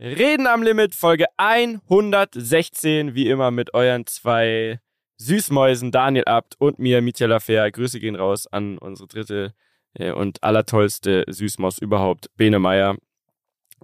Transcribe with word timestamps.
Reden 0.00 0.48
am 0.48 0.64
Limit, 0.64 0.92
Folge 0.96 1.26
116, 1.36 3.14
wie 3.14 3.30
immer 3.30 3.52
mit 3.52 3.74
euren 3.74 4.06
zwei 4.06 4.80
Süßmäusen 5.18 5.92
Daniel 5.92 6.24
Abt 6.24 6.56
und 6.58 6.80
mir, 6.80 7.00
Mietja 7.00 7.28
Lafer. 7.28 7.70
Grüße 7.70 8.00
gehen 8.00 8.16
raus 8.16 8.48
an 8.48 8.76
unsere 8.78 9.06
dritte 9.06 9.54
äh, 9.94 10.10
und 10.10 10.42
allertollste 10.42 11.24
Süßmaus 11.28 11.78
überhaupt, 11.78 12.26
Bene 12.36 12.58
Meier. 12.58 12.96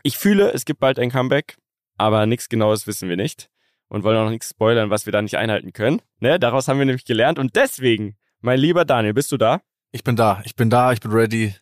Ich 0.03 0.19
fühle, 0.19 0.53
es 0.53 0.65
gibt 0.65 0.81
bald 0.81 0.99
ein 0.99 1.13
Comeback, 1.13 1.59
aber 1.97 2.27
nichts 2.27 2.49
Genaues 2.49 2.89
wissen 2.89 3.09
wir 3.09 3.17
nicht 3.17 3.49
und 3.87 4.03
wollen 4.03 4.19
auch 4.19 4.31
nichts 4.31 4.51
spoilern, 4.51 4.91
was 4.91 5.07
wir 5.07 5.13
da 5.13 5.23
nicht 5.23 5.39
einhalten 5.39 5.73
können. 5.73 6.03
Ne? 6.19 6.41
Daraus 6.41 6.67
haben 6.67 6.81
wir 6.81 6.87
nämlich 6.87 7.05
gelernt 7.05 7.39
und 7.39 7.55
deswegen, 7.55 8.17
mein 8.41 8.59
lieber 8.59 8.85
Daniel, 8.85 9.15
bist 9.15 9.31
du 9.31 9.37
da? 9.37 9.61
Ich 9.93 10.03
bin 10.03 10.17
da, 10.17 10.43
ich 10.45 10.57
bin 10.57 10.71
da, 10.71 10.93
ich 10.93 10.99
bin 10.99 11.13
ready. 11.13 11.55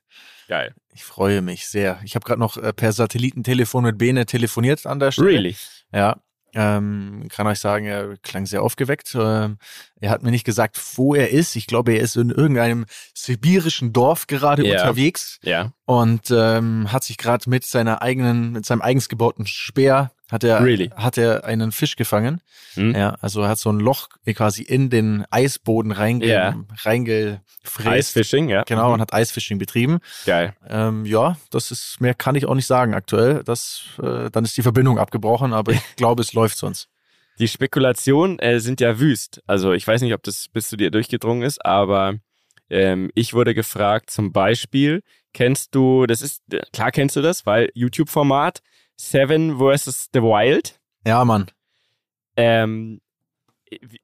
Geil. 0.49 0.75
Ich 0.95 1.05
freue 1.05 1.43
mich 1.43 1.69
sehr. 1.69 2.01
Ich 2.05 2.15
habe 2.15 2.25
gerade 2.25 2.41
noch 2.41 2.57
äh, 2.57 2.73
per 2.73 2.93
Satellitentelefon 2.93 3.85
mit 3.85 3.99
Bene 3.99 4.27
telefoniert 4.27 4.87
an 4.87 4.99
der 4.99 5.13
Stelle. 5.13 5.29
Really? 5.29 5.57
Ja. 5.93 6.17
Ähm, 6.55 7.27
kann 7.29 7.47
euch 7.47 7.59
sagen, 7.61 7.85
er 7.85 8.17
klang 8.23 8.47
sehr 8.47 8.63
aufgeweckt. 8.63 9.15
Ähm, 9.15 9.59
er 10.01 10.09
hat 10.11 10.23
mir 10.23 10.31
nicht 10.31 10.45
gesagt, 10.47 10.81
wo 10.97 11.15
er 11.15 11.29
ist. 11.29 11.55
Ich 11.57 11.67
glaube, 11.67 11.93
er 11.93 12.01
ist 12.01 12.17
in 12.17 12.31
irgendeinem 12.31 12.87
sibirischen 13.15 13.93
Dorf 13.93 14.27
gerade 14.27 14.67
Ja. 14.67 14.81
unterwegs 14.81 15.39
Ja. 15.43 15.73
und 15.85 16.31
ähm, 16.31 16.91
hat 16.91 17.05
sich 17.05 17.19
gerade 17.19 17.49
mit 17.51 17.67
seiner 17.67 18.01
eigenen, 18.01 18.53
mit 18.53 18.65
seinem 18.65 18.81
eigens 18.81 19.11
gebauten 19.11 19.47
Speer 19.47 20.11
hat 20.31 20.45
er, 20.45 20.63
Really? 20.63 20.91
hat 20.95 21.17
er 21.19 21.45
einen 21.45 21.73
Fisch 21.73 21.97
gefangen. 21.97 22.41
Hm? 22.75 22.95
Ja, 22.95 23.17
also 23.21 23.43
er 23.43 23.49
hat 23.49 23.59
so 23.59 23.71
ein 23.71 23.81
Loch 23.81 24.09
quasi 24.35 24.63
in 24.63 24.91
den 24.91 25.25
Eisboden 25.31 25.91
reinge, 25.93 26.27
Ja. 26.27 26.55
reingefräst. 26.85 27.87
Eisfishing, 27.87 28.49
ja. 28.49 28.63
Genau, 28.65 28.89
Mhm. 28.89 28.95
und 28.95 29.01
hat 29.01 29.13
Eisfishing 29.15 29.59
betrieben. 29.59 29.99
Geil. 30.27 30.55
Ähm, 30.69 31.05
ja, 31.07 31.37
das 31.51 31.71
ist, 31.71 32.01
mehr 32.01 32.15
kann 32.15 32.35
ich 32.35 32.47
auch 32.47 32.55
nicht 32.55 32.67
sagen 32.67 32.95
aktuell. 32.95 33.43
Das, 33.45 33.83
äh, 34.03 34.31
dann 34.31 34.45
ist 34.45 34.57
die 34.57 34.63
Verbindung 34.63 34.99
abgebrochen, 34.99 35.53
aber 35.53 35.73
ich 35.73 35.81
glaube, 35.97 36.23
es 36.23 36.33
läuft 36.33 36.59
sonst. 36.59 36.89
Die 37.39 37.49
Spekulationen 37.49 38.39
äh, 38.41 38.59
sind 38.61 38.81
ja 38.81 38.99
wüst. 38.99 39.43
Also 39.47 39.73
ich 39.73 39.87
weiß 39.87 40.03
nicht, 40.03 40.13
ob 40.15 40.23
das 40.25 40.49
bis 40.49 40.69
zu 40.69 40.77
dir 40.77 40.91
durchgedrungen 40.91 41.43
ist, 41.43 41.65
aber 41.65 42.15
ähm, 42.69 43.11
ich 43.15 43.33
wurde 43.33 43.55
gefragt, 43.55 44.11
zum 44.11 44.33
Beispiel, 44.33 45.03
kennst 45.33 45.75
du, 45.75 46.07
das 46.07 46.21
ist, 46.21 46.43
klar 46.73 46.91
kennst 46.91 47.15
du 47.17 47.23
das, 47.23 47.47
weil 47.47 47.71
YouTube-Format 47.75 48.61
Seven 49.01 49.59
vs. 49.59 50.09
The 50.13 50.21
Wild. 50.21 50.79
Ja, 51.07 51.25
Mann. 51.25 51.47
Ähm, 52.37 53.01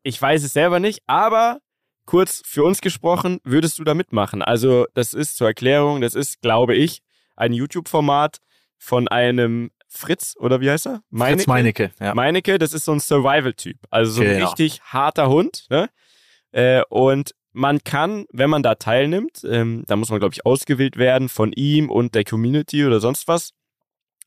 ich 0.02 0.20
weiß 0.20 0.44
es 0.44 0.52
selber 0.52 0.80
nicht, 0.80 1.00
aber 1.06 1.60
kurz 2.06 2.42
für 2.44 2.64
uns 2.64 2.80
gesprochen, 2.80 3.40
würdest 3.44 3.78
du 3.78 3.84
da 3.84 3.94
mitmachen? 3.94 4.42
Also 4.42 4.86
das 4.94 5.14
ist 5.14 5.36
zur 5.36 5.48
Erklärung, 5.48 6.00
das 6.00 6.14
ist, 6.14 6.40
glaube 6.42 6.74
ich, 6.74 7.00
ein 7.36 7.52
YouTube-Format 7.52 8.38
von 8.78 9.08
einem 9.08 9.70
Fritz, 9.88 10.34
oder 10.38 10.60
wie 10.60 10.70
heißt 10.70 10.86
er? 10.86 11.02
Fritz 11.16 11.46
Meinecke. 11.46 11.92
Ja. 12.00 12.14
Meinecke, 12.14 12.58
das 12.58 12.72
ist 12.72 12.84
so 12.84 12.92
ein 12.92 13.00
Survival-Typ. 13.00 13.78
Also 13.90 14.12
so 14.12 14.22
ein 14.22 14.28
Genau. 14.28 14.46
richtig 14.50 14.82
harter 14.82 15.28
Hund. 15.28 15.66
Ne? 15.70 15.88
Äh, 16.52 16.82
und 16.88 17.34
man 17.52 17.82
kann, 17.84 18.26
wenn 18.32 18.50
man 18.50 18.62
da 18.62 18.74
teilnimmt, 18.74 19.42
ähm, 19.48 19.84
da 19.86 19.96
muss 19.96 20.10
man, 20.10 20.18
glaube 20.18 20.34
ich, 20.34 20.44
ausgewählt 20.44 20.96
werden 20.96 21.28
von 21.28 21.52
ihm 21.52 21.88
und 21.90 22.14
der 22.14 22.24
Community 22.24 22.84
oder 22.84 23.00
sonst 23.00 23.28
was. 23.28 23.50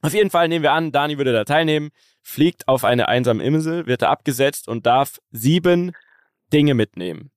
Auf 0.02 0.14
jeden 0.14 0.30
Fall 0.30 0.48
nehmen 0.48 0.64
wir 0.64 0.73
an, 0.73 0.92
Dani 0.92 1.17
würde 1.17 1.34
da 1.34 1.44
teilnehmen, 1.44 1.90
fliegt 2.22 2.67
auf 2.67 2.84
eine 2.84 3.08
einsame 3.08 3.44
Insel, 3.44 3.88
wird 3.88 4.02
da 4.02 4.09
abgesetzt 4.09 4.67
und 4.67 4.86
darf 4.86 5.20
sieben 5.31 5.92
Dinge 6.54 6.73
mitnehmen. 6.73 7.31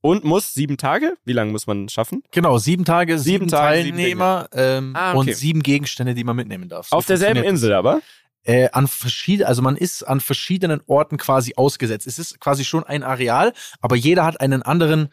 Und 0.00 0.22
muss 0.22 0.52
sieben 0.52 0.76
Tage, 0.76 1.16
wie 1.24 1.32
lange 1.32 1.50
muss 1.50 1.66
man 1.66 1.88
schaffen? 1.88 2.22
Genau, 2.30 2.58
sieben 2.58 2.84
Tage, 2.84 3.18
sieben, 3.18 3.44
Sieben 3.44 3.48
Tage, 3.48 3.82
sieben 3.84 3.96
Teilnehmer 3.96 4.48
ähm, 4.52 4.92
Ah, 4.94 5.12
okay. 5.14 5.18
und 5.30 5.34
sieben 5.34 5.62
Gegenstände, 5.62 6.12
die 6.14 6.24
man 6.24 6.36
mitnehmen 6.36 6.68
darf. 6.68 6.88
So 6.88 6.96
auf 6.96 7.06
derselben 7.06 7.42
Insel 7.42 7.72
aber? 7.72 8.02
Äh, 8.42 8.68
an 8.72 8.86
verschiedenen, 8.86 9.48
also 9.48 9.62
man 9.62 9.76
ist 9.76 10.02
an 10.02 10.20
verschiedenen 10.20 10.82
Orten 10.86 11.16
quasi 11.16 11.54
ausgesetzt. 11.56 12.06
Es 12.06 12.18
ist 12.18 12.38
quasi 12.38 12.66
schon 12.66 12.84
ein 12.84 13.02
Areal, 13.02 13.54
aber 13.80 13.96
jeder 13.96 14.26
hat 14.26 14.38
einen 14.42 14.62
anderen 14.62 15.08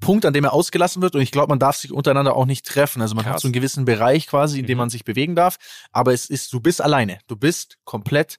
Punkt, 0.00 0.24
an 0.24 0.32
dem 0.32 0.44
er 0.44 0.52
ausgelassen 0.52 1.02
wird 1.02 1.14
und 1.14 1.20
ich 1.22 1.30
glaube, 1.32 1.50
man 1.50 1.58
darf 1.58 1.76
sich 1.76 1.92
untereinander 1.92 2.36
auch 2.36 2.46
nicht 2.46 2.66
treffen. 2.66 3.02
Also 3.02 3.14
man 3.14 3.24
hat 3.24 3.32
Krass. 3.34 3.42
so 3.42 3.48
einen 3.48 3.52
gewissen 3.52 3.84
Bereich 3.84 4.26
quasi, 4.26 4.60
in 4.60 4.66
dem 4.66 4.76
Mhm. 4.76 4.80
man 4.80 4.90
sich 4.90 5.04
bewegen 5.04 5.34
darf, 5.34 5.56
aber 5.92 6.12
es 6.12 6.26
ist, 6.30 6.52
du 6.52 6.60
bist 6.60 6.80
alleine. 6.80 7.18
Du 7.26 7.36
bist 7.36 7.78
komplett 7.84 8.36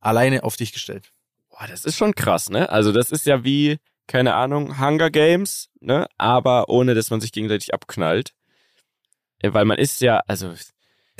alleine 0.00 0.44
auf 0.44 0.56
dich 0.56 0.72
gestellt. 0.72 1.10
Boah, 1.50 1.66
das 1.66 1.84
ist 1.84 1.96
schon 1.96 2.14
krass, 2.14 2.50
ne? 2.50 2.68
Also 2.70 2.92
das 2.92 3.10
ist 3.10 3.26
ja 3.26 3.42
wie, 3.42 3.78
keine 4.06 4.34
Ahnung, 4.34 4.78
Hunger 4.80 5.10
Games, 5.10 5.68
ne? 5.80 6.06
Aber 6.18 6.68
ohne, 6.68 6.94
dass 6.94 7.10
man 7.10 7.20
sich 7.20 7.32
gegenseitig 7.32 7.72
abknallt. 7.74 8.32
Äh, 9.40 9.52
Weil 9.52 9.64
man 9.64 9.78
ist 9.78 10.00
ja, 10.00 10.20
also 10.26 10.52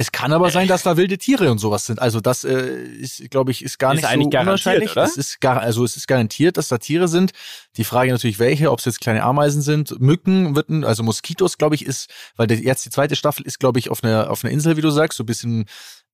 Es 0.01 0.13
kann 0.13 0.33
aber 0.33 0.51
sein, 0.51 0.69
dass 0.69 0.85
da 0.85 0.97
wilde 0.97 1.19
Tiere 1.19 1.51
und 1.51 1.59
sowas 1.59 1.87
sind. 1.87 2.01
Also 2.01 2.21
das 2.21 2.45
äh, 2.45 2.55
ist, 2.55 3.29
glaube 3.33 3.51
ich, 3.51 3.65
ist 3.65 3.81
gar 3.81 3.95
Ist 3.95 3.97
nicht 3.97 4.05
eigentlich 4.07 4.27
so 4.27 4.31
garantiert, 4.31 4.77
unwahrscheinlich. 4.77 4.93
oder? 4.93 5.03
Es 5.03 5.17
ist 5.17 5.41
gar, 5.41 5.61
also 5.61 5.85
es 5.85 5.97
ist 5.97 6.07
garantiert, 6.07 6.57
dass 6.57 6.69
da 6.69 6.79
Tiere 6.79 7.09
sind. 7.09 7.33
Die 7.77 7.83
Frage 7.83 8.13
natürlich 8.13 8.39
welche, 8.39 8.71
ob 8.71 8.79
es 8.79 8.85
jetzt 8.85 9.01
kleine 9.01 9.25
Ameisen 9.25 9.61
sind, 9.61 10.01
Mücken, 10.01 10.55
würden, 10.55 10.85
also 10.85 11.03
Moskitos, 11.03 11.59
glaube 11.59 11.75
ich, 11.75 11.85
ist, 11.85 12.11
weil 12.37 12.47
der, 12.47 12.59
jetzt 12.59 12.87
die 12.87 12.91
zweite 12.91 13.17
Staffel 13.17 13.45
ist, 13.45 13.59
glaube 13.59 13.81
ich, 13.81 13.91
auf 13.91 14.05
einer 14.05 14.31
auf 14.31 14.45
einer 14.45 14.53
Insel, 14.53 14.77
wie 14.77 14.83
du 14.83 14.91
sagst, 14.91 15.19
so 15.19 15.25
ein 15.25 15.27
bisschen 15.27 15.65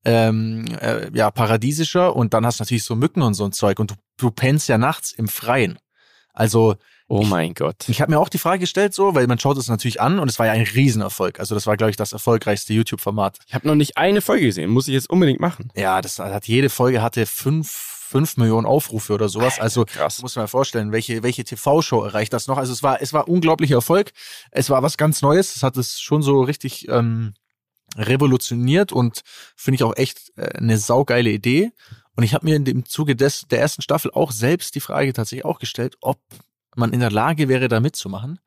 ähm, 0.06 0.64
äh, 0.80 1.10
ja 1.12 1.30
paradiesischer 1.30 2.16
und 2.16 2.32
dann 2.32 2.46
hast 2.46 2.60
du 2.60 2.62
natürlich 2.62 2.84
so 2.84 2.96
Mücken 2.96 3.20
und 3.20 3.34
so 3.34 3.44
ein 3.44 3.52
Zeug 3.52 3.78
und 3.80 3.90
du, 3.90 3.94
du 4.16 4.30
pennst 4.30 4.66
ja 4.66 4.78
nachts 4.78 5.12
im 5.12 5.28
Freien. 5.28 5.78
Also 6.32 6.76
oh 7.08 7.22
mein 7.22 7.54
Gott. 7.54 7.88
ich 7.88 8.00
habe 8.00 8.12
mir 8.12 8.18
auch 8.18 8.28
die 8.28 8.38
Frage 8.38 8.60
gestellt, 8.60 8.94
so, 8.94 9.14
weil 9.14 9.26
man 9.26 9.38
schaut 9.38 9.56
es 9.58 9.68
natürlich 9.68 10.00
an 10.00 10.18
und 10.18 10.30
es 10.30 10.38
war 10.38 10.46
ja 10.46 10.52
ein 10.52 10.62
Riesenerfolg. 10.62 11.40
Also 11.40 11.54
das 11.54 11.66
war, 11.66 11.76
glaube 11.76 11.90
ich, 11.90 11.96
das 11.96 12.12
erfolgreichste 12.12 12.72
YouTube-Format. 12.72 13.38
Ich 13.46 13.54
habe 13.54 13.66
noch 13.66 13.74
nicht 13.74 13.96
eine 13.96 14.20
Folge 14.20 14.46
gesehen, 14.46 14.70
muss 14.70 14.88
ich 14.88 14.94
jetzt 14.94 15.10
unbedingt 15.10 15.40
machen. 15.40 15.70
Ja, 15.74 16.00
das 16.00 16.18
hat 16.18 16.46
jede 16.46 16.70
Folge 16.70 17.02
hatte 17.02 17.26
fünf, 17.26 17.70
fünf 17.70 18.36
Millionen 18.36 18.66
Aufrufe 18.66 19.12
oder 19.12 19.28
sowas. 19.28 19.58
Also 19.58 19.84
krass. 19.84 20.22
muss 20.22 20.36
man 20.36 20.44
mal 20.44 20.48
vorstellen, 20.48 20.92
welche, 20.92 21.22
welche 21.22 21.44
TV-Show 21.44 22.02
erreicht 22.02 22.32
das 22.32 22.46
noch. 22.46 22.58
Also 22.58 22.72
es 22.72 22.82
war, 22.82 23.02
es 23.02 23.12
war 23.12 23.28
unglaublicher 23.28 23.76
Erfolg. 23.76 24.12
Es 24.50 24.70
war 24.70 24.82
was 24.82 24.96
ganz 24.96 25.20
Neues. 25.20 25.56
Es 25.56 25.62
hat 25.62 25.76
es 25.76 26.00
schon 26.00 26.22
so 26.22 26.42
richtig 26.42 26.88
ähm, 26.88 27.34
revolutioniert 27.96 28.92
und 28.92 29.22
finde 29.56 29.76
ich 29.76 29.82
auch 29.82 29.96
echt 29.96 30.32
äh, 30.36 30.58
eine 30.58 30.78
saugeile 30.78 31.30
Idee. 31.30 31.72
Und 32.16 32.22
ich 32.22 32.34
habe 32.34 32.46
mir 32.46 32.56
in 32.56 32.64
dem 32.64 32.84
Zuge 32.86 33.16
des, 33.16 33.46
der 33.50 33.60
ersten 33.60 33.82
Staffel 33.82 34.10
auch 34.12 34.30
selbst 34.30 34.74
die 34.74 34.80
Frage 34.80 35.12
tatsächlich 35.12 35.44
auch 35.44 35.58
gestellt, 35.58 35.96
ob 36.00 36.18
man 36.76 36.92
in 36.92 37.00
der 37.00 37.10
Lage 37.10 37.48
wäre, 37.48 37.68
da 37.68 37.80
mitzumachen. 37.80 38.38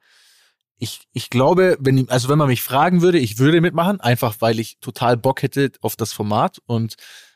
Ich, 0.80 1.02
ich 1.12 1.30
glaube, 1.30 1.76
wenn, 1.80 2.08
also 2.10 2.30
wenn 2.30 2.38
man 2.38 2.48
mich 2.50 2.62
fragen 2.62 3.02
würde, 3.02 3.18
ich 3.18 3.40
würde 3.40 3.62
mitmachen, 3.62 4.00
einfach 4.00 4.36
weil 4.40 4.60
ich 4.60 4.78
total 4.80 5.18
Bock 5.18 5.42
hätte 5.42 5.72
auf 5.82 5.96
das 5.96 6.14
Format 6.14 6.60
und 6.68 6.96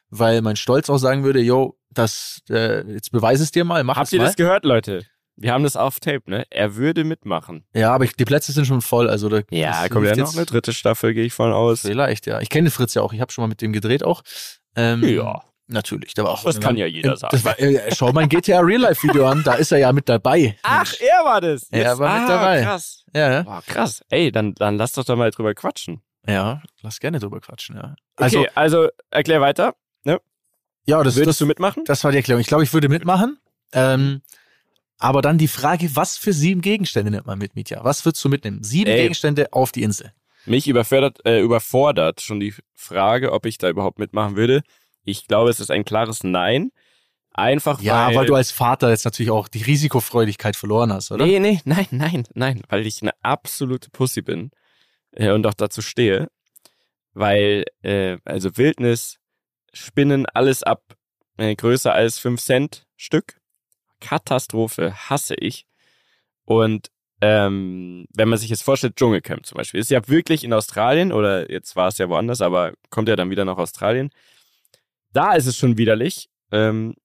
weil 0.09 0.41
mein 0.41 0.56
Stolz 0.57 0.90
auch 0.90 0.97
sagen 0.97 1.24
würde, 1.24 1.40
yo, 1.41 1.78
das, 1.90 2.41
äh, 2.50 2.85
jetzt 2.91 3.12
beweis 3.12 3.40
es 3.40 3.51
dir 3.51 3.63
mal, 3.66 3.84
mach 3.84 3.96
Habt 3.96 4.07
es 4.07 4.13
ihr 4.13 4.19
mal. 4.19 4.25
das 4.25 4.35
gehört, 4.35 4.63
Leute? 4.66 5.06
Wir 5.38 5.53
haben 5.53 5.63
das 5.63 5.75
auf 5.75 6.00
Tape, 6.00 6.30
ne? 6.30 6.46
Er 6.51 6.75
würde 6.75 7.03
mitmachen. 7.03 7.66
Ja, 7.74 7.94
aber 7.96 8.03
ich, 8.03 8.13
die 8.16 8.25
Plätze 8.25 8.51
sind 8.51 8.66
schon 8.68 8.81
voll, 8.81 9.09
also 9.09 9.28
da 9.30 9.41
Ja, 9.50 9.88
kommt 9.90 10.06
ja 10.06 10.16
noch 10.16 10.35
eine 10.35 10.46
dritte 10.46 10.72
Staffel, 10.74 11.13
gehe 11.16 11.25
ich 11.25 11.34
von 11.34 11.51
aus. 11.51 11.81
Vielleicht, 11.81 12.28
ja. 12.28 12.41
Ich 12.41 12.50
kenne 12.50 12.69
Fritz 12.69 12.94
ja 12.94 13.01
auch, 13.01 13.13
ich 13.13 13.22
habe 13.22 13.31
schon 13.31 13.41
mal 13.44 13.47
mit 13.47 13.62
dem 13.62 13.74
gedreht 13.74 14.03
auch. 14.03 14.22
Ähm, 14.75 15.03
Ja. 15.03 15.41
Natürlich, 15.71 16.13
da 16.13 16.23
war 16.23 16.31
auch. 16.31 16.43
Das 16.43 16.59
kann 16.59 16.75
ja 16.75 16.85
jeder 16.85 17.15
sagen. 17.15 17.31
Das 17.31 17.45
war, 17.45 17.57
äh, 17.57 17.95
schau 17.95 18.11
mein 18.11 18.27
GTA 18.27 18.59
Real 18.59 18.81
Life 18.81 19.07
Video 19.07 19.25
an, 19.27 19.41
da 19.43 19.53
ist 19.53 19.71
er 19.71 19.77
ja 19.77 19.93
mit 19.93 20.09
dabei. 20.09 20.57
Ach, 20.63 20.93
er 20.99 21.23
war 21.23 21.39
das. 21.39 21.67
Er 21.71 21.97
war 21.97 22.19
mit 22.19 22.29
ah, 22.29 22.37
dabei. 22.37 22.63
Krass. 22.63 23.05
Ja. 23.15 23.43
Boah, 23.43 23.63
krass. 23.65 24.03
Ey, 24.09 24.31
dann, 24.31 24.53
dann 24.55 24.77
lass 24.77 24.91
doch 24.93 25.05
da 25.05 25.15
mal 25.15 25.31
drüber 25.31 25.53
quatschen. 25.53 26.01
Ja, 26.27 26.61
lass 26.81 26.99
gerne 26.99 27.19
drüber 27.19 27.39
quatschen, 27.39 27.77
ja. 27.77 27.95
Also, 28.17 28.41
okay, 28.41 28.49
also 28.53 28.89
erklär 29.09 29.39
weiter. 29.41 29.75
ja, 30.05 30.17
das, 30.85 31.15
Würdest 31.15 31.27
das, 31.27 31.37
du 31.37 31.45
mitmachen? 31.45 31.83
das 31.85 32.03
war 32.03 32.11
die 32.11 32.17
Erklärung. 32.17 32.41
Ich 32.41 32.47
glaube, 32.47 32.63
ich 32.63 32.73
würde 32.73 32.89
mitmachen. 32.89 33.39
Ähm, 33.71 34.21
aber 34.97 35.21
dann 35.21 35.38
die 35.38 35.47
Frage, 35.47 35.95
was 35.95 36.17
für 36.17 36.33
sieben 36.33 36.61
Gegenstände 36.61 37.11
nimmt 37.11 37.25
man 37.25 37.39
mit, 37.39 37.55
Mietja? 37.55 37.83
Was 37.83 38.05
würdest 38.05 38.23
du 38.25 38.29
mitnehmen? 38.29 38.63
Sieben 38.63 38.91
Ey. 38.91 39.03
Gegenstände 39.03 39.53
auf 39.53 39.71
die 39.71 39.83
Insel. 39.83 40.11
Mich 40.45 40.67
überfordert, 40.67 41.25
äh, 41.25 41.39
überfordert 41.39 42.21
schon 42.21 42.39
die 42.39 42.53
Frage, 42.75 43.31
ob 43.31 43.45
ich 43.45 43.57
da 43.57 43.69
überhaupt 43.69 43.99
mitmachen 43.99 44.35
würde. 44.35 44.63
Ich 45.03 45.28
glaube, 45.28 45.50
es 45.50 45.59
ist 45.59 45.72
ein 45.72 45.85
klares 45.85 46.24
Nein. 46.24 46.71
Einfach 47.33 47.81
Ja, 47.81 48.07
weil, 48.07 48.15
weil 48.15 48.25
du 48.25 48.36
als 48.36 48.51
Vater 48.51 48.89
jetzt 48.89 49.06
natürlich 49.06 49.31
auch 49.31 49.48
die 49.48 49.63
Risikofreudigkeit 49.63 50.57
verloren 50.57 50.92
hast, 50.92 51.12
oder? 51.12 51.25
Nee, 51.25 51.39
nee, 51.39 51.62
nein, 51.63 51.88
nein, 51.92 52.27
nein, 52.33 52.62
weil 52.68 52.86
ich 52.86 53.01
eine 53.01 53.13
absolute 53.21 53.89
Pussy 53.89 54.21
bin 54.21 54.51
äh, 55.13 55.31
und 55.31 55.48
auch 55.48 55.53
dazu 55.53 55.81
stehe. 55.81 56.27
Weil, 57.13 57.65
äh, 57.83 58.18
also 58.25 58.57
Wildnis, 58.57 59.18
Spinnen, 59.74 60.25
alles 60.25 60.63
ab 60.63 60.81
äh, 61.38 61.56
größer 61.56 61.94
als 61.94 62.19
5 62.19 62.42
Cent 62.42 62.86
Stück. 62.98 63.39
Katastrophe, 64.01 64.94
hasse 65.09 65.36
ich. 65.36 65.65
Und 66.45 66.89
ähm, 67.21 68.07
wenn 68.13 68.30
man 68.30 68.39
sich 68.39 68.50
jetzt 68.50 68.63
vorstellt, 68.63 68.95
Dschungelcamp 68.95 69.45
zum 69.45 69.57
Beispiel, 69.57 69.80
ist 69.80 69.92
ja 69.92 70.06
wirklich 70.07 70.44
in 70.44 70.53
Australien 70.53 71.13
oder 71.13 71.50
jetzt 71.51 71.75
war 71.75 71.88
es 71.88 71.98
ja 71.98 72.09
woanders, 72.09 72.42
aber 72.42 72.74
kommt 72.89 73.07
ja 73.07 73.15
dann 73.15 73.30
wieder 73.30 73.45
nach 73.45 73.57
Australien. 73.57 74.09
Da 75.13 75.34
ist 75.34 75.48
es 75.48 75.58
schon 75.58 75.78
widerlich. 75.78 76.30
Ähm, 76.52 76.96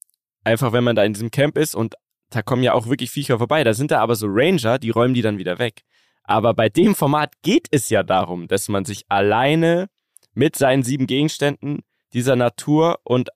einfach 0.45 0.73
wenn 0.73 0.85
man 0.85 0.97
da 0.97 1.05
in 1.05 1.13
diesem 1.13 1.31
Camp 1.31 1.59
ist 1.59 1.75
und 1.75 1.95
da 2.31 2.43
kommen 2.43 2.63
ja 2.63 2.73
auch 2.73 2.87
wirklich 2.87 3.11
Viecher 3.11 3.39
vorbei. 3.39 3.65
Da 3.65 3.75
sind 3.75 3.91
da 3.91 4.01
aber 4.01 4.17
so 4.17 4.27
Ranger, 4.29 4.79
die 4.79 4.91
räumen 4.91 5.15
die 5.15 5.23
dann 5.23 5.39
wieder 5.39 5.59
weg. 5.59 5.83
Aber 6.25 6.55
bei 6.55 6.69
dem 6.69 6.95
Format 6.95 7.35
geht 7.43 7.69
es 7.71 7.89
ja 7.89 8.03
darum, 8.03 8.49
dass 8.49 8.69
man 8.69 8.85
sich 8.85 9.05
alleine 9.09 9.89
mit 10.35 10.57
seinen 10.57 10.83
sieben 10.83 11.07
Gegenständen 11.07 11.83
dieser 12.13 12.37
Natur 12.37 12.99
und 13.05 13.31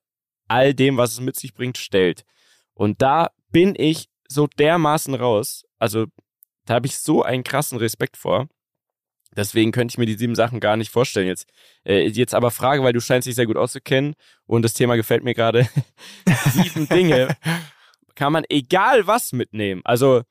all 0.48 0.74
dem, 0.74 0.96
was 0.96 1.12
es 1.12 1.20
mit 1.20 1.36
sich 1.36 1.54
bringt, 1.54 1.78
stellt. 1.78 2.24
Und 2.74 3.00
da 3.00 3.30
bin 3.50 3.74
ich 3.76 4.08
so 4.28 4.46
dermaßen 4.46 5.14
raus. 5.14 5.64
Also 5.78 6.06
da 6.66 6.74
habe 6.74 6.86
ich 6.86 6.98
so 6.98 7.22
einen 7.22 7.44
krassen 7.44 7.78
Respekt 7.78 8.16
vor. 8.16 8.48
Deswegen 9.36 9.70
könnte 9.70 9.92
ich 9.92 9.98
mir 9.98 10.06
die 10.06 10.16
sieben 10.16 10.34
Sachen 10.34 10.58
gar 10.58 10.76
nicht 10.76 10.90
vorstellen 10.90 11.28
jetzt. 11.28 11.48
Äh, 11.84 12.08
jetzt 12.08 12.34
aber 12.34 12.50
Frage, 12.50 12.82
weil 12.82 12.92
du 12.92 13.00
scheinst 13.00 13.28
dich 13.28 13.36
sehr 13.36 13.46
gut 13.46 13.56
auszukennen 13.56 14.14
und 14.46 14.62
das 14.62 14.74
Thema 14.74 14.96
gefällt 14.96 15.22
mir 15.22 15.34
gerade. 15.34 15.68
sieben 16.52 16.88
Dinge 16.88 17.36
kann 18.16 18.32
man 18.32 18.44
egal 18.48 19.06
was 19.06 19.32
mitnehmen. 19.32 19.82
Also 19.84 20.22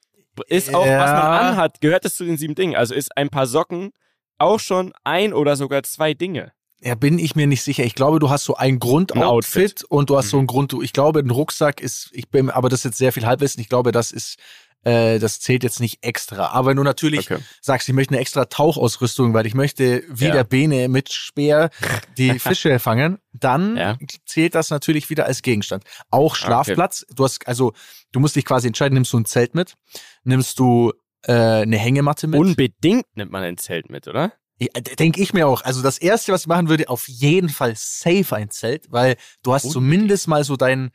ist 0.47 0.73
auch, 0.73 0.85
ja. 0.85 0.99
was 0.99 1.11
man 1.11 1.47
anhat, 1.47 1.81
gehört 1.81 2.05
es 2.05 2.15
zu 2.15 2.25
den 2.25 2.37
sieben 2.37 2.55
Dingen. 2.55 2.75
Also 2.75 2.93
ist 2.93 3.17
ein 3.17 3.29
paar 3.29 3.47
Socken 3.47 3.91
auch 4.37 4.59
schon 4.59 4.93
ein 5.03 5.33
oder 5.33 5.55
sogar 5.55 5.83
zwei 5.83 6.13
Dinge. 6.13 6.51
Ja, 6.81 6.95
bin 6.95 7.19
ich 7.19 7.35
mir 7.35 7.45
nicht 7.45 7.61
sicher. 7.61 7.83
Ich 7.83 7.95
glaube, 7.95 8.19
du 8.19 8.29
hast 8.29 8.45
so 8.45 8.55
ein 8.55 8.79
Grundoutfit 8.79 9.83
ein 9.83 9.85
und 9.89 10.09
du 10.09 10.17
hast 10.17 10.27
mhm. 10.27 10.29
so 10.29 10.39
ein 10.39 10.47
Grund. 10.47 10.75
Ich 10.81 10.93
glaube, 10.93 11.19
ein 11.19 11.29
Rucksack 11.29 11.81
ist, 11.81 12.09
ich 12.13 12.29
bin, 12.29 12.49
aber 12.49 12.69
das 12.69 12.81
ist 12.81 12.85
jetzt 12.85 12.97
sehr 12.97 13.11
viel 13.11 13.25
Halbwissen. 13.25 13.59
Ich 13.59 13.67
glaube, 13.67 13.91
das 13.91 14.11
ist 14.11 14.37
äh, 14.83 15.19
das 15.19 15.39
zählt 15.39 15.63
jetzt 15.63 15.79
nicht 15.79 15.99
extra. 16.03 16.47
Aber 16.47 16.69
wenn 16.69 16.77
du 16.77 16.83
natürlich 16.83 17.29
okay. 17.31 17.43
sagst, 17.61 17.89
ich 17.89 17.95
möchte 17.95 18.13
eine 18.13 18.21
extra 18.21 18.45
Tauchausrüstung, 18.45 19.33
weil 19.33 19.45
ich 19.45 19.53
möchte 19.53 20.03
wie 20.09 20.25
ja. 20.25 20.31
der 20.31 20.43
Bene 20.43 20.87
mit 20.87 21.11
Speer 21.11 21.69
die 22.17 22.39
Fische 22.39 22.79
fangen, 22.79 23.19
dann 23.33 23.77
ja. 23.77 23.97
zählt 24.25 24.55
das 24.55 24.69
natürlich 24.69 25.09
wieder 25.09 25.25
als 25.25 25.41
Gegenstand. 25.41 25.83
Auch 26.11 26.35
Schlafplatz. 26.35 27.03
Okay. 27.03 27.13
Du 27.15 27.23
hast, 27.23 27.47
also, 27.47 27.73
du 28.11 28.19
musst 28.19 28.35
dich 28.35 28.45
quasi 28.45 28.67
entscheiden, 28.67 28.93
nimmst 28.93 29.11
du 29.13 29.19
ein 29.19 29.25
Zelt 29.25 29.53
mit, 29.53 29.75
nimmst 30.23 30.59
du 30.59 30.93
äh, 31.23 31.33
eine 31.33 31.77
Hängematte 31.77 32.27
mit. 32.27 32.39
Unbedingt 32.39 33.05
nimmt 33.15 33.31
man 33.31 33.43
ein 33.43 33.57
Zelt 33.57 33.89
mit, 33.89 34.07
oder? 34.07 34.33
Ja, 34.59 34.67
Denke 34.81 35.21
ich 35.21 35.33
mir 35.33 35.47
auch. 35.47 35.61
Also 35.63 35.81
das 35.81 35.97
Erste, 35.97 36.33
was 36.33 36.41
ich 36.41 36.47
machen 36.47 36.69
würde, 36.69 36.89
auf 36.89 37.07
jeden 37.07 37.49
Fall 37.49 37.73
safe 37.75 38.35
ein 38.35 38.49
Zelt, 38.49 38.91
weil 38.91 39.15
du 39.41 39.53
hast 39.53 39.65
Unbedingt. 39.65 39.73
zumindest 39.73 40.27
mal 40.27 40.43
so 40.43 40.57
dein, 40.57 40.91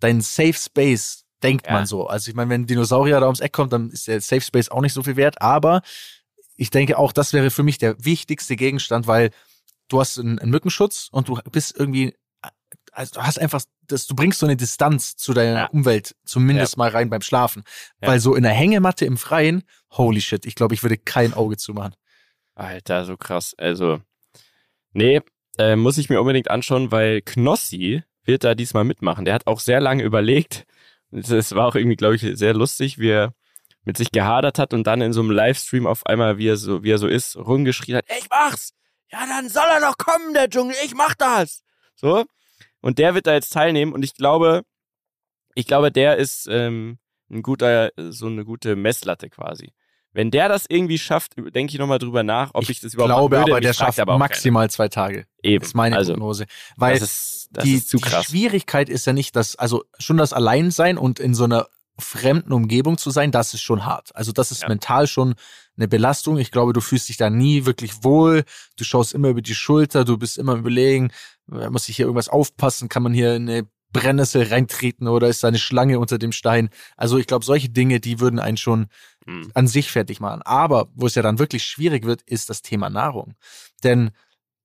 dein 0.00 0.20
Safe 0.20 0.54
Space 0.54 1.23
denkt 1.44 1.66
ja. 1.66 1.72
man 1.72 1.86
so. 1.86 2.06
Also 2.06 2.30
ich 2.30 2.34
meine, 2.34 2.50
wenn 2.50 2.62
ein 2.62 2.66
Dinosaurier 2.66 3.20
da 3.20 3.26
ums 3.26 3.40
Eck 3.40 3.52
kommt, 3.52 3.72
dann 3.72 3.90
ist 3.90 4.08
der 4.08 4.20
Safe 4.20 4.40
Space 4.40 4.70
auch 4.70 4.80
nicht 4.80 4.94
so 4.94 5.02
viel 5.02 5.16
wert. 5.16 5.40
Aber 5.40 5.82
ich 6.56 6.70
denke 6.70 6.98
auch, 6.98 7.12
das 7.12 7.32
wäre 7.32 7.50
für 7.50 7.62
mich 7.62 7.78
der 7.78 8.02
wichtigste 8.04 8.56
Gegenstand, 8.56 9.06
weil 9.06 9.30
du 9.88 10.00
hast 10.00 10.18
einen, 10.18 10.38
einen 10.38 10.50
Mückenschutz 10.50 11.08
und 11.12 11.28
du 11.28 11.38
bist 11.52 11.76
irgendwie, 11.78 12.14
also 12.92 13.14
du 13.14 13.22
hast 13.22 13.38
einfach, 13.38 13.62
das, 13.86 14.06
du 14.06 14.14
bringst 14.14 14.38
so 14.38 14.46
eine 14.46 14.56
Distanz 14.56 15.16
zu 15.16 15.34
deiner 15.34 15.54
ja. 15.54 15.66
Umwelt 15.66 16.16
zumindest 16.24 16.74
ja. 16.74 16.78
mal 16.78 16.90
rein 16.90 17.10
beim 17.10 17.22
Schlafen. 17.22 17.64
Weil 18.00 18.20
so 18.20 18.34
in 18.34 18.42
der 18.42 18.52
Hängematte 18.52 19.04
im 19.04 19.16
Freien, 19.16 19.64
holy 19.90 20.20
shit, 20.20 20.46
ich 20.46 20.54
glaube, 20.54 20.74
ich 20.74 20.82
würde 20.82 20.96
kein 20.96 21.34
Auge 21.34 21.56
zumachen. 21.56 21.94
Alter, 22.54 23.04
so 23.04 23.16
krass. 23.16 23.54
Also, 23.58 24.00
nee, 24.92 25.20
äh, 25.58 25.76
muss 25.76 25.98
ich 25.98 26.08
mir 26.08 26.20
unbedingt 26.20 26.50
anschauen, 26.50 26.92
weil 26.92 27.20
Knossi 27.20 28.02
wird 28.24 28.44
da 28.44 28.54
diesmal 28.54 28.84
mitmachen. 28.84 29.24
Der 29.24 29.34
hat 29.34 29.46
auch 29.46 29.60
sehr 29.60 29.80
lange 29.80 30.02
überlegt, 30.02 30.66
es 31.10 31.54
war 31.54 31.66
auch 31.66 31.74
irgendwie, 31.74 31.96
glaube 31.96 32.16
ich, 32.16 32.22
sehr 32.22 32.54
lustig, 32.54 32.98
wie 32.98 33.10
er 33.10 33.34
mit 33.84 33.96
sich 33.96 34.10
gehadert 34.10 34.58
hat 34.58 34.72
und 34.72 34.86
dann 34.86 35.00
in 35.00 35.12
so 35.12 35.20
einem 35.20 35.30
Livestream 35.30 35.86
auf 35.86 36.06
einmal, 36.06 36.38
wie 36.38 36.48
er 36.48 36.56
so, 36.56 36.82
wie 36.82 36.90
er 36.90 36.98
so 36.98 37.06
ist, 37.06 37.36
rumgeschrien 37.36 37.98
hat, 37.98 38.06
ich 38.18 38.28
mach's! 38.30 38.72
Ja, 39.12 39.26
dann 39.26 39.48
soll 39.48 39.66
er 39.70 39.80
doch 39.80 39.98
kommen, 39.98 40.34
der 40.34 40.48
Dschungel, 40.48 40.74
ich 40.84 40.94
mach 40.94 41.14
das! 41.14 41.62
So. 41.94 42.24
Und 42.80 42.98
der 42.98 43.14
wird 43.14 43.26
da 43.26 43.34
jetzt 43.34 43.52
teilnehmen 43.52 43.92
und 43.92 44.02
ich 44.02 44.14
glaube, 44.14 44.62
ich 45.54 45.66
glaube, 45.66 45.92
der 45.92 46.16
ist 46.16 46.48
ähm, 46.50 46.98
ein 47.30 47.42
guter, 47.42 47.92
so 47.96 48.26
eine 48.26 48.44
gute 48.44 48.76
Messlatte 48.76 49.30
quasi. 49.30 49.72
Wenn 50.14 50.30
der 50.30 50.48
das 50.48 50.64
irgendwie 50.68 50.98
schafft, 50.98 51.32
denke 51.36 51.72
ich 51.72 51.78
nochmal 51.78 51.98
drüber 51.98 52.22
nach, 52.22 52.50
ob 52.54 52.62
ich, 52.62 52.70
ich 52.70 52.80
das 52.80 52.94
überhaupt 52.94 53.10
glaube, 53.10 53.36
würde. 53.36 53.52
aber 53.52 53.60
der 53.60 53.72
schafft 53.72 54.00
aber 54.00 54.16
maximal 54.16 54.62
keiner. 54.62 54.70
zwei 54.70 54.88
Tage. 54.88 55.26
Eben. 55.42 55.60
Das 55.60 55.68
ist 55.68 55.74
meine 55.74 55.96
also, 55.96 56.12
Prognose. 56.12 56.46
Weil 56.76 56.98
das 56.98 57.02
ist, 57.02 57.48
das 57.50 57.64
die, 57.64 57.80
die 57.80 57.98
Schwierigkeit 57.98 58.88
ist 58.88 59.06
ja 59.06 59.12
nicht, 59.12 59.36
dass, 59.36 59.56
also 59.56 59.84
schon 59.98 60.16
das 60.16 60.32
Alleinsein 60.32 60.96
und 60.96 61.18
in 61.18 61.34
so 61.34 61.44
einer 61.44 61.66
fremden 61.98 62.52
Umgebung 62.52 62.96
zu 62.96 63.10
sein, 63.10 63.30
das 63.30 63.54
ist 63.54 63.62
schon 63.62 63.84
hart. 63.84 64.14
Also 64.14 64.32
das 64.32 64.50
ist 64.50 64.62
ja. 64.62 64.68
mental 64.68 65.06
schon 65.06 65.34
eine 65.76 65.88
Belastung. 65.88 66.38
Ich 66.38 66.50
glaube, 66.50 66.72
du 66.72 66.80
fühlst 66.80 67.08
dich 67.08 67.16
da 67.16 67.30
nie 67.30 67.66
wirklich 67.66 68.02
wohl. 68.02 68.44
Du 68.76 68.84
schaust 68.84 69.14
immer 69.14 69.28
über 69.28 69.42
die 69.42 69.54
Schulter, 69.54 70.04
du 70.04 70.16
bist 70.16 70.38
immer 70.38 70.54
überlegen, 70.54 71.10
muss 71.46 71.88
ich 71.88 71.96
hier 71.96 72.06
irgendwas 72.06 72.28
aufpassen? 72.28 72.88
Kann 72.88 73.02
man 73.02 73.14
hier 73.14 73.34
eine 73.34 73.66
Brennnessel 73.92 74.42
reintreten 74.42 75.08
oder 75.08 75.28
ist 75.28 75.42
da 75.42 75.48
eine 75.48 75.58
Schlange 75.58 75.98
unter 75.98 76.18
dem 76.18 76.32
Stein? 76.32 76.68
Also 76.96 77.16
ich 77.16 77.26
glaube, 77.26 77.44
solche 77.44 77.70
Dinge, 77.70 78.00
die 78.00 78.20
würden 78.20 78.38
einen 78.38 78.56
schon 78.56 78.88
mhm. 79.26 79.50
an 79.54 79.66
sich 79.66 79.90
fertig 79.90 80.20
machen. 80.20 80.42
Aber 80.42 80.88
wo 80.94 81.06
es 81.06 81.14
ja 81.14 81.22
dann 81.22 81.38
wirklich 81.38 81.64
schwierig 81.64 82.04
wird, 82.04 82.22
ist 82.22 82.50
das 82.50 82.62
Thema 82.62 82.90
Nahrung. 82.90 83.34
Denn 83.82 84.10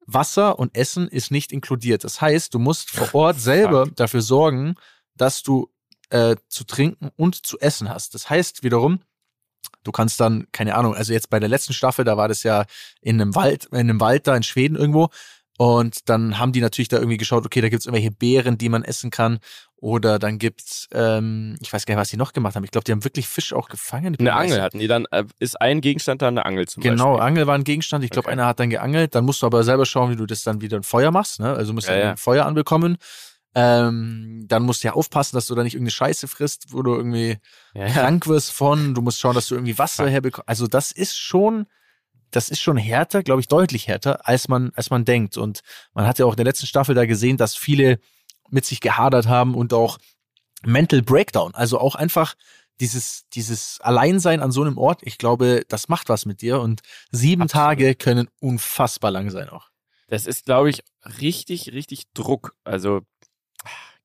Wasser 0.06 0.58
und 0.58 0.76
Essen 0.76 1.08
ist 1.08 1.32
nicht 1.32 1.52
inkludiert. 1.52 2.04
Das 2.04 2.22
heißt, 2.22 2.54
du 2.54 2.60
musst 2.60 2.90
vor 2.90 3.14
Ort 3.14 3.40
selber 3.40 3.88
dafür 3.96 4.22
sorgen, 4.22 4.76
dass 5.16 5.44
du 5.44 5.70
äh, 6.10 6.36
zu 6.48 6.64
trinken 6.64 7.12
und 7.16 7.46
zu 7.46 7.60
essen 7.60 7.90
hast. 7.90 8.16
Das 8.16 8.30
heißt 8.30 8.64
wiederum, 8.64 9.02
du 9.84 9.92
kannst 9.92 10.20
dann, 10.20 10.48
keine 10.52 10.76
Ahnung, 10.76 10.96
also 10.96 11.14
jetzt 11.14 11.30
bei 11.30 11.40
der 11.40 11.50
letzten 11.50 11.74
Staffel, 11.74 12.06
da 12.06 12.18
war 12.18 12.28
das 12.28 12.44
ja 12.44 12.66
in 13.02 13.22
einem 13.22 13.36
Wald, 13.36 13.66
in 13.66 13.78
einem 13.78 14.00
Wald 14.00 14.28
da 14.28 14.36
in 14.36 14.44
Schweden 14.44 14.76
irgendwo, 14.76 15.10
und 15.60 16.08
dann 16.08 16.40
haben 16.40 16.54
die 16.54 16.62
natürlich 16.62 16.88
da 16.88 16.96
irgendwie 16.96 17.18
geschaut, 17.18 17.46
okay, 17.46 17.60
da 17.60 17.68
gibt's 17.68 17.86
irgendwelche 17.86 18.12
Beeren, 18.12 18.58
die 18.58 18.70
man 18.70 18.86
essen 18.86 19.10
kann. 19.10 19.40
Oder 19.76 20.18
dann 20.18 20.38
gibt's, 20.40 20.88
ähm, 20.94 21.58
ich 21.60 21.74
weiß 21.74 21.86
gar 21.86 21.96
nicht, 21.96 22.00
was 22.00 22.10
die 22.10 22.16
noch 22.16 22.32
gemacht 22.32 22.56
haben. 22.56 22.64
Ich 22.64 22.72
glaube, 22.72 22.86
die 22.86 22.94
haben 22.94 23.04
wirklich 23.04 23.28
Fisch 23.28 23.52
auch 23.52 23.68
gefangen. 23.68 24.16
Eine 24.18 24.36
Angel 24.36 24.62
hatten 24.62 24.80
die 24.80 24.88
dann, 24.88 25.06
äh, 25.12 25.26
ist 25.40 25.60
ein 25.60 25.82
Gegenstand 25.82 26.22
da 26.22 26.30
eine 26.30 26.46
Angel 26.46 26.66
zum 26.66 26.82
genau, 26.82 26.94
Beispiel. 26.94 27.14
Genau, 27.14 27.26
Angel 27.26 27.48
war 27.48 27.56
ein 27.56 27.66
Gegenstand. 27.66 28.06
Ich 28.06 28.10
glaube, 28.10 28.28
okay. 28.28 28.34
einer 28.34 28.46
hat 28.46 28.62
dann 28.62 28.70
geangelt. 28.70 29.16
Dann 29.16 29.26
musst 29.26 29.42
du 29.42 29.48
aber 29.48 29.66
selber 29.66 29.86
schauen, 29.86 30.10
wie 30.10 30.16
du 30.16 30.26
das 30.26 30.44
dann 30.44 30.62
wieder 30.62 30.78
ein 30.78 30.84
Feuer 30.84 31.12
machst. 31.12 31.42
Ne? 31.42 31.54
Also 31.54 31.74
musst 31.74 31.90
du 31.90 31.92
ja, 31.92 32.00
ja. 32.00 32.10
ein 32.12 32.18
Feuer 32.18 32.46
anbekommen. 32.46 32.96
Ähm, 33.54 34.46
dann 34.48 34.64
musst 34.64 34.86
du 34.86 34.88
ja 34.88 34.94
aufpassen, 34.94 35.36
dass 35.36 35.48
du 35.48 35.56
da 35.56 35.64
nicht 35.64 35.74
irgendeine 35.74 35.92
Scheiße 35.92 36.30
frisst, 36.30 36.68
wo 36.72 36.84
du 36.84 36.96
irgendwie 36.96 37.38
ja, 37.74 37.88
krank 37.88 38.28
wirst 38.28 38.54
von. 38.54 38.94
Du 38.94 39.02
musst 39.02 39.20
schauen, 39.20 39.36
dass 39.36 39.48
du 39.48 39.56
irgendwie 39.56 39.78
Wasser 39.78 40.08
herbekommst. 40.08 40.48
Also 40.48 40.68
das 40.68 40.94
ist 40.94 41.18
schon 41.18 41.66
das 42.32 42.50
ist 42.50 42.62
schon 42.62 42.78
härter, 42.78 43.24
glaube 43.24 43.42
ich, 43.42 43.48
deutlich 43.48 43.88
härter, 43.88 44.28
als 44.28 44.48
man, 44.48 44.72
als 44.76 44.90
man 44.90 45.06
denkt. 45.06 45.38
Und 45.38 45.62
man 45.94 46.08
hat 46.08 46.20
ja 46.20 46.26
auch 46.26 46.34
in 46.34 46.38
der 46.38 46.46
letzten 46.46 46.68
Staffel 46.68 46.96
da 46.96 47.06
gesehen, 47.06 47.38
dass 47.38 47.56
viele 47.56 48.00
mit 48.50 48.66
sich 48.66 48.82
gehadert 48.82 49.28
haben 49.28 49.56
und 49.56 49.74
auch 49.74 49.98
Mental 50.64 51.02
Breakdown. 51.02 51.54
Also 51.56 51.80
auch 51.80 51.96
einfach 51.96 52.36
dieses, 52.80 53.28
dieses 53.30 53.80
Alleinsein 53.82 54.42
an 54.42 54.52
so 54.52 54.62
einem 54.62 54.78
Ort. 54.78 55.02
Ich 55.04 55.18
glaube, 55.18 55.64
das 55.68 55.90
macht 55.90 56.10
was 56.10 56.26
mit 56.26 56.42
dir 56.42 56.62
und 56.62 56.82
sieben 57.12 57.44
Absolut. 57.44 57.66
Tage 57.66 57.96
können 57.96 58.30
unfassbar 58.40 59.12
lang 59.12 59.30
sein 59.30 59.50
auch. 59.50 59.70
Das 60.08 60.26
ist, 60.26 60.46
glaube 60.46 60.70
ich, 60.70 60.84
richtig, 61.22 61.72
richtig 61.72 62.12
Druck. 62.14 62.56
Also, 62.64 63.02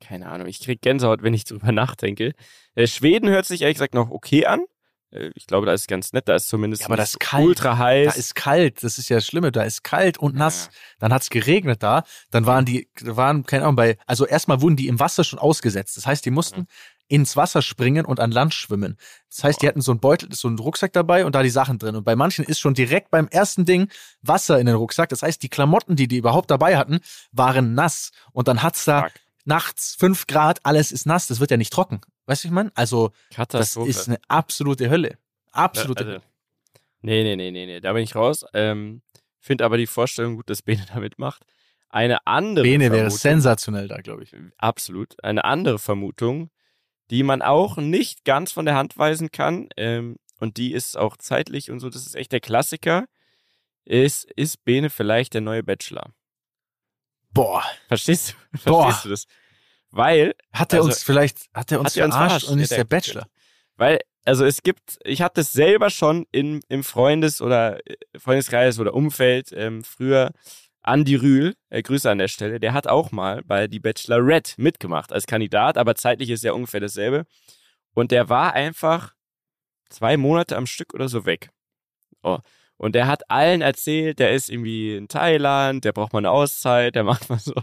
keine 0.01 0.29
Ahnung, 0.29 0.49
ich 0.49 0.61
krieg 0.61 0.83
Gänsehaut, 0.83 1.23
wenn 1.23 1.35
ich 1.35 1.45
drüber 1.45 1.73
nachdenke. 1.73 2.35
Äh, 2.75 2.87
Schweden 2.87 3.29
hört 3.29 3.47
sich 3.47 3.63
ehrlich 3.63 3.77
gesagt 3.77 3.95
noch 3.95 4.11
okay 4.11 4.47
an. 4.47 4.65
Äh, 5.15 5.31
ich 5.35 5.47
glaube, 5.47 5.67
da 5.67 5.73
ist 5.73 5.89
ganz 5.89 6.13
nett, 6.13 6.29
da 6.29 6.35
ist 6.35 6.49
zumindest 6.49 6.83
ja, 6.83 6.89
aber 6.89 6.97
das 6.97 7.11
ist 7.11 7.21
kalt. 7.21 7.47
ultra 7.47 7.79
heiß. 7.79 8.13
Da 8.13 8.19
ist 8.19 8.35
kalt, 8.35 8.83
das 8.83 8.99
ist 8.99 9.09
ja 9.09 9.17
das 9.17 9.27
Schlimme, 9.27 9.53
da 9.53 9.63
ist 9.63 9.85
kalt 9.85 10.19
und 10.19 10.35
nass. 10.35 10.67
Ja. 10.67 10.79
Dann 11.01 11.13
hat's 11.13 11.31
geregnet 11.31 11.83
da, 11.83 12.05
dann 12.31 12.47
waren 12.47 12.65
die, 12.65 12.89
waren, 13.01 13.45
keine 13.45 13.65
Ahnung, 13.65 13.77
bei, 13.77 13.97
also 14.07 14.27
erstmal 14.27 14.61
wurden 14.61 14.77
die 14.77 14.89
im 14.89 15.01
Wasser 15.01 15.25
schon 15.25 15.39
ausgesetzt. 15.39 15.97
Das 15.97 16.07
heißt, 16.07 16.25
die 16.25 16.31
mussten 16.31 16.61
mhm. 16.61 16.67
ins 17.09 17.37
Wasser 17.37 17.63
springen 17.63 18.05
und 18.05 18.21
an 18.21 18.31
Land 18.31 18.55
schwimmen. 18.55 18.97
Das 19.31 19.45
heißt, 19.45 19.63
die 19.63 19.69
hatten 19.69 19.81
so 19.81 19.93
einen 19.93 20.01
Beutel, 20.01 20.33
so 20.33 20.49
einen 20.49 20.59
Rucksack 20.59 20.93
dabei 20.93 21.25
und 21.25 21.35
da 21.35 21.43
die 21.43 21.51
Sachen 21.51 21.79
drin. 21.79 21.97
Und 21.97 22.05
bei 22.05 22.17
manchen 22.17 22.45
ist 22.45 22.61
schon 22.61 22.75
direkt 22.75 23.11
beim 23.11 23.29
ersten 23.29 23.65
Ding 23.65 23.91
Wasser 24.23 24.59
in 24.59 24.67
den 24.67 24.77
Rucksack. 24.77 25.09
Das 25.09 25.23
heißt, 25.23 25.43
die 25.43 25.49
Klamotten, 25.49 25.97
die 25.97 26.09
die 26.09 26.19
überhaupt 26.19 26.51
dabei 26.51 26.77
hatten, 26.77 27.01
waren 27.33 27.75
nass. 27.75 28.11
Und 28.33 28.49
dann 28.49 28.63
hat's 28.63 28.85
da 28.85 29.03
Fuck. 29.03 29.13
Nachts 29.45 29.97
fünf 29.99 30.27
Grad, 30.27 30.61
alles 30.65 30.93
ist 30.93 31.07
nass, 31.07 31.27
das 31.27 31.41
wird 31.41 31.51
ja 31.51 31.57
nicht 31.57 31.73
trocken. 31.73 32.01
Weißt 32.27 32.45
du, 32.45 32.49
ich 32.49 32.53
meine? 32.53 32.73
Also, 32.75 33.13
das 33.49 33.77
ist 33.77 34.09
eine 34.09 34.19
absolute 34.29 34.91
Hölle. 34.91 35.19
Absolute 35.53 36.07
also, 36.07 36.21
Nee, 37.05 37.23
nee, 37.23 37.37
nee, 37.37 37.51
nee, 37.51 37.67
nee, 37.67 37.81
da 37.81 37.93
bin 37.93 38.03
ich 38.03 38.15
raus. 38.15 38.47
Ähm, 38.55 39.03
Finde 39.39 39.67
aber 39.67 39.77
die 39.77 39.87
Vorstellung 39.87 40.37
gut, 40.37 40.49
dass 40.49 40.63
Bene 40.63 40.87
damit 40.95 41.19
macht. 41.19 41.45
Eine 41.91 42.27
andere 42.27 42.65
Bene 42.65 42.91
wäre 42.91 43.11
sensationell 43.11 43.89
da, 43.89 43.99
glaube 43.99 44.25
ich. 44.25 44.35
Absolut. 44.57 45.23
Eine 45.23 45.45
andere 45.45 45.79
Vermutung, 45.79 46.51
die 47.11 47.23
man 47.23 47.43
auch 47.43 47.77
nicht 47.77 48.25
ganz 48.25 48.53
von 48.53 48.65
der 48.65 48.75
Hand 48.75 48.97
weisen 48.97 49.31
kann, 49.31 49.69
ähm, 49.77 50.17
und 50.41 50.57
die 50.57 50.73
ist 50.73 50.97
auch 50.97 51.17
zeitlich 51.17 51.71
und 51.71 51.81
so, 51.81 51.91
das 51.91 52.07
ist 52.07 52.17
echt 52.17 52.33
der 52.33 52.41
Klassiker, 52.41 53.05
ist, 53.85 54.25
ist 54.33 54.65
Bene 54.65 54.91
vielleicht 54.91 55.35
der 55.35 55.43
neue 55.43 55.63
Bachelor? 55.63 56.13
Boah. 57.35 57.65
Verstehst 57.89 58.31
du? 58.31 58.35
Verstehst 58.59 58.65
Boah. 58.67 59.01
du 59.03 59.09
das? 59.11 59.27
Weil. 59.91 60.35
Hat 60.53 60.73
er 60.73 60.79
also, 60.79 60.89
uns 60.89 61.03
vielleicht, 61.03 61.39
hat 61.53 61.71
er 61.73 61.81
uns, 61.81 61.91
hat 61.91 61.97
er 61.97 62.05
uns 62.07 62.15
verarscht 62.15 62.49
und 62.49 62.59
ist 62.61 62.71
der, 62.71 62.79
der 62.79 62.85
Bachelor? 62.85 63.27
Weil, 63.77 63.99
also 64.25 64.45
es 64.45 64.63
gibt, 64.63 64.99
ich 65.05 65.21
hatte 65.21 65.43
es 65.43 65.53
selber 65.53 65.91
schon 65.91 66.27
in, 66.33 66.61
im 66.69 66.85
Freundes- 66.85 67.43
oder 67.43 67.79
äh, 67.87 67.97
Freundeskreis 68.17 68.79
oder 68.79 68.95
Umfeld 68.95 69.53
ähm, 69.53 69.85
früher. 69.85 70.31
Andy 70.87 71.15
Rühl, 71.15 71.55
äh, 71.71 71.83
Grüße 71.83 72.11
an 72.11 72.19
der 72.19 72.29
Stelle, 72.29 72.61
der 72.61 72.75
hat 72.75 72.87
auch 72.87 73.11
mal 73.11 73.43
bei 73.43 73.69
Die 73.69 73.81
Bachelorette 73.81 74.61
mitgemacht 74.61 75.13
als 75.13 75.27
Kandidat, 75.27 75.79
aber 75.79 75.95
zeitlich 75.95 76.29
ist 76.29 76.45
ja 76.45 76.53
ungefähr 76.53 76.81
dasselbe. 76.81 77.25
Und 77.95 78.11
der 78.11 78.29
war 78.29 78.53
einfach 78.53 79.15
zwei 79.89 80.19
Monate 80.19 80.57
am 80.57 80.67
Stück 80.67 80.93
oder 80.93 81.09
so 81.09 81.25
weg. 81.25 81.49
Oh. 82.23 82.39
Und 82.77 82.95
der 82.95 83.07
hat 83.07 83.31
allen 83.31 83.61
erzählt, 83.61 84.19
der 84.19 84.33
ist 84.33 84.51
irgendwie 84.51 84.97
in 84.97 85.09
Thailand, 85.09 85.85
der 85.85 85.93
braucht 85.93 86.13
mal 86.13 86.19
eine 86.19 86.31
Auszeit, 86.31 86.95
der 86.95 87.05
macht 87.05 87.29
mal 87.29 87.39
so, 87.39 87.55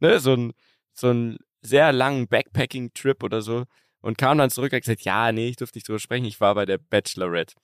ne, 0.00 0.20
so 0.20 0.34
ein, 0.34 0.52
so 0.92 1.10
ein 1.10 1.38
sehr 1.60 1.92
langen 1.92 2.28
Backpacking-Trip 2.28 3.22
oder 3.22 3.42
so 3.42 3.64
und 4.00 4.18
kam 4.18 4.38
dann 4.38 4.50
zurück 4.50 4.72
und 4.72 4.76
hat 4.76 4.82
gesagt, 4.82 5.02
ja, 5.02 5.32
nee, 5.32 5.48
ich 5.48 5.56
durfte 5.56 5.78
nicht 5.78 5.88
drüber 5.88 5.98
sprechen, 5.98 6.26
ich 6.26 6.40
war 6.40 6.54
bei 6.54 6.66
der 6.66 6.78
Bachelorette. 6.78 7.54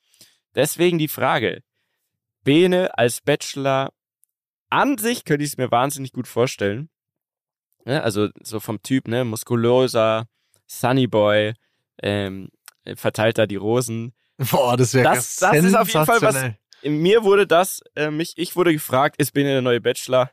Deswegen 0.54 0.98
die 0.98 1.08
Frage, 1.08 1.62
Bene 2.44 2.96
als 2.98 3.20
Bachelor 3.20 3.92
an 4.70 4.98
sich 4.98 5.24
könnte 5.24 5.44
ich 5.44 5.52
es 5.52 5.56
mir 5.58 5.70
wahnsinnig 5.70 6.12
gut 6.12 6.26
vorstellen. 6.26 6.88
Ja, 7.84 8.00
also 8.00 8.28
so 8.42 8.60
vom 8.60 8.82
Typ, 8.82 9.08
ne, 9.08 9.24
muskulöser, 9.24 10.26
Sunnyboy, 10.66 11.54
ähm, 12.02 12.48
verteilt 12.94 13.38
da 13.38 13.46
die 13.46 13.56
Rosen. 13.56 14.14
Boah, 14.50 14.76
das 14.76 14.94
wäre 14.94 15.04
Das, 15.04 15.36
das 15.36 15.56
ist 15.56 15.74
auf 15.74 15.92
jeden 15.92 16.06
Fall 16.06 16.22
was. 16.22 16.54
In 16.82 16.98
mir 16.98 17.24
wurde 17.24 17.46
das, 17.46 17.80
äh, 17.96 18.10
mich, 18.10 18.34
ich 18.36 18.56
wurde 18.56 18.72
gefragt, 18.72 19.16
ist 19.18 19.32
Bene 19.32 19.50
der 19.50 19.62
neue 19.62 19.80
Bachelor? 19.80 20.30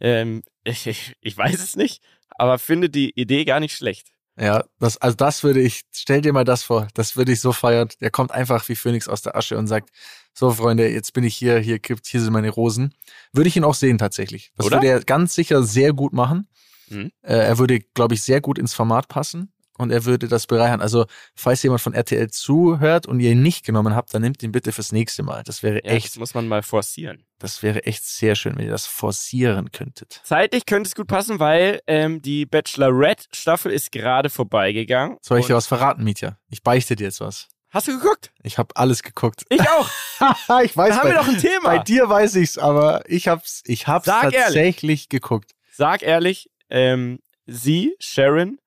Ähm, 0.00 0.42
ich, 0.64 0.86
ich, 0.86 1.14
ich 1.20 1.36
weiß 1.36 1.62
es 1.62 1.76
nicht, 1.76 2.02
aber 2.30 2.58
finde 2.58 2.90
die 2.90 3.10
Idee 3.18 3.44
gar 3.44 3.60
nicht 3.60 3.76
schlecht. 3.76 4.08
Ja, 4.38 4.64
das, 4.78 4.98
also 4.98 5.16
das 5.16 5.42
würde 5.44 5.62
ich, 5.62 5.82
stell 5.92 6.20
dir 6.20 6.34
mal 6.34 6.44
das 6.44 6.62
vor, 6.62 6.88
das 6.92 7.16
würde 7.16 7.32
ich 7.32 7.40
so 7.40 7.52
feiern. 7.52 7.88
Der 8.00 8.10
kommt 8.10 8.32
einfach 8.32 8.68
wie 8.68 8.76
Phönix 8.76 9.08
aus 9.08 9.22
der 9.22 9.34
Asche 9.34 9.56
und 9.56 9.66
sagt, 9.66 9.90
so 10.34 10.50
Freunde, 10.50 10.88
jetzt 10.88 11.14
bin 11.14 11.24
ich 11.24 11.34
hier, 11.34 11.58
hier 11.58 11.78
gibt, 11.78 12.06
hier 12.06 12.20
sind 12.20 12.34
meine 12.34 12.50
Rosen. 12.50 12.94
Würde 13.32 13.48
ich 13.48 13.56
ihn 13.56 13.64
auch 13.64 13.74
sehen 13.74 13.96
tatsächlich. 13.96 14.52
Das 14.56 14.66
Oder? 14.66 14.76
würde 14.76 14.88
er 14.88 15.00
ganz 15.04 15.34
sicher 15.34 15.62
sehr 15.62 15.94
gut 15.94 16.12
machen. 16.12 16.48
Mhm. 16.88 17.12
Äh, 17.22 17.36
er 17.36 17.58
würde, 17.58 17.80
glaube 17.80 18.14
ich, 18.14 18.22
sehr 18.22 18.42
gut 18.42 18.58
ins 18.58 18.74
Format 18.74 19.08
passen 19.08 19.54
und 19.78 19.90
er 19.90 20.04
würde 20.04 20.28
das 20.28 20.46
bereichern. 20.46 20.80
Also, 20.80 21.06
falls 21.34 21.62
jemand 21.62 21.80
von 21.80 21.94
RTL 21.94 22.28
zuhört 22.30 23.06
und 23.06 23.20
ihr 23.20 23.32
ihn 23.32 23.42
nicht 23.42 23.64
genommen 23.64 23.94
habt, 23.94 24.12
dann 24.14 24.22
nehmt 24.22 24.42
ihn 24.42 24.52
bitte 24.52 24.72
fürs 24.72 24.92
nächste 24.92 25.22
Mal. 25.22 25.42
Das 25.44 25.62
wäre 25.62 25.76
Ja, 25.84 25.92
echt, 25.92 26.06
Das 26.08 26.16
muss 26.18 26.34
man 26.34 26.48
mal 26.48 26.62
forcieren. 26.62 27.24
das 27.38 27.62
wäre 27.62 27.84
echt 27.84 28.04
sehr 28.04 28.34
schön, 28.36 28.56
wenn 28.56 28.64
ihr 28.66 28.70
das 28.70 28.86
forcieren 28.86 29.70
könntet. 29.72 30.20
Zeitlich 30.24 30.66
könnte 30.66 30.88
es 30.88 30.94
gut 30.94 31.06
passen, 31.08 31.38
weil 31.38 31.80
ähm, 31.86 32.22
die 32.22 32.46
Bachelorette-Staffel 32.46 33.72
ist 33.72 33.92
gerade 33.92 34.30
vorbeigegangen. 34.30 35.18
Soll 35.20 35.40
ich 35.40 35.46
dir 35.46 35.54
was 35.54 35.66
verraten, 35.66 36.04
Mietja? 36.04 36.38
Ich 36.48 36.62
beichte 36.62 36.96
dir 36.96 37.04
jetzt 37.04 37.20
was. 37.20 37.48
Hast 37.70 37.88
du 37.88 37.98
geguckt? 37.98 38.30
Ich 38.42 38.58
habe 38.58 38.74
alles 38.76 39.02
geguckt. 39.02 39.42
Ich 39.50 39.60
auch. 39.60 39.90
ich 40.64 40.76
weiß, 40.76 40.90
Da 40.90 40.96
haben 40.96 41.02
bei, 41.02 41.14
wir 41.14 41.14
doch 41.16 41.28
ein 41.28 41.38
Thema. 41.38 41.60
bei 41.64 41.78
dir 41.78 42.08
weiß 42.08 42.36
ich's, 42.36 42.56
aber 42.58 43.02
ich 43.06 43.28
hab's, 43.28 43.60
ich 43.66 43.86
hab's 43.86 44.06
Sag 44.06 44.24
ehrlich. 44.24 44.38
tatsächlich 44.40 45.08
geguckt. 45.10 45.50
Sag 45.72 46.02
ehrlich, 46.02 46.48
ähm, 46.70 47.18
sie, 47.46 47.94
Sharon, 47.98 48.58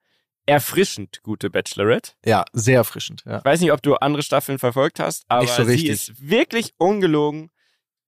erfrischend 0.50 1.22
gute 1.24 1.50
Bachelorette. 1.50 2.14
Ja, 2.26 2.46
sehr 2.54 2.78
erfrischend. 2.78 3.24
Ja. 3.26 3.40
Ich 3.40 3.46
weiß 3.46 3.62
nicht, 3.62 3.72
ob 3.72 3.82
du 3.82 3.96
andere 3.96 4.24
Staffeln 4.24 4.60
verfolgt 4.60 5.00
hast, 5.00 5.26
aber 5.28 5.48
so 5.48 5.64
sie 5.64 5.88
ist 5.88 6.30
wirklich 6.30 6.74
ungelogen. 6.78 7.52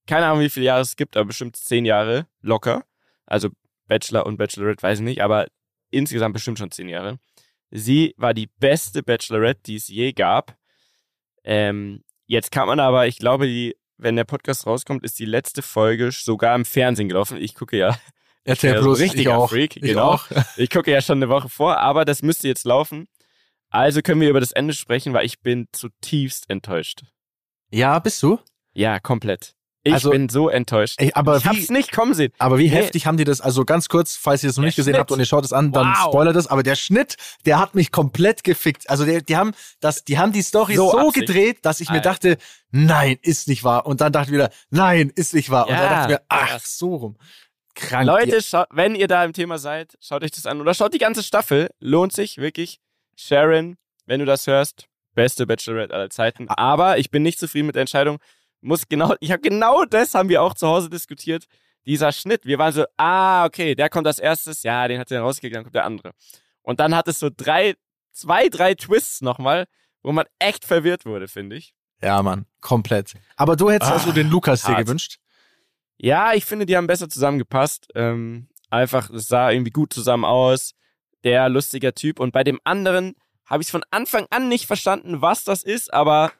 Keine 0.07 0.25
Ahnung, 0.27 0.41
wie 0.41 0.49
viele 0.49 0.65
Jahre 0.65 0.81
es 0.81 0.95
gibt, 0.95 1.15
aber 1.15 1.25
bestimmt 1.25 1.55
zehn 1.55 1.85
Jahre 1.85 2.27
locker. 2.41 2.83
Also 3.25 3.49
Bachelor 3.87 4.25
und 4.25 4.37
Bachelorette, 4.37 4.83
weiß 4.83 4.99
ich 4.99 5.05
nicht, 5.05 5.21
aber 5.21 5.47
insgesamt 5.89 6.33
bestimmt 6.33 6.59
schon 6.59 6.71
zehn 6.71 6.89
Jahre. 6.89 7.19
Sie 7.69 8.13
war 8.17 8.33
die 8.33 8.47
beste 8.47 9.03
Bachelorette, 9.03 9.61
die 9.65 9.75
es 9.75 9.87
je 9.87 10.11
gab. 10.11 10.57
Ähm, 11.43 12.03
jetzt 12.25 12.51
kann 12.51 12.67
man 12.67 12.79
aber, 12.79 13.07
ich 13.07 13.17
glaube, 13.17 13.47
die, 13.47 13.75
wenn 13.97 14.15
der 14.15 14.23
Podcast 14.25 14.65
rauskommt, 14.65 15.03
ist 15.03 15.19
die 15.19 15.25
letzte 15.25 15.61
Folge 15.61 16.11
sogar 16.11 16.55
im 16.55 16.65
Fernsehen 16.65 17.07
gelaufen. 17.07 17.37
Ich 17.37 17.55
gucke 17.55 17.77
ja 17.77 17.97
RTL 18.43 18.73
ja 18.73 18.77
so 18.79 18.83
Plus, 18.85 18.99
ich 18.99 19.11
richtiger 19.11 19.37
auch. 19.37 19.49
Freak, 19.49 19.75
ich 19.77 19.81
genau. 19.83 20.11
auch. 20.13 20.25
Ich 20.57 20.69
gucke 20.69 20.91
ja 20.91 21.01
schon 21.01 21.19
eine 21.19 21.29
Woche 21.29 21.49
vor, 21.49 21.77
aber 21.77 22.05
das 22.05 22.21
müsste 22.23 22.47
jetzt 22.47 22.65
laufen. 22.65 23.07
Also 23.69 24.01
können 24.01 24.19
wir 24.21 24.29
über 24.29 24.39
das 24.39 24.51
Ende 24.51 24.73
sprechen, 24.73 25.13
weil 25.13 25.25
ich 25.25 25.39
bin 25.41 25.67
zutiefst 25.71 26.49
enttäuscht. 26.49 27.03
Ja, 27.69 27.99
bist 27.99 28.21
du? 28.23 28.39
Ja, 28.73 28.99
komplett. 28.99 29.53
Ich 29.83 29.93
Also- 29.93 30.11
bin 30.11 30.29
so 30.29 30.49
enttäuscht. 30.49 30.95
Ey, 30.99 31.11
aber 31.15 31.37
ich 31.37 31.43
wie, 31.45 31.49
hab's 31.49 31.69
nicht 31.69 31.91
kommen 31.91 32.13
sehen. 32.13 32.31
aber 32.37 32.59
wie 32.59 32.69
Nee. 32.69 32.75
heftig 32.75 33.07
haben 33.07 33.17
die 33.17 33.23
das, 33.23 33.41
also 33.41 33.65
ganz 33.65 33.89
kurz, 33.89 34.15
falls 34.15 34.43
ihr 34.43 34.49
es 34.51 34.57
noch 34.57 34.61
Der 34.61 34.67
nicht 34.67 34.75
gesehen 34.75 34.91
Schnitt. 34.93 34.99
habt 34.99 35.11
und 35.11 35.19
ihr 35.19 35.25
schaut 35.25 35.43
es 35.43 35.53
an, 35.53 35.71
dann 35.71 35.87
Wow. 35.87 36.09
spoilert 36.09 36.35
es, 36.35 36.45
aber 36.47 36.61
der 36.61 36.75
Schnitt, 36.75 37.15
der 37.47 37.57
hat 37.59 37.73
mich 37.73 37.91
komplett 37.91 38.43
gefickt. 38.43 38.89
Also 38.91 39.05
der, 39.05 39.21
die 39.21 39.35
haben 39.37 39.53
das, 39.79 40.03
die 40.03 40.19
haben 40.19 40.33
die 40.33 40.43
Story 40.43 40.75
So 40.75 40.91
so, 40.91 41.09
gedreht, 41.09 41.59
dass 41.65 41.79
ich 41.79 41.89
mir 41.89 41.95
Alter. 41.95 42.09
dachte, 42.11 42.37
nein, 42.69 43.17
ist 43.23 43.47
nicht 43.47 43.63
wahr. 43.63 43.87
Und 43.87 44.01
dann 44.01 44.11
dachte 44.11 44.27
ich 44.29 44.33
wieder, 44.33 44.51
nein, 44.69 45.11
ist 45.15 45.33
nicht 45.33 45.49
wahr. 45.49 45.65
und 45.67 45.73
Ja, 45.73 45.79
dann 45.81 45.89
dachte 45.89 46.13
ich 46.13 46.19
mir, 46.19 46.25
ach, 46.29 46.59
so 46.59 46.95
rum. 46.95 47.17
Krank. 47.75 48.05
Leute, 48.05 48.39
wenn 48.71 48.95
ihr 48.95 49.07
da 49.07 49.23
im 49.23 49.33
Thema 49.33 49.57
seid, 49.57 49.97
schaut 50.01 50.23
euch 50.23 50.31
das 50.31 50.45
an. 50.45 50.61
Oder 50.61 50.73
schaut 50.73 50.93
die 50.93 50.97
ganze 50.97 51.23
Staffel. 51.23 51.69
Lohnt 51.79 52.13
sich 52.13 52.37
wirklich. 52.37 52.79
Sharon, 53.15 53.77
wenn 54.05 54.19
du 54.19 54.25
das 54.25 54.47
hörst, 54.47 54.87
beste 55.13 55.45
Bachelorette 55.45 55.93
aller 55.93 56.09
Zeiten. 56.09 56.47
Ah. 56.49 56.55
Aber 56.57 56.97
ich 56.97 57.11
bin 57.11 57.23
nicht 57.23 57.39
zufrieden 57.39 57.67
mit 57.67 57.75
der 57.75 57.81
Entscheidung. 57.81 58.17
Muss 58.61 58.87
genau, 58.87 59.15
ich 59.19 59.31
habe 59.31 59.41
genau 59.41 59.85
das 59.85 60.13
haben 60.13 60.29
wir 60.29 60.41
auch 60.41 60.53
zu 60.53 60.67
Hause 60.67 60.89
diskutiert. 60.89 61.45
Dieser 61.85 62.11
Schnitt. 62.11 62.45
Wir 62.45 62.59
waren 62.59 62.73
so, 62.73 62.85
ah, 62.97 63.45
okay, 63.45 63.73
der 63.75 63.89
kommt 63.89 64.05
als 64.07 64.19
erstes. 64.19 64.61
Ja, 64.63 64.87
den 64.87 64.99
hat 64.99 65.09
er 65.11 65.21
rausgekriegt, 65.21 65.55
dann 65.55 65.63
kommt 65.63 65.75
der 65.75 65.85
andere. 65.85 66.11
Und 66.61 66.79
dann 66.79 66.95
hat 66.95 67.07
es 67.07 67.19
so 67.19 67.29
drei, 67.35 67.75
zwei, 68.11 68.49
drei 68.49 68.75
Twists 68.75 69.21
nochmal, 69.21 69.65
wo 70.03 70.11
man 70.11 70.25
echt 70.37 70.63
verwirrt 70.65 71.05
wurde, 71.05 71.27
finde 71.27 71.55
ich. 71.55 71.73
Ja, 72.03 72.21
Mann, 72.21 72.45
komplett. 72.61 73.13
Aber 73.35 73.55
du 73.55 73.69
hättest 73.71 73.91
Ah, 73.91 73.95
also 73.95 74.11
den 74.11 74.29
Lukas 74.29 74.61
dir 74.63 74.69
hart. 74.75 74.85
gewünscht. 74.85 75.17
Ja, 76.03 76.33
ich 76.33 76.45
finde, 76.45 76.65
die 76.65 76.75
haben 76.75 76.87
besser 76.87 77.09
zusammengepasst. 77.09 77.87
Ähm, 77.93 78.47
einfach, 78.71 79.09
es 79.11 79.27
sah 79.27 79.51
irgendwie 79.51 79.71
gut 79.71 79.93
zusammen 79.93 80.25
aus. 80.25 80.73
Der 81.23 81.47
lustiger 81.49 81.93
Typ. 81.93 82.19
Und 82.19 82.31
bei 82.33 82.43
dem 82.43 82.59
anderen 82.63 83.13
habe 83.45 83.61
ich 83.61 83.67
es 83.67 83.71
von 83.71 83.83
Anfang 83.91 84.25
an 84.31 84.49
nicht 84.49 84.65
verstanden, 84.65 85.21
was 85.21 85.43
das 85.43 85.61
ist, 85.61 85.93
aber 85.93 86.31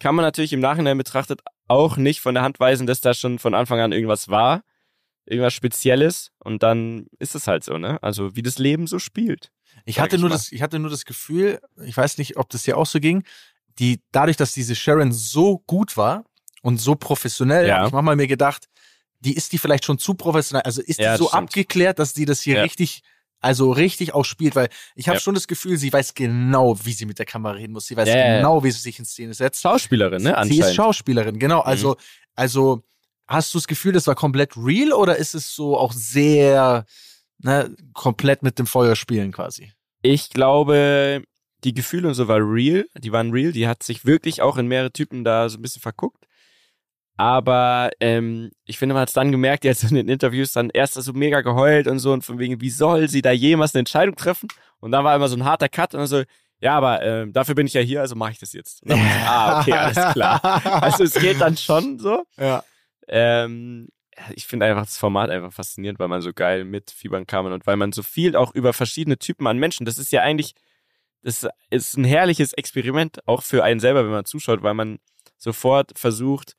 kann 0.00 0.16
man 0.16 0.24
natürlich 0.24 0.52
im 0.52 0.58
Nachhinein 0.60 0.98
betrachtet 0.98 1.42
auch 1.68 1.96
nicht 1.96 2.20
von 2.20 2.34
der 2.34 2.42
Hand 2.42 2.58
weisen, 2.58 2.86
dass 2.88 3.00
da 3.00 3.14
schon 3.14 3.38
von 3.38 3.54
Anfang 3.54 3.78
an 3.80 3.92
irgendwas 3.92 4.28
war. 4.28 4.62
Irgendwas 5.26 5.54
Spezielles. 5.54 6.32
Und 6.38 6.64
dann 6.64 7.06
ist 7.20 7.36
es 7.36 7.46
halt 7.46 7.62
so, 7.62 7.78
ne? 7.78 8.02
Also, 8.02 8.34
wie 8.34 8.42
das 8.42 8.58
Leben 8.58 8.88
so 8.88 8.98
spielt. 8.98 9.52
Ich 9.84 10.00
hatte 10.00 10.16
ich 10.16 10.20
nur 10.20 10.30
mal. 10.30 10.34
das, 10.36 10.50
ich 10.50 10.60
hatte 10.62 10.80
nur 10.80 10.90
das 10.90 11.04
Gefühl, 11.04 11.60
ich 11.84 11.96
weiß 11.96 12.18
nicht, 12.18 12.36
ob 12.36 12.50
das 12.50 12.64
dir 12.64 12.76
auch 12.76 12.86
so 12.86 12.98
ging, 12.98 13.22
die, 13.78 14.02
dadurch, 14.10 14.36
dass 14.36 14.52
diese 14.52 14.74
Sharon 14.74 15.12
so 15.12 15.58
gut 15.66 15.96
war 15.96 16.24
und 16.62 16.78
so 16.80 16.94
professionell, 16.96 17.68
Ja. 17.68 17.76
habe 17.78 17.86
ich 17.88 17.92
manchmal 17.92 18.16
mir 18.16 18.26
gedacht, 18.26 18.66
die 19.24 19.34
ist 19.34 19.52
die 19.52 19.58
vielleicht 19.58 19.84
schon 19.84 19.98
zu 19.98 20.14
professionell, 20.14 20.62
also 20.62 20.82
ist 20.82 20.98
Ja, 21.00 21.12
die 21.12 21.18
so 21.18 21.28
stimmt. 21.28 21.44
abgeklärt, 21.44 21.98
dass 21.98 22.12
die 22.14 22.24
das 22.24 22.40
hier 22.42 22.56
Ja. 22.56 22.62
richtig, 22.62 23.02
also 23.40 23.72
richtig 23.72 24.14
auch 24.14 24.24
spielt, 24.24 24.54
weil 24.56 24.68
ich 24.94 25.08
habe 25.08 25.16
Ja. 25.16 25.20
schon 25.20 25.34
das 25.34 25.46
Gefühl, 25.48 25.76
sie 25.76 25.92
weiß 25.92 26.14
genau, 26.14 26.76
wie 26.84 26.92
sie 26.92 27.06
mit 27.06 27.18
der 27.18 27.26
Kamera 27.26 27.52
reden 27.54 27.72
muss, 27.72 27.86
sie 27.86 27.96
weiß 27.96 28.08
Ja, 28.08 28.36
genau, 28.36 28.62
wie 28.64 28.70
sie 28.70 28.80
sich 28.80 28.98
in 28.98 29.04
Szene 29.04 29.34
setzt. 29.34 29.60
Schauspielerin, 29.62 30.22
ne? 30.22 30.28
Sie 30.30 30.34
Anscheinend. 30.34 30.54
Mhm. 30.62 30.68
ist 30.68 30.74
Schauspielerin, 30.74 31.38
genau. 31.38 31.60
Also, 31.60 31.96
also 32.34 32.82
hast 33.26 33.52
du 33.54 33.58
das 33.58 33.66
Gefühl, 33.66 33.92
das 33.92 34.06
war 34.06 34.14
komplett 34.14 34.56
real 34.56 34.92
oder 34.92 35.16
ist 35.16 35.34
es 35.34 35.54
so 35.54 35.76
auch 35.78 35.92
sehr, 35.92 36.84
ne, 37.38 37.74
komplett 37.92 38.42
mit 38.42 38.58
dem 38.58 38.66
Feuer 38.66 38.96
spielen 38.96 39.32
quasi? 39.32 39.72
Ich 40.02 40.30
glaube, 40.30 41.22
die 41.64 41.72
Gefühle 41.72 42.08
und 42.08 42.14
so 42.14 42.28
war 42.28 42.38
real. 42.40 42.86
Die 42.98 43.10
waren 43.12 43.30
real. 43.30 43.52
Die 43.52 43.66
hat 43.66 43.82
sich 43.82 44.04
wirklich 44.04 44.42
auch 44.42 44.58
in 44.58 44.66
mehrere 44.68 44.92
Typen 44.92 45.24
da 45.24 45.48
so 45.48 45.56
ein 45.58 45.62
bisschen 45.62 45.80
verguckt. 45.80 46.26
Aber 47.16 47.90
ähm, 48.00 48.50
ich 48.64 48.78
finde, 48.78 48.94
man 48.94 49.02
hat 49.02 49.08
es 49.08 49.14
dann 49.14 49.30
gemerkt, 49.30 49.64
jetzt 49.64 49.84
in 49.84 49.94
den 49.94 50.08
Interviews 50.08 50.52
dann 50.52 50.70
erst 50.70 50.94
so 50.94 51.12
mega 51.12 51.42
geheult 51.42 51.86
und 51.86 52.00
so 52.00 52.12
und 52.12 52.24
von 52.24 52.38
wegen, 52.38 52.60
wie 52.60 52.70
soll 52.70 53.08
sie 53.08 53.22
da 53.22 53.30
jemals 53.30 53.74
eine 53.74 53.80
Entscheidung 53.80 54.16
treffen? 54.16 54.48
Und 54.80 54.90
dann 54.90 55.04
war 55.04 55.14
immer 55.14 55.28
so 55.28 55.36
ein 55.36 55.44
harter 55.44 55.68
Cut 55.68 55.94
und 55.94 56.00
dann 56.00 56.06
so, 56.08 56.24
ja, 56.60 56.76
aber 56.76 57.02
ähm, 57.02 57.32
dafür 57.32 57.54
bin 57.54 57.66
ich 57.66 57.74
ja 57.74 57.80
hier, 57.80 58.00
also 58.00 58.16
mache 58.16 58.32
ich 58.32 58.38
das 58.38 58.52
jetzt. 58.52 58.82
Und 58.82 58.92
dann 58.92 59.00
war 59.00 59.06
so, 59.06 59.26
ah, 59.26 59.60
okay, 59.60 59.72
alles 59.72 60.12
klar. 60.12 60.62
Also 60.82 61.04
es 61.04 61.14
geht 61.14 61.40
dann 61.40 61.56
schon 61.56 61.98
so. 61.98 62.24
Ja. 62.36 62.64
Ähm, 63.06 63.88
ich 64.34 64.46
finde 64.46 64.66
einfach 64.66 64.84
das 64.84 64.98
Format 64.98 65.30
einfach 65.30 65.52
faszinierend, 65.52 65.98
weil 65.98 66.08
man 66.08 66.20
so 66.20 66.32
geil 66.32 66.64
mitfiebern 66.64 67.26
kann 67.26 67.46
und 67.46 67.66
weil 67.66 67.76
man 67.76 67.92
so 67.92 68.02
viel 68.02 68.36
auch 68.36 68.54
über 68.54 68.72
verschiedene 68.72 69.18
Typen 69.18 69.46
an 69.46 69.58
Menschen, 69.58 69.86
das 69.86 69.98
ist 69.98 70.12
ja 70.12 70.22
eigentlich, 70.22 70.54
das 71.22 71.46
ist 71.70 71.96
ein 71.96 72.04
herrliches 72.04 72.52
Experiment, 72.52 73.26
auch 73.26 73.42
für 73.42 73.64
einen 73.64 73.80
selber, 73.80 74.04
wenn 74.04 74.12
man 74.12 74.24
zuschaut, 74.24 74.62
weil 74.62 74.74
man 74.74 74.98
sofort 75.36 75.98
versucht, 75.98 76.54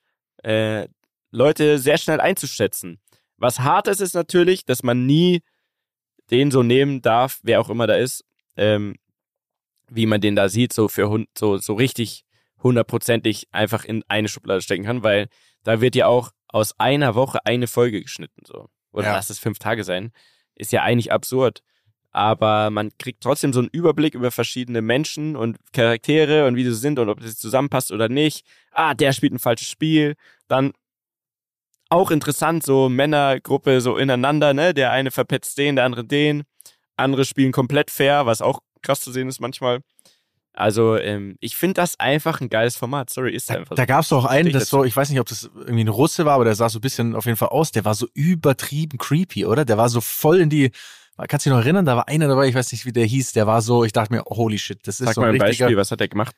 äh, 0.45 0.87
Leute 1.31 1.79
sehr 1.79 1.97
schnell 1.97 2.19
einzuschätzen. 2.19 2.99
Was 3.37 3.59
hart 3.59 3.87
ist, 3.87 3.99
ist 3.99 4.13
natürlich, 4.13 4.65
dass 4.65 4.83
man 4.83 5.05
nie 5.05 5.41
den 6.31 6.51
so 6.51 6.63
nehmen 6.63 7.01
darf, 7.01 7.39
wer 7.43 7.59
auch 7.59 7.69
immer 7.69 7.87
da 7.87 7.95
ist, 7.95 8.23
ähm, 8.55 8.95
wie 9.89 10.05
man 10.05 10.21
den 10.21 10.35
da 10.35 10.49
sieht, 10.49 10.73
so 10.73 10.87
für 10.87 11.09
hund, 11.09 11.27
so, 11.37 11.57
so 11.57 11.73
richtig 11.73 12.23
hundertprozentig 12.63 13.47
einfach 13.51 13.85
in 13.85 14.03
eine 14.07 14.27
Schublade 14.27 14.61
stecken 14.61 14.85
kann, 14.85 15.03
weil 15.03 15.27
da 15.63 15.81
wird 15.81 15.95
ja 15.95 16.07
auch 16.07 16.31
aus 16.47 16.79
einer 16.79 17.15
Woche 17.15 17.45
eine 17.45 17.67
Folge 17.67 18.01
geschnitten, 18.01 18.41
so. 18.45 18.69
Oder 18.91 19.07
Ja. 19.07 19.13
lass 19.13 19.29
es 19.29 19.39
fünf 19.39 19.59
Tage 19.59 19.83
sein. 19.83 20.11
Ist 20.55 20.71
ja 20.71 20.83
eigentlich 20.83 21.11
absurd. 21.11 21.61
Aber 22.15 22.69
man 22.69 22.91
kriegt 22.97 23.21
trotzdem 23.21 23.51
so 23.51 23.59
einen 23.59 23.67
Überblick 23.67 24.15
über 24.15 24.31
verschiedene 24.31 24.81
Menschen 24.81 25.35
und 25.35 25.57
Charaktere 25.73 26.47
und 26.47 26.55
wie 26.55 26.63
sie 26.63 26.73
sind 26.73 26.97
und 26.97 27.09
ob 27.09 27.19
das 27.19 27.37
zusammenpasst 27.37 27.91
oder 27.91 28.07
nicht. 28.07 28.45
Ah, 28.71 28.93
der 28.93 29.11
spielt 29.11 29.33
ein 29.33 29.39
falsches 29.39 29.67
Spiel. 29.67 30.15
Dann 30.47 30.71
auch 31.89 32.11
interessant, 32.11 32.63
so 32.63 32.87
Männergruppe 32.87 33.81
so 33.81 33.97
ineinander, 33.97 34.53
ne? 34.53 34.73
Der 34.73 34.91
eine 34.91 35.11
verpetzt 35.11 35.57
den, 35.57 35.75
der 35.75 35.83
andere 35.83 36.05
den. 36.05 36.43
Andere 36.95 37.25
spielen 37.25 37.51
komplett 37.51 37.91
fair, 37.91 38.25
was 38.25 38.41
auch 38.41 38.61
krass 38.81 39.01
zu 39.01 39.11
sehen 39.11 39.27
ist 39.27 39.41
manchmal. 39.41 39.81
Also 40.55 40.97
ähm, 40.97 41.35
ich 41.41 41.55
finde 41.57 41.73
das 41.75 41.99
einfach 41.99 42.39
ein 42.41 42.49
geiles 42.49 42.75
Format. 42.77 43.09
Sorry, 43.09 43.33
ist 43.35 43.49
Da, 43.49 43.55
einfach 43.55 43.75
da 43.75 43.83
so. 43.83 43.87
gab 43.87 44.01
es 44.03 44.09
doch 44.09 44.25
einen, 44.25 44.51
das 44.53 44.69
so, 44.69 44.83
ich 44.85 44.95
weiß 44.95 45.09
nicht, 45.09 45.19
ob 45.19 45.27
das 45.27 45.49
irgendwie 45.53 45.83
ein 45.83 45.89
Russe 45.89 46.25
war, 46.25 46.35
aber 46.35 46.45
der 46.45 46.55
sah 46.55 46.69
so 46.69 46.79
ein 46.79 46.81
bisschen 46.81 47.15
auf 47.15 47.25
jeden 47.25 47.37
Fall 47.37 47.49
aus. 47.49 47.71
Der 47.71 47.83
war 47.85 47.93
so 47.93 48.07
übertrieben 48.13 48.97
creepy, 48.97 49.45
oder? 49.45 49.65
Der 49.65 49.77
war 49.77 49.89
so 49.89 50.01
voll 50.01 50.39
in 50.39 50.49
die. 50.49 50.71
Kannst 51.27 51.45
du 51.45 51.49
dich 51.49 51.57
noch 51.57 51.63
erinnern? 51.63 51.85
Da 51.85 51.95
war 51.95 52.07
einer 52.07 52.27
dabei, 52.27 52.47
ich 52.47 52.55
weiß 52.55 52.71
nicht, 52.71 52.85
wie 52.85 52.91
der 52.91 53.05
hieß. 53.05 53.33
Der 53.33 53.47
war 53.47 53.61
so, 53.61 53.83
ich 53.85 53.93
dachte 53.93 54.13
mir, 54.13 54.23
holy 54.25 54.57
shit, 54.57 54.79
das 54.87 54.99
ist 54.99 55.05
Sag 55.07 55.15
so 55.15 55.21
mal 55.21 55.27
ein 55.29 55.35
ein 55.35 55.41
richtiger. 55.41 55.65
Beispiel, 55.65 55.77
was 55.77 55.91
hat 55.91 56.01
er 56.01 56.07
gemacht? 56.07 56.35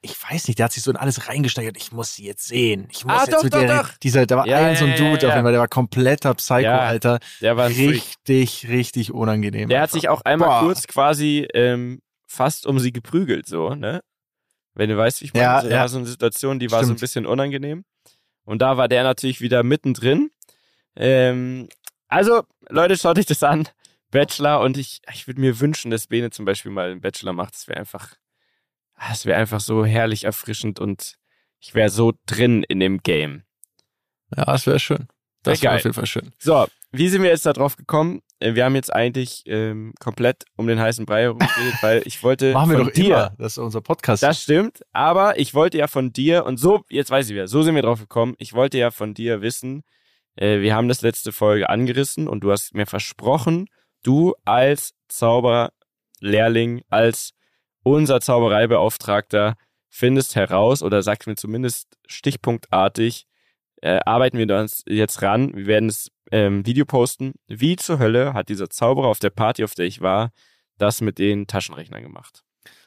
Ich 0.00 0.16
weiß 0.30 0.48
nicht, 0.48 0.58
der 0.58 0.64
hat 0.64 0.72
sich 0.72 0.82
so 0.82 0.90
in 0.90 0.96
alles 0.96 1.28
reingesteigert. 1.28 1.76
Ich 1.76 1.92
muss 1.92 2.14
sie 2.14 2.24
jetzt 2.24 2.46
sehen. 2.48 2.88
Ich 2.90 3.04
muss 3.04 3.14
Ah, 3.14 3.24
jetzt 3.26 3.34
doch, 3.34 3.42
mit 3.42 3.52
doch, 3.54 3.60
der. 3.60 3.82
doch. 3.82 3.90
Dieser, 4.02 4.24
da 4.26 4.38
war 4.38 4.46
Ja, 4.46 4.58
ein 4.66 4.76
so 4.76 4.84
ein 4.86 4.92
ja, 4.92 4.96
Dude 4.96 5.08
ja, 5.10 5.14
auf 5.16 5.22
ja. 5.22 5.28
jeden 5.34 5.42
Fall, 5.44 5.52
der 5.52 5.60
war 5.60 5.68
kompletter 5.68 6.34
Psycho, 6.34 6.60
Ja, 6.62 6.78
Alter. 6.78 7.18
Der 7.42 7.56
war 7.58 7.66
ein. 7.66 7.72
Richtig, 7.72 8.66
richtig 8.68 9.12
unangenehm. 9.12 9.68
Der 9.68 9.80
hat 9.80 9.90
einfach. 9.90 9.94
sich 9.94 10.08
auch 10.08 10.22
einmal 10.22 10.48
Boah. 10.48 10.60
kurz 10.60 10.86
quasi 10.86 11.46
ähm, 11.52 12.00
fast 12.34 12.66
um 12.66 12.78
sie 12.78 12.92
geprügelt, 12.92 13.46
so, 13.46 13.74
ne? 13.74 14.02
Wenn 14.74 14.90
du 14.90 14.96
weißt, 14.96 15.20
wie 15.20 15.26
ich 15.26 15.34
meine. 15.34 15.44
Ja, 15.44 15.62
da 15.62 15.68
ja. 15.68 15.80
war 15.80 15.88
so 15.88 15.98
eine 15.98 16.06
Situation, 16.06 16.58
die 16.58 16.70
war 16.70 16.80
so 16.80 16.86
ein 16.86 16.96
Stimmt. 16.96 17.00
bisschen 17.00 17.26
unangenehm. 17.26 17.84
Und 18.44 18.60
da 18.60 18.76
war 18.76 18.88
der 18.88 19.04
natürlich 19.04 19.40
wieder 19.40 19.62
mittendrin. 19.62 20.30
Ähm, 20.96 21.68
also, 22.08 22.42
Leute, 22.68 22.96
schaut 22.96 23.18
euch 23.18 23.26
das 23.26 23.42
an. 23.42 23.68
Bachelor 24.10 24.60
und 24.60 24.76
ich, 24.76 25.00
ich 25.12 25.26
würde 25.26 25.40
mir 25.40 25.58
wünschen, 25.58 25.90
dass 25.90 26.06
Bene 26.06 26.30
zum 26.30 26.44
Beispiel 26.44 26.70
mal 26.70 26.90
einen 26.90 27.00
Bachelor 27.00 27.32
macht. 27.32 27.54
Das 27.54 27.66
wäre 27.66 27.80
einfach, 27.80 28.14
ah, 28.94 29.10
es 29.12 29.26
wäre 29.26 29.38
einfach 29.38 29.60
so 29.60 29.84
herrlich 29.84 30.24
erfrischend 30.24 30.78
und 30.78 31.16
ich 31.58 31.74
wäre 31.74 31.88
so 31.88 32.12
drin 32.26 32.62
in 32.62 32.78
dem 32.78 32.98
Game. 32.98 33.42
Ja, 34.36 34.44
das 34.44 34.66
wäre 34.66 34.78
schön. 34.78 35.08
Das 35.42 35.62
Wär 35.62 35.70
wäre 35.70 35.78
auf 35.78 35.84
jeden 35.84 35.94
Fall 35.94 36.06
schön. 36.06 36.32
So, 36.38 36.66
wie 36.96 37.08
sind 37.08 37.22
wir 37.22 37.30
jetzt 37.30 37.44
da 37.44 37.52
drauf 37.52 37.76
gekommen? 37.76 38.22
Äh, 38.38 38.54
Wir 38.54 38.64
haben 38.64 38.74
jetzt 38.74 38.92
eigentlich 38.92 39.42
ähm, 39.46 39.92
komplett 40.00 40.44
um 40.56 40.66
den 40.66 40.78
heißen 40.78 41.06
Brei 41.06 41.22
herum 41.22 41.38
geredet, 41.38 41.74
weil 41.82 42.02
ich 42.06 42.22
wollte 42.22 42.52
Machen 42.52 42.70
wir 42.70 42.78
von 42.78 42.86
doch 42.86 42.94
dir, 42.94 43.06
immer. 43.06 43.34
Das 43.38 43.52
ist 43.52 43.58
unser 43.58 43.80
Podcast. 43.80 44.22
das 44.22 44.42
stimmt, 44.42 44.80
aber 44.92 45.38
ich 45.38 45.54
wollte 45.54 45.78
ja 45.78 45.86
von 45.88 46.12
dir, 46.12 46.44
und 46.46 46.58
so, 46.58 46.82
jetzt 46.88 47.10
weiß 47.10 47.26
ich 47.28 47.34
wieder, 47.34 47.48
so 47.48 47.62
sind 47.62 47.74
wir 47.74 47.82
drauf 47.82 48.00
gekommen, 48.00 48.34
ich 48.38 48.52
wollte 48.52 48.78
ja 48.78 48.90
von 48.90 49.14
dir 49.14 49.42
wissen, 49.42 49.82
äh, 50.36 50.60
wir 50.60 50.74
haben 50.74 50.88
das 50.88 51.02
letzte 51.02 51.32
Folge 51.32 51.68
angerissen 51.68 52.28
und 52.28 52.40
du 52.40 52.52
hast 52.52 52.74
mir 52.74 52.86
versprochen, 52.86 53.66
du 54.02 54.34
als 54.44 54.94
Zauberlehrling, 55.08 56.82
als 56.88 57.32
unser 57.82 58.20
Zaubereibeauftragter 58.20 59.54
findest 59.90 60.34
heraus 60.36 60.82
oder 60.82 61.02
sagst 61.02 61.26
mir 61.28 61.36
zumindest 61.36 61.96
stichpunktartig, 62.06 63.26
äh, 63.84 64.00
arbeiten 64.06 64.38
wir 64.38 64.58
uns 64.58 64.82
jetzt 64.86 65.20
ran, 65.20 65.54
wir 65.54 65.66
werden 65.66 65.88
das 65.88 66.08
ähm, 66.32 66.64
Video 66.64 66.86
posten, 66.86 67.34
wie 67.48 67.76
zur 67.76 67.98
Hölle 67.98 68.32
hat 68.32 68.48
dieser 68.48 68.70
Zauberer 68.70 69.08
auf 69.08 69.18
der 69.18 69.28
Party, 69.28 69.62
auf 69.62 69.74
der 69.74 69.84
ich 69.84 70.00
war, 70.00 70.30
das 70.78 71.02
mit 71.02 71.18
den 71.18 71.46
Taschenrechnern 71.46 72.02
gemacht. 72.02 72.42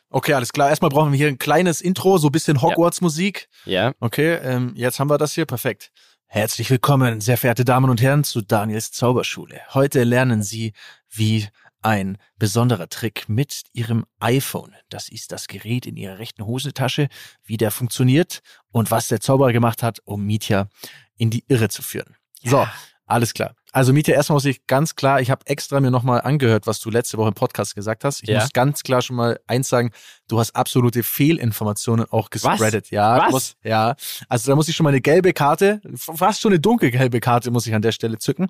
Okay, 0.10 0.34
alles 0.34 0.52
klar. 0.54 0.70
Erstmal 0.70 0.90
brauchen 0.90 1.12
wir 1.12 1.18
hier 1.18 1.28
ein 1.28 1.38
kleines 1.38 1.82
Intro, 1.82 2.18
so 2.18 2.30
ein 2.30 2.32
bisschen 2.32 2.62
Hogwarts-Musik. 2.62 3.48
Ja, 3.66 3.94
Okay, 4.00 4.40
ähm, 4.42 4.74
jetzt 4.76 5.00
haben 5.00 5.10
wir 5.10 5.20
das 5.20 5.34
hier. 5.34 5.46
Perfekt. 5.46 5.92
Herzlich 6.26 6.70
willkommen, 6.72 7.22
sehr 7.22 7.38
verehrte 7.38 7.64
Damen 7.64 7.90
und 7.92 8.02
Herren, 8.02 8.24
zu 8.24 8.42
Daniels 8.42 8.92
Zauberschule. 8.92 9.62
Heute 9.74 10.04
lernen 10.04 10.42
Sie, 10.42 10.74
wie 11.10 11.48
ein 11.82 12.18
besonderer 12.38 12.90
Trick 12.90 13.30
mit 13.30 13.64
Ihrem 13.74 14.06
iPhone, 14.20 14.76
das 14.90 15.10
ist 15.10 15.32
das 15.32 15.48
Gerät 15.48 15.86
in 15.86 15.98
Ihrer 15.98 16.20
rechten 16.20 16.46
Hosentasche, 16.46 17.10
wie 17.44 17.58
der 17.58 17.72
funktioniert 17.72 18.42
und 18.72 18.92
was 18.92 19.08
der 19.08 19.22
Zauberer 19.22 19.54
gemacht 19.54 19.84
hat, 19.84 20.00
um 20.06 20.26
Mietja 20.26 20.70
in 21.18 21.30
die 21.30 21.44
Irre 21.48 21.70
zu 21.70 21.82
führen. 21.82 22.16
So, 22.44 22.68
alles 23.06 23.34
klar. 23.34 23.56
Also 23.74 23.92
Mietja, 23.94 24.16
erstmal 24.16 24.36
muss 24.38 24.46
ich 24.46 24.66
ganz 24.66 24.96
klar, 24.96 25.20
ich 25.22 25.30
habe 25.30 25.46
extra 25.46 25.80
mir 25.80 25.92
nochmal 25.92 26.22
angehört, 26.22 26.66
was 26.68 26.80
du 26.80 26.90
letzte 26.90 27.18
Woche 27.18 27.28
im 27.28 27.34
Podcast 27.34 27.76
gesagt 27.76 28.06
hast. 28.06 28.24
Ich 28.24 28.30
Ja. 28.30 28.40
muss 28.40 28.54
ganz 28.54 28.82
klar 28.82 29.02
schon 29.02 29.18
mal 29.18 29.40
eins 29.46 29.68
sagen, 29.70 29.92
du 30.30 30.40
hast 30.40 30.56
absolute 30.56 31.04
Fehlinformationen 31.04 32.06
auch 32.10 32.30
gespreadet. 32.30 32.90
Ja, 32.92 33.18
Was? 33.26 33.32
Musst, 33.32 33.58
ja. 33.64 33.96
Also 34.30 34.50
da 34.52 34.56
muss 34.56 34.68
ich 34.70 34.76
schon 34.76 34.86
mal 34.86 34.90
eine 34.92 35.02
gelbe 35.02 35.34
Karte, 35.34 35.82
fast 35.96 36.42
schon 36.42 36.54
eine 36.54 36.60
dunkelgelbe 36.62 37.20
Karte 37.20 37.52
muss 37.52 37.68
ich 37.68 37.76
an 37.76 37.82
der 37.82 37.92
Stelle 37.92 38.18
zücken. 38.18 38.48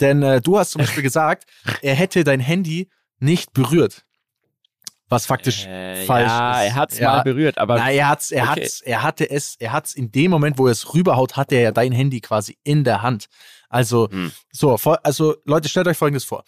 Denn 0.00 0.22
äh, 0.22 0.40
du 0.40 0.58
hast 0.58 0.72
zum 0.72 0.80
Beispiel 0.80 1.02
gesagt, 1.04 1.44
er 1.80 1.94
hätte 1.94 2.24
dein 2.24 2.40
Handy 2.40 2.88
nicht 3.20 3.52
berührt. 3.54 4.02
Was 5.08 5.24
faktisch 5.24 5.64
Äh, 5.66 6.04
falsch 6.04 6.26
ja, 6.28 6.60
ist. 6.62 6.66
er 6.66 6.74
hat's 6.74 6.98
Ja. 6.98 7.12
mal 7.12 7.22
berührt, 7.22 7.58
aber 7.58 7.76
Na, 7.76 7.90
er 7.92 8.08
hat's, 8.08 8.32
er 8.32 8.50
Okay. 8.50 8.62
hat's, 8.62 8.80
er 8.80 9.02
hatte 9.04 9.30
es, 9.30 9.54
er 9.60 9.72
hat's 9.72 9.94
in 9.94 10.10
dem 10.10 10.32
Moment, 10.32 10.58
wo 10.58 10.66
er 10.66 10.72
es 10.72 10.92
rüberhaut, 10.94 11.36
hat 11.36 11.52
er 11.52 11.60
ja 11.60 11.70
dein 11.70 11.92
Handy 11.92 12.20
quasi 12.20 12.58
in 12.64 12.82
der 12.82 13.02
Hand. 13.02 13.26
Also, 13.68 14.08
Hm. 14.10 14.32
so, 14.52 14.74
also 15.02 15.36
Leute, 15.44 15.68
stellt 15.68 15.86
euch 15.88 15.96
folgendes 15.96 16.24
vor. 16.24 16.44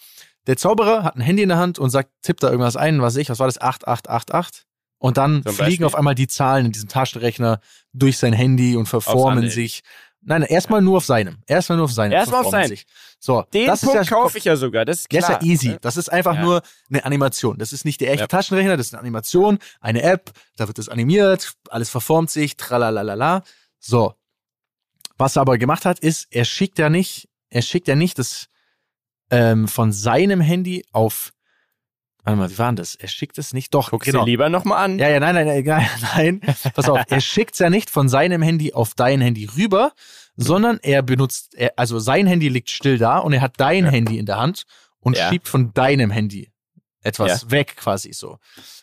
Der 0.47 0.57
Zauberer 0.57 1.03
hat 1.05 1.17
ein 1.17 1.21
Handy 1.21 1.43
in 1.43 1.49
der 1.51 1.59
Hand 1.59 1.79
und 1.79 1.91
sagt, 1.91 2.11
tippt 2.23 2.43
da 2.43 2.49
irgendwas 2.51 2.77
ein, 2.77 3.01
was 3.03 3.15
weiß 3.15 3.21
ich, 3.23 3.29
was 3.31 3.39
war 3.39 3.47
das? 3.49 3.61
8888. 3.61 4.65
Und 5.01 5.17
dann 5.17 5.43
Zum 5.45 5.55
fliegen 5.55 5.69
Beispiel? 5.69 5.87
auf 5.87 5.95
einmal 5.95 6.15
die 6.15 6.27
Zahlen 6.27 6.67
in 6.67 6.73
diesem 6.73 6.89
Taschenrechner 6.89 7.61
durch 7.93 8.19
sein 8.19 8.33
Handy 8.33 8.77
und 8.77 8.87
verformen 8.87 9.49
sich. 9.51 9.83
Nein, 10.21 10.41
nein, 10.41 10.51
erstmal 10.51 10.83
nur 10.83 10.97
auf 10.97 11.05
seinem. 11.05 11.39
Erstmal 11.47 11.77
nur 11.77 11.85
auf 11.85 11.93
seinem. 11.93 12.11
Erstmal 12.13 12.41
auf 12.45 12.51
seinem. 12.51 12.67
sich. 12.69 12.85
So, 13.21 13.45
den 13.55 13.67
das 13.69 13.83
Punkt 13.83 14.01
ist 14.01 14.11
ja, 14.11 14.17
kaufe 14.17 14.37
ich 14.39 14.45
ja 14.45 14.57
sogar, 14.57 14.85
das 14.85 14.99
ist 15.01 15.07
das 15.13 15.21
ist 15.21 15.27
klar. 15.27 15.41
ja 15.43 15.47
easy. 15.49 15.69
ne? 15.69 15.79
Das 15.81 15.97
ist 15.97 16.11
einfach 16.13 16.35
Ja. 16.35 16.43
nur 16.43 16.63
eine 16.91 17.05
Animation. 17.05 17.57
Das 17.59 17.73
ist 17.73 17.85
nicht 17.85 18.01
der 18.01 18.09
echte 18.11 18.23
Ja. 18.23 18.27
Taschenrechner, 18.27 18.77
das 18.77 18.87
ist 18.89 18.95
eine 18.95 19.01
Animation, 19.03 19.59
eine 19.81 20.03
App, 20.03 20.33
da 20.57 20.67
wird 20.67 20.79
das 20.79 20.89
animiert, 20.89 21.53
alles 21.71 21.89
verformt 21.91 22.31
sich, 22.31 22.57
tralalala. 22.57 23.43
So. 23.79 24.15
Was 25.19 25.37
er 25.37 25.43
aber 25.43 25.59
gemacht 25.59 25.85
hat, 25.85 25.99
ist, 25.99 26.29
er 26.31 26.45
schickt 26.45 26.79
ja 26.79 26.89
nicht, 26.89 27.29
er 27.51 27.63
schickt 27.63 27.89
ja 27.89 27.97
nicht 27.97 28.19
das 28.19 28.47
ähm, 29.31 29.69
von 29.69 29.93
seinem 29.93 30.41
Handy 30.41 30.85
auf, 30.93 31.33
warte 32.25 32.39
mal, 32.39 32.51
wie 32.51 32.59
war 32.59 32.69
denn 32.69 32.77
das? 32.77 32.95
Er 32.95 33.09
schickt 33.09 33.37
es 33.39 33.53
nicht, 33.53 33.75
doch, 33.75 33.91
Guck 33.91 34.03
genau. 34.05 34.21
dir 34.21 34.27
lieber 34.31 34.49
nochmal 34.49 34.85
an. 34.85 34.99
Ja, 34.99 35.09
ja, 35.09 35.21
nein, 35.21 35.35
nein, 35.35 35.47
nein, 35.47 35.65
nein, 35.65 35.89
nein. 36.41 36.55
Pass 36.75 36.89
auf, 36.89 37.01
er 37.09 37.21
schickt's 37.21 37.59
ja 37.59 37.69
nicht 37.69 37.91
von 37.91 38.09
seinem 38.09 38.43
Handy 38.43 38.73
auf 38.73 38.95
dein 38.95 39.21
Handy 39.21 39.47
rüber, 39.57 39.93
sondern 40.37 40.79
er 40.83 41.03
benutzt, 41.03 41.55
er, 41.57 41.73
also 41.77 41.99
sein 41.99 42.27
Handy 42.27 42.49
liegt 42.49 42.71
still 42.71 42.97
da 42.97 43.19
und 43.19 43.33
er 43.33 43.41
hat 43.41 43.55
dein 43.59 43.85
Ja. 43.87 43.91
Handy 43.91 44.19
in 44.19 44.27
der 44.27 44.39
Hand 44.39 44.63
und 45.01 45.17
Ja. 45.17 45.29
schiebt 45.29 45.49
von 45.49 45.73
deinem 45.75 46.11
Handy 46.11 46.51
etwas 47.03 47.51
weg 47.51 47.77
quasi 47.77 48.13
so. 48.13 48.39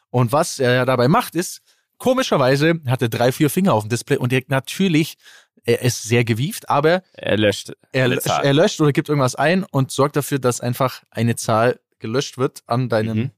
Und 0.09 0.31
was 0.31 0.59
er 0.59 0.85
dabei 0.85 1.07
macht 1.07 1.35
ist, 1.35 1.61
komischerweise 1.97 2.79
hat 2.87 3.01
er 3.01 3.09
drei, 3.09 3.31
vier 3.31 3.49
Finger 3.49 3.73
auf 3.73 3.83
dem 3.83 3.89
Display 3.89 4.17
und 4.17 4.31
er 4.33 4.41
natürlich, 4.47 5.15
er 5.65 5.81
ist 5.81 6.03
sehr 6.03 6.23
gewieft, 6.23 6.69
aber 6.69 7.01
Er 7.13 7.37
löscht 7.37 7.73
er, 7.91 8.07
löscht- 8.07 8.27
er 8.43 8.53
löscht 8.53 8.79
oder 8.81 8.91
gibt 8.93 9.09
irgendwas 9.09 9.35
ein 9.35 9.63
und 9.63 9.91
sorgt 9.91 10.15
dafür, 10.15 10.39
dass 10.39 10.61
einfach 10.61 11.03
eine 11.11 11.35
Zahl 11.35 11.79
gelöscht 11.99 12.37
wird 12.37 12.61
an 12.67 12.87
deinem 12.89 13.17
Mhm. 13.17 13.31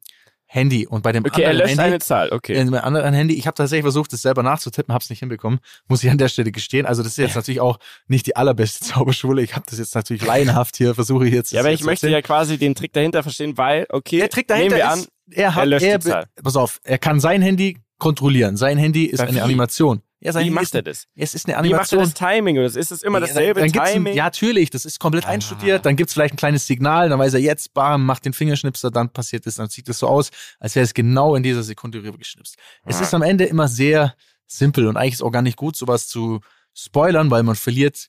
Handy. 0.50 0.88
Und 0.88 1.04
bei 1.04 1.12
dem 1.12 1.26
Okay, 1.26 1.42
er 1.42 1.50
anderen 1.50 1.68
löscht 1.68 1.78
Handy, 1.80 1.92
eine 1.94 2.00
Zahl, 2.00 2.30
okay. 2.32 2.54
in 2.54 2.70
meinem 2.70 2.86
anderen 2.86 3.14
Handy, 3.14 3.34
ich 3.36 3.48
habe 3.48 3.56
tatsächlich 3.56 3.84
versucht, 3.84 4.14
das 4.14 4.22
selber 4.22 4.44
nachzutippen, 4.44 4.94
habe 4.94 5.04
es 5.04 5.10
nicht 5.10 5.20
hinbekommen, 5.20 5.60
muss 5.90 6.04
ich 6.06 6.10
an 6.10 6.18
der 6.18 6.30
Stelle 6.30 6.54
gestehen. 6.54 6.86
Also 6.86 7.04
das 7.04 7.14
ist 7.14 7.18
jetzt 7.18 7.36
natürlich 7.36 7.60
auch 7.60 7.80
nicht 8.08 8.28
die 8.28 8.38
allerbeste 8.38 8.86
Zauberschule. 8.86 9.42
Ich 9.42 9.56
habe 9.56 9.66
das 9.70 9.78
jetzt 9.78 9.94
natürlich 9.94 10.26
laienhaft 10.26 10.78
hier, 10.78 10.96
versuche 10.96 11.28
ich 11.28 11.34
jetzt. 11.34 11.52
Ja, 11.52 11.60
aber 11.60 11.72
ich 11.72 11.84
möchte 11.84 12.08
ja 12.10 12.22
quasi 12.22 12.58
den 12.58 12.76
Trick 12.76 12.94
dahinter 12.94 13.24
verstehen, 13.24 13.58
weil, 13.58 13.88
okay, 13.90 14.20
der 14.20 14.30
Trick 14.30 14.48
nehmen 14.50 14.70
dahinter 14.70 14.78
wir 14.78 14.90
an, 14.90 15.00
ist, 15.00 15.10
er 15.32 15.56
hat, 15.56 15.64
er 15.64 15.66
löscht 15.68 15.86
er, 15.86 15.98
die 16.00 16.08
Zahl. 16.10 16.26
pass 16.42 16.56
auf, 16.56 16.80
er 16.84 16.98
kann 16.98 17.20
sein 17.20 17.42
Handy 17.42 17.78
kontrollieren. 18.00 18.56
Sein 18.56 18.78
Handy 18.78 19.04
ist 19.06 19.20
Aber 19.20 19.30
eine? 19.30 19.44
Animation. 19.44 20.02
Ja, 20.20 20.32
sein 20.32 20.46
wie 20.46 20.50
macht 20.50 20.74
er 20.74 20.82
das? 20.82 21.06
es 21.16 21.36
ist 21.36 21.46
eine 21.48 21.54
Wie 21.64 21.70
macht 21.74 21.92
er 21.94 22.00
Animation. 22.00 22.02
das 22.02 22.14
Timing? 22.16 22.58
Oder 22.58 22.66
ist 22.66 22.92
es 22.92 23.04
immer 23.04 23.20
dasselbe 23.20 23.60
dann 23.60 23.72
gibt's 23.72 23.92
Timing? 23.92 24.14
Ein, 24.14 24.18
ja, 24.18 24.24
natürlich, 24.24 24.70
das 24.72 24.84
ist 24.86 25.00
komplett 25.00 25.26
Ah. 25.26 25.30
einstudiert. 25.30 25.86
Dann 25.86 25.96
gibt's 25.96 26.14
vielleicht 26.14 26.34
ein 26.34 26.38
kleines 26.38 26.66
Signal, 26.66 27.10
dann 27.10 27.20
weiß 27.20 27.36
er 27.36 27.40
jetzt, 27.40 27.74
bam, 27.76 28.06
macht 28.06 28.26
den 28.26 28.34
Fingerschnipser, 28.34 28.90
dann 28.90 29.10
passiert 29.12 29.46
es, 29.46 29.56
dann 29.56 29.70
sieht 29.70 29.88
es 29.90 30.00
so 30.00 30.08
aus, 30.08 30.32
als 30.60 30.74
wäre 30.76 30.84
es 30.86 30.94
genau 30.96 31.36
in 31.36 31.44
dieser 31.44 31.62
Sekunde 31.62 32.02
rübergeschnipst. 32.04 32.56
Es 32.86 32.98
Ah. 32.98 33.02
ist 33.02 33.14
am 33.14 33.22
Ende 33.22 33.46
immer 33.46 33.68
sehr 33.68 34.16
simpel 34.48 34.88
und 34.88 34.98
eigentlich 34.98 35.14
ist 35.14 35.22
auch 35.22 35.32
gar 35.32 35.42
nicht 35.44 35.58
gut, 35.58 35.76
sowas 35.76 36.08
zu 36.08 36.40
spoilern, 36.74 37.30
weil 37.30 37.44
man 37.44 37.56
verliert. 37.56 38.08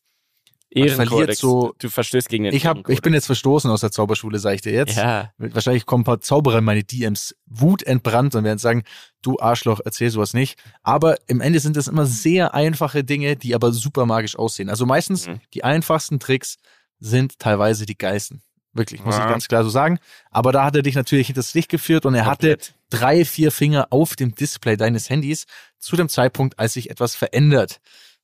Ehrenkodex. 0.70 1.08
verliert 1.10 1.36
so- 1.38 1.74
du 1.78 1.88
verstößt 1.88 2.28
gegen 2.28 2.44
den 2.44 2.54
Ich, 2.54 2.66
hab, 2.66 2.88
ich 2.88 3.00
bin 3.02 3.14
jetzt 3.14 3.26
verstoßen 3.26 3.70
aus 3.70 3.80
der 3.80 3.90
Zauberschule, 3.90 4.38
sage 4.38 4.56
ich 4.56 4.60
dir 4.62 4.72
jetzt. 4.72 4.96
Ja, 4.96 5.32
Wahrscheinlich 5.38 5.86
kommen 5.86 6.02
ein 6.02 6.04
paar 6.04 6.20
Zauberer 6.20 6.58
in 6.58 6.64
meine 6.64 6.84
DMs 6.84 7.34
wutentbrannt 7.46 8.34
und 8.34 8.44
werden 8.44 8.58
sagen, 8.58 8.82
du 9.22 9.38
Arschloch, 9.38 9.80
erzähl 9.84 10.10
sowas 10.10 10.34
nicht. 10.34 10.58
Aber 10.82 11.16
im 11.26 11.40
Ende 11.40 11.60
sind 11.60 11.76
das 11.76 11.88
immer 11.88 12.06
sehr 12.06 12.54
einfache 12.54 13.04
Dinge, 13.04 13.36
die 13.36 13.54
aber 13.54 13.72
super 13.72 14.06
magisch 14.06 14.36
aussehen. 14.38 14.68
Also 14.68 14.86
meistens 14.86 15.26
Mhm. 15.28 15.40
die 15.54 15.64
einfachsten 15.64 16.20
Tricks 16.20 16.56
sind 17.00 17.38
teilweise 17.38 17.86
die 17.86 17.96
geilsten. 17.96 18.42
Wirklich, 18.74 19.02
muss 19.02 19.16
Ja. 19.16 19.24
ich 19.24 19.30
ganz 19.30 19.48
klar 19.48 19.64
so 19.64 19.70
sagen. 19.70 19.98
Aber 20.30 20.52
da 20.52 20.64
hat 20.64 20.76
er 20.76 20.82
dich 20.82 20.94
natürlich 20.94 21.28
hinters 21.28 21.54
Licht 21.54 21.70
geführt 21.70 22.04
und 22.06 22.14
er 22.14 22.24
komplett. 22.24 22.68
hatte 22.68 22.74
drei, 22.90 23.24
vier 23.24 23.50
Finger 23.50 23.86
auf 23.90 24.14
dem 24.14 24.34
Display 24.34 24.76
deines 24.76 25.08
Handys 25.08 25.46
zu 25.78 25.96
dem 25.96 26.08
Zeitpunkt, 26.08 26.58
als 26.58 26.74
sich 26.74 26.90
etwas 26.90 27.14
verändert. 27.14 27.80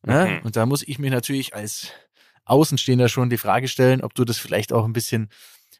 Ne? 0.07 0.26
Mhm. 0.40 0.46
Und 0.46 0.57
da 0.57 0.66
muss 0.66 0.83
ich 0.87 0.98
mir 0.98 1.11
natürlich 1.11 1.54
als 1.54 1.88
Außenstehender 2.46 3.09
schon 3.09 3.30
die 3.30 3.38
Frage 3.38 3.68
stellen, 3.68 4.02
ob 4.02 4.14
du 4.14 4.24
das 4.24 4.38
vielleicht 4.38 4.72
auch 4.72 4.85
ein 4.85 4.92
bisschen 4.92 5.28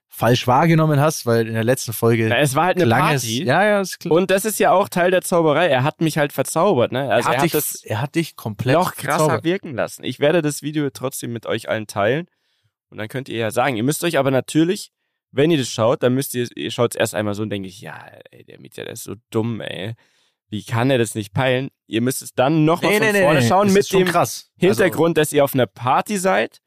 falsch 0.09 0.47
wahrgenommen 0.47 1.01
hast, 1.01 1.27
weil 1.27 1.49
in 1.49 1.55
der 1.55 1.65
letzten 1.65 1.93
Folge 1.93 2.29
Na, 2.29 2.39
es 2.39 2.55
war 2.55 2.67
halt 2.67 2.81
eine 2.81 2.89
Party. 2.89 3.41
es. 3.43 3.47
Ja, 3.47 3.65
ja, 3.65 3.81
ist 3.81 3.99
klar. 3.99 4.15
Und 4.15 4.31
das 4.31 4.45
ist 4.45 4.61
ja 4.61 4.71
auch 4.71 4.89
Teil 4.89 5.11
der 5.11 5.23
Zauberei. 5.23 5.67
Er 5.67 5.83
hat 5.83 6.01
mich 6.01 6.19
halt 6.19 6.33
verzaubert, 6.33 6.93
ne? 6.93 7.11
Also 7.11 7.29
er, 7.29 7.35
er 7.35 7.37
hat 7.37 7.37
hat 7.39 7.45
dich, 7.45 7.53
das 7.53 7.83
er 7.83 8.01
hat 8.01 8.15
dich 8.15 8.37
komplett 8.37 8.77
noch 8.77 8.95
krasser 8.95 9.19
verzaubert. 9.19 9.45
wirken 9.45 9.75
lassen. 9.75 10.05
Ich 10.05 10.21
werde 10.21 10.41
das 10.41 10.63
Video 10.63 10.89
trotzdem 10.91 11.33
mit 11.33 11.47
euch 11.47 11.69
allen 11.69 11.89
teilen. 11.89 12.27
Und 12.91 12.99
dann 12.99 13.09
könnt 13.09 13.29
ihr 13.29 13.39
ja 13.39 13.51
sagen, 13.51 13.77
ihr 13.77 13.83
müsst 13.83 14.05
euch 14.05 14.17
aber 14.17 14.31
natürlich, 14.31 14.93
wenn 15.33 15.51
ihr 15.51 15.59
das 15.59 15.69
schaut, 15.69 16.05
dann 16.05 16.15
müsst 16.15 16.33
ihr, 16.35 16.47
ihr 16.55 16.71
schaut 16.71 16.95
es 16.95 17.01
erst 17.01 17.17
einmal 17.17 17.35
so 17.35 17.43
und 17.43 17.51
denkt 17.51 17.67
ich, 17.67 17.81
ja, 17.81 18.07
ey, 18.31 18.45
der 18.45 18.61
Mietja, 18.61 18.85
der 18.85 18.93
ist 18.93 19.03
so 19.03 19.17
dumm, 19.31 19.61
ey. 19.61 19.95
wie 20.49 20.63
kann 20.63 20.91
er 20.91 20.99
das 20.99 21.17
nicht 21.17 21.35
peilen? 21.35 21.71
Ihr 21.87 22.01
müsst 22.01 22.23
es 22.23 22.35
dann 22.35 22.65
nochmal 22.65 22.93
Nee, 22.93 22.99
von 22.99 23.13
nee, 23.13 23.23
vorne 23.23 23.41
nee. 23.41 23.49
schauen 23.49 23.73
mit 23.73 23.93
dem 23.93 24.07
krass. 24.07 24.51
Hintergrund, 24.57 25.19
dass 25.19 25.33
ihr 25.33 25.45
auf 25.45 25.55
einer 25.55 25.67
Party 25.67 26.17
seid. 26.17 26.61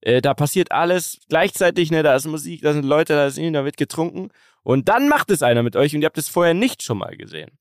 Äh, 0.00 0.20
da 0.20 0.34
passiert 0.34 0.70
alles 0.70 1.18
gleichzeitig, 1.28 1.90
ne? 1.90 2.02
Da 2.02 2.14
ist 2.14 2.26
Musik, 2.26 2.62
da 2.62 2.72
sind 2.72 2.84
Leute, 2.84 3.14
da 3.14 3.26
ist 3.26 3.38
ihn, 3.38 3.54
da 3.54 3.64
wird 3.64 3.76
getrunken. 3.76 4.30
Und 4.62 4.88
dann 4.88 5.08
macht 5.08 5.30
es 5.30 5.42
einer 5.42 5.62
mit 5.62 5.74
euch 5.76 5.94
und 5.94 6.02
ihr 6.02 6.06
habt 6.06 6.18
es 6.18 6.28
vorher 6.28 6.54
nicht 6.54 6.82
schon 6.82 6.98
mal 6.98 7.16
gesehen. 7.16 7.58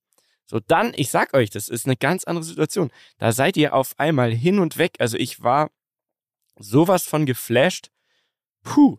So, 0.47 0.59
dann, 0.59 0.93
ich 0.95 1.09
sag 1.09 1.33
euch, 1.33 1.49
das 1.49 1.69
ist 1.69 1.85
eine 1.85 1.95
ganz 1.95 2.23
andere 2.23 2.43
Situation. 2.43 2.91
Da 3.17 3.31
seid 3.31 3.57
ihr 3.57 3.73
auf 3.73 3.93
einmal 3.97 4.31
hin 4.31 4.59
und 4.59 4.77
weg. 4.77 4.95
Also 4.99 5.17
ich 5.17 5.41
war 5.41 5.71
sowas 6.57 7.03
von 7.07 7.25
geflasht. 7.25 7.89
Puh. 8.63 8.97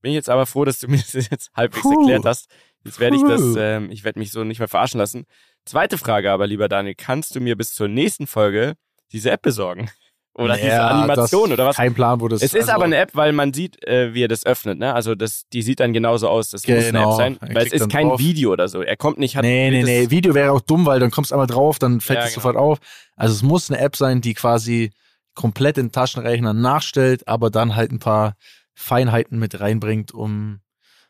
Bin 0.00 0.12
jetzt 0.12 0.30
aber 0.30 0.46
froh, 0.46 0.64
dass 0.64 0.78
du 0.78 0.88
mir 0.90 0.98
das 0.98 1.12
jetzt 1.12 1.50
halbwegs 1.54 1.82
Puh. 1.82 2.00
erklärt 2.00 2.24
hast. 2.24 2.48
Jetzt 2.86 3.00
werde 3.00 3.16
ich 3.16 3.22
das, 3.22 3.42
ähm, 3.58 3.90
ich 3.90 4.04
werde 4.04 4.18
mich 4.18 4.32
so 4.32 4.44
nicht 4.44 4.58
mehr 4.58 4.68
verarschen 4.68 4.98
lassen. 4.98 5.26
Zweite 5.64 5.98
Frage 5.98 6.30
aber, 6.30 6.46
lieber 6.46 6.68
Daniel, 6.68 6.94
kannst 6.96 7.34
du 7.34 7.40
mir 7.40 7.56
bis 7.56 7.74
zur 7.74 7.88
nächsten 7.88 8.26
Folge 8.26 8.74
diese 9.12 9.30
App 9.30 9.42
besorgen? 9.42 9.90
Oder 10.34 10.52
Also, 10.52 10.64
diese 10.64 10.74
ja, 10.76 10.88
Animation 10.88 11.50
oder 11.50 11.64
was? 11.64 11.76
Kein 11.76 11.94
Plan, 11.94 12.20
wo 12.20 12.28
das 12.28 12.42
Es 12.42 12.52
ist 12.52 12.60
also, 12.64 12.72
aber 12.72 12.84
eine 12.84 12.98
App, 12.98 13.14
weil 13.14 13.32
man 13.32 13.54
sieht, 13.54 13.82
äh, 13.86 14.12
wie 14.12 14.22
er 14.22 14.28
das 14.28 14.44
öffnet, 14.44 14.78
ne? 14.78 14.92
Also 14.92 15.14
das, 15.14 15.44
die 15.52 15.62
sieht 15.62 15.80
dann 15.80 15.94
genauso 15.94 16.28
aus. 16.28 16.50
Das 16.50 16.66
muss 16.68 16.76
eine 16.76 16.86
App 16.86 16.92
Genau. 16.92 17.16
sein, 17.16 17.38
Er 17.40 17.54
weil 17.54 17.66
es 17.66 17.72
ist 17.72 17.88
kein 17.88 18.08
drauf. 18.08 18.20
Video 18.20 18.52
oder 18.52 18.68
so. 18.68 18.82
Er 18.82 18.96
kommt 18.98 19.18
nicht, 19.18 19.34
hat 19.36 19.42
Nee, 19.44 19.70
nee, 19.70 19.82
nee. 19.82 20.10
Video 20.10 20.34
wäre 20.34 20.52
auch 20.52 20.60
dumm, 20.60 20.84
weil 20.84 21.00
dann 21.00 21.10
kommst 21.10 21.30
du 21.30 21.34
einmal 21.36 21.46
drauf, 21.46 21.78
dann 21.78 22.02
fällt 22.02 22.18
Ja, 22.18 22.24
es 22.26 22.32
genau. 22.34 22.42
sofort 22.42 22.56
auf. 22.56 22.78
Also 23.16 23.34
es 23.34 23.42
muss 23.42 23.70
eine 23.70 23.80
App 23.80 23.96
sein, 23.96 24.20
die 24.20 24.34
quasi 24.34 24.90
komplett 25.34 25.78
den 25.78 25.90
Taschenrechner 25.90 26.52
nachstellt, 26.52 27.26
aber 27.26 27.48
dann 27.50 27.74
halt 27.74 27.90
ein 27.90 27.98
paar 27.98 28.36
Feinheiten 28.74 29.38
mit 29.38 29.58
reinbringt, 29.58 30.12
um 30.12 30.60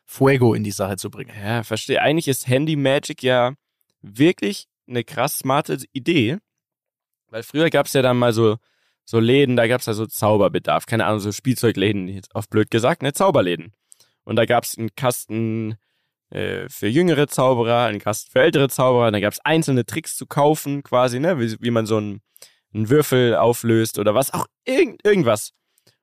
Fuego 0.07 0.53
in 0.53 0.63
die 0.63 0.71
Sache 0.71 0.97
zu 0.97 1.11
bringen. 1.11 1.33
Ja, 1.39 1.63
verstehe. 1.63 2.01
Eigentlich 2.01 2.29
ist 2.29 2.47
Handy 2.47 2.75
Magic 2.75 3.21
ja 3.21 3.53
wirklich 4.01 4.67
eine 4.87 5.03
krass 5.03 5.39
smarte 5.39 5.77
Idee. 5.91 6.37
Weil 7.29 7.43
früher 7.43 7.69
gab 7.69 7.87
es 7.87 7.93
ja 7.93 8.01
dann 8.01 8.17
mal 8.17 8.31
so, 8.31 8.57
so 9.03 9.19
Läden, 9.19 9.57
da 9.57 9.67
gab 9.67 9.81
es 9.81 9.85
ja 9.85 9.93
so 9.93 10.05
Zauberbedarf. 10.05 10.85
Keine 10.85 11.05
Ahnung, 11.05 11.19
so 11.19 11.33
Spielzeugläden, 11.33 12.21
auf 12.33 12.47
blöd 12.49 12.71
gesagt, 12.71 13.03
ne, 13.03 13.11
Zauberläden. 13.11 13.73
Und 14.23 14.37
da 14.37 14.45
gab 14.45 14.63
es 14.63 14.77
einen 14.77 14.95
Kasten 14.95 15.75
äh, 16.29 16.69
für 16.69 16.87
jüngere 16.87 17.27
Zauberer, 17.27 17.83
einen 17.85 17.99
Kasten 17.99 18.31
für 18.31 18.41
ältere 18.41 18.69
Zauberer. 18.69 19.11
Da 19.11 19.19
gab 19.19 19.33
es 19.33 19.39
einzelne 19.39 19.85
Tricks 19.85 20.15
zu 20.15 20.25
kaufen, 20.25 20.83
quasi, 20.83 21.19
ne, 21.19 21.37
wie, 21.39 21.57
wie 21.59 21.71
man 21.71 21.85
so 21.85 21.97
einen, 21.97 22.21
einen 22.73 22.89
Würfel 22.89 23.35
auflöst 23.35 23.99
oder 23.99 24.15
was 24.15 24.33
auch, 24.33 24.47
irgend, 24.63 25.03
irgendwas. 25.05 25.51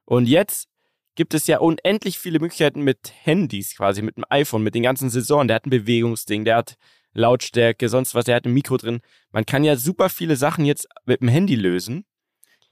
Und 0.04 0.26
jetzt 0.26 0.68
gibt 1.14 1.34
es 1.34 1.46
ja 1.46 1.58
unendlich 1.58 2.18
viele 2.18 2.38
Möglichkeiten 2.38 2.82
mit 2.82 3.12
Handys 3.22 3.76
quasi, 3.76 4.02
mit 4.02 4.16
dem 4.16 4.24
iPhone, 4.28 4.62
mit 4.62 4.74
den 4.74 4.82
ganzen 4.82 5.10
Sensoren. 5.10 5.48
Der 5.48 5.56
hat 5.56 5.66
ein 5.66 5.70
Bewegungsding, 5.70 6.44
der 6.44 6.56
hat 6.56 6.76
Lautstärke, 7.12 7.88
sonst 7.88 8.14
was, 8.14 8.24
der 8.24 8.36
hat 8.36 8.44
ein 8.44 8.52
Mikro 8.52 8.76
drin. 8.76 9.00
Man 9.30 9.46
kann 9.46 9.64
ja 9.64 9.76
super 9.76 10.08
viele 10.08 10.36
Sachen 10.36 10.64
jetzt 10.64 10.88
mit 11.06 11.20
dem 11.20 11.28
Handy 11.28 11.54
lösen. 11.54 12.04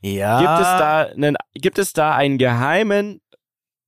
Ja. 0.00 0.40
Gibt 0.40 0.66
es 0.66 0.78
da 0.78 1.02
einen, 1.02 1.37
gibt 1.55 1.78
es 1.78 1.92
da 1.92 2.14
einen 2.14 2.38
geheimen, 2.38 3.20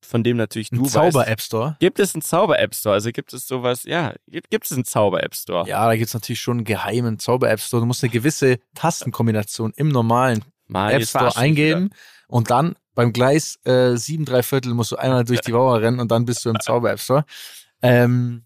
von 0.05 0.23
dem 0.23 0.37
natürlich 0.37 0.71
du 0.71 0.77
einen 0.77 0.87
Zauber 0.87 1.21
weißt, 1.21 1.29
App 1.29 1.41
Store? 1.41 1.77
gibt 1.81 1.99
es 1.99 2.15
einen 2.15 2.23
Zauber-App 2.23 2.75
Store? 2.75 2.95
Also 2.95 3.11
gibt 3.11 3.33
es 3.33 3.47
sowas, 3.47 3.85
ja, 3.85 4.15
gibt, 4.29 4.51
gibt 4.51 4.67
es 4.67 4.73
einen 4.73 4.85
Zauber-App 4.85 5.35
Store? 5.35 5.69
Ja, 5.69 5.87
da 5.87 5.97
gibt's 5.97 6.15
natürlich 6.15 6.41
schon 6.41 6.59
einen 6.59 6.65
geheimen 6.65 7.19
Zauber 7.19 7.51
App 7.51 7.61
Store. 7.61 7.81
Du 7.81 7.87
musst 7.87 8.05
eine 8.05 8.13
gewisse 8.13 8.59
Tastenkombination 8.75 9.73
im 9.77 9.89
normalen 9.89 10.45
Mal, 10.67 10.93
App 10.93 11.05
Store 11.05 11.33
mich 11.41 11.57
wieder. 11.57 11.89
Und 12.29 12.51
dann 12.51 12.77
beim 12.95 13.13
Gleis 13.13 13.59
äh, 13.65 13.97
sieben, 13.97 14.25
drei 14.25 14.43
Viertel 14.43 14.73
musst 14.75 14.93
du 14.93 14.97
einmal 14.97 15.25
durch 15.25 15.41
die 15.41 15.53
Mauer 15.53 15.81
rennen 15.81 16.01
und 16.01 16.11
dann 16.11 16.25
bist 16.25 16.45
du 16.45 16.51
im 16.51 16.61
Zauber 16.61 16.93
App 16.93 17.01
Store. 17.01 17.25
Ähm, 17.83 18.45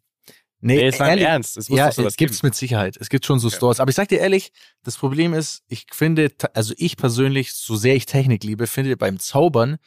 nee, 0.61 0.77
Nee, 0.77 0.87
es 0.87 0.99
im 1.01 1.07
ehrlich, 1.07 1.25
Ernst. 1.25 1.57
Es 1.57 1.69
muss 1.69 1.79
ja, 1.79 1.87
doch 1.89 1.95
sowas 1.95 2.15
es 2.19 2.43
mit 2.43 2.55
Sicherheit. 2.55 2.97
Es 2.99 3.09
gibt 3.11 3.27
schon 3.27 3.39
so 3.39 3.51
Stores. 3.51 3.79
Aber 3.79 3.91
ich 3.91 3.97
sag 3.97 4.09
dir 4.09 4.21
ehrlich, 4.21 4.53
das 4.83 4.97
Problem 4.97 5.35
ist, 5.35 5.63
ich 5.69 5.87
finde, 5.93 6.33
also 6.55 6.75
ich 6.77 6.97
persönlich, 6.97 7.53
so 7.53 7.77
sehr 7.77 7.95
ich 7.95 8.07
Technik 8.07 8.43
liebe, 8.43 8.67
finde 8.67 8.97
beim 8.97 9.19
Zaubern 9.21 9.79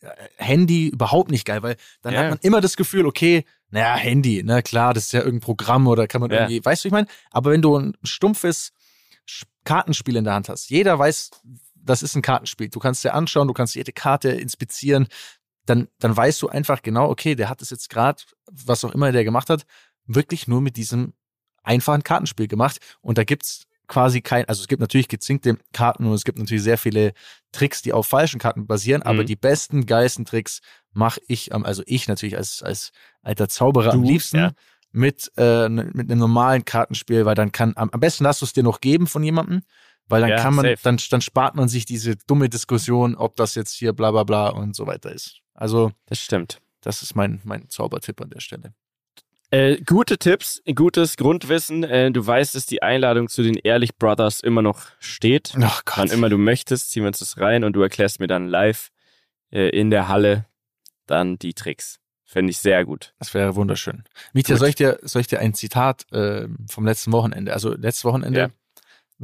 äh, 0.00 0.08
Handy 0.36 0.88
überhaupt 0.88 1.30
nicht 1.30 1.44
geil, 1.44 1.62
weil 1.62 1.76
dann 2.00 2.14
Ja. 2.14 2.20
hat 2.20 2.30
man 2.30 2.38
immer 2.42 2.60
das 2.60 2.76
Gefühl, 2.76 3.06
okay, 3.06 3.44
naja, 3.70 3.94
Handy, 3.96 4.42
na 4.44 4.62
klar, 4.62 4.94
das 4.94 5.04
ist 5.04 5.12
ja 5.12 5.20
irgendein 5.20 5.40
Programm 5.40 5.86
oder 5.86 6.06
kann 6.06 6.20
man 6.20 6.30
Ja. 6.30 6.40
irgendwie, 6.40 6.64
weißt 6.64 6.84
du, 6.84 6.88
ich 6.88 6.92
meine? 6.92 7.06
Aber 7.30 7.50
wenn 7.50 7.62
du 7.62 7.76
ein 7.76 7.96
stumpfes 8.02 8.72
Kartenspiel 9.64 10.16
in 10.16 10.24
der 10.24 10.34
Hand 10.34 10.48
hast, 10.48 10.70
jeder 10.70 10.98
weiß, 10.98 11.30
das 11.84 12.02
ist 12.02 12.14
ein 12.14 12.22
Kartenspiel. 12.22 12.68
Du 12.68 12.78
kannst 12.78 13.04
dir 13.04 13.14
anschauen, 13.14 13.48
du 13.48 13.54
kannst 13.54 13.74
jede 13.74 13.92
Karte 13.92 14.30
inspizieren, 14.30 15.08
dann, 15.66 15.88
dann 15.98 16.16
weißt 16.16 16.40
du 16.42 16.48
einfach 16.48 16.82
genau, 16.82 17.08
okay, 17.08 17.34
der 17.34 17.48
hat 17.48 17.62
es 17.62 17.70
jetzt 17.70 17.88
gerade, 17.90 18.22
was 18.50 18.84
auch 18.84 18.92
immer 18.92 19.12
der 19.12 19.24
gemacht 19.24 19.48
hat, 19.50 19.64
wirklich 20.06 20.48
nur 20.48 20.60
mit 20.60 20.76
diesem 20.76 21.12
einfachen 21.62 22.02
Kartenspiel 22.02 22.48
gemacht. 22.48 22.78
Und 23.00 23.18
da 23.18 23.24
gibt's 23.24 23.64
quasi 23.86 24.20
kein, 24.22 24.46
also 24.48 24.62
es 24.62 24.68
gibt 24.68 24.80
natürlich 24.80 25.08
gezinkte 25.08 25.58
Karten 25.72 26.06
und 26.06 26.14
es 26.14 26.24
gibt 26.24 26.38
natürlich 26.38 26.62
sehr 26.62 26.78
viele 26.78 27.12
Tricks, 27.52 27.82
die 27.82 27.92
auf 27.92 28.06
falschen 28.06 28.40
Karten 28.40 28.66
basieren, 28.66 29.02
aber 29.02 29.22
Mhm. 29.22 29.26
die 29.26 29.36
besten, 29.36 29.86
geilsten 29.86 30.24
Tricks 30.24 30.60
mache 30.92 31.20
ich, 31.28 31.54
am- 31.54 31.64
also 31.64 31.82
ich 31.86 32.08
natürlich 32.08 32.36
als, 32.36 32.62
als 32.62 32.90
alter 33.22 33.48
Zauberer 33.48 33.92
am 33.92 34.02
Du, 34.02 34.08
liebsten 34.08 34.36
ja. 34.38 34.52
mit, 34.92 35.30
äh, 35.36 35.68
mit 35.68 36.10
einem 36.10 36.18
normalen 36.20 36.64
Kartenspiel, 36.64 37.24
weil 37.26 37.34
dann 37.34 37.52
kann, 37.52 37.74
am, 37.76 37.90
am 37.90 38.00
besten 38.00 38.24
lass 38.24 38.38
du 38.38 38.46
es 38.46 38.52
dir 38.52 38.62
noch 38.62 38.80
geben 38.80 39.06
von 39.06 39.22
jemandem, 39.22 39.62
weil 40.08 40.20
dann 40.22 40.30
Ja, 40.30 40.36
kann 40.42 40.54
man, 40.54 40.64
safe. 40.64 40.78
dann, 40.82 40.98
dann 41.10 41.20
spart 41.20 41.54
man 41.54 41.68
sich 41.68 41.84
diese 41.84 42.16
dumme 42.16 42.48
Diskussion, 42.48 43.14
ob 43.14 43.36
das 43.36 43.54
jetzt 43.54 43.72
hier 43.74 43.92
bla 43.92 44.10
bla 44.10 44.24
bla 44.24 44.48
und 44.48 44.74
so 44.76 44.86
weiter 44.86 45.12
ist. 45.12 45.40
Also, 45.54 45.92
Das 46.06 46.18
stimmt. 46.20 46.60
das 46.80 47.02
ist 47.02 47.14
mein, 47.14 47.40
mein 47.44 47.68
Zaubertipp 47.68 48.20
an 48.20 48.30
der 48.30 48.40
Stelle. 48.40 48.74
Äh, 49.50 49.82
gute 49.82 50.16
Tipps, 50.16 50.62
gutes 50.74 51.16
Grundwissen. 51.18 51.84
Äh, 51.84 52.10
du 52.10 52.26
weißt, 52.26 52.54
dass 52.54 52.64
die 52.64 52.82
Einladung 52.82 53.28
zu 53.28 53.42
den 53.42 53.54
Ehrlich 53.54 53.96
Brothers 53.96 54.40
immer 54.40 54.62
noch 54.62 54.80
steht. 54.98 55.52
Ach 55.60 55.82
Wann 55.94 56.08
immer 56.10 56.30
du 56.30 56.38
möchtest, 56.38 56.90
ziehen 56.90 57.02
wir 57.02 57.08
uns 57.08 57.18
das 57.18 57.36
rein 57.38 57.62
und 57.62 57.74
du 57.74 57.82
erklärst 57.82 58.18
mir 58.18 58.28
dann 58.28 58.48
live 58.48 58.90
äh, 59.50 59.68
in 59.68 59.90
der 59.90 60.08
Halle 60.08 60.46
dann 61.06 61.38
die 61.38 61.52
Tricks. 61.52 61.98
Finde 62.24 62.50
ich 62.50 62.58
sehr 62.58 62.86
gut. 62.86 63.12
Das 63.18 63.34
wäre 63.34 63.54
wunderschön. 63.54 64.04
Mietja, 64.32 64.56
soll 64.56 64.68
ich 64.68 64.74
dir, 64.74 64.98
soll 65.02 65.20
ich 65.20 65.26
dir 65.26 65.40
ein 65.40 65.52
Zitat 65.52 66.10
äh, 66.12 66.48
vom 66.66 66.86
letzten 66.86 67.12
Wochenende, 67.12 67.52
also 67.52 67.74
letztes 67.74 68.06
Wochenende 68.06 68.38
Ja. 68.40 68.48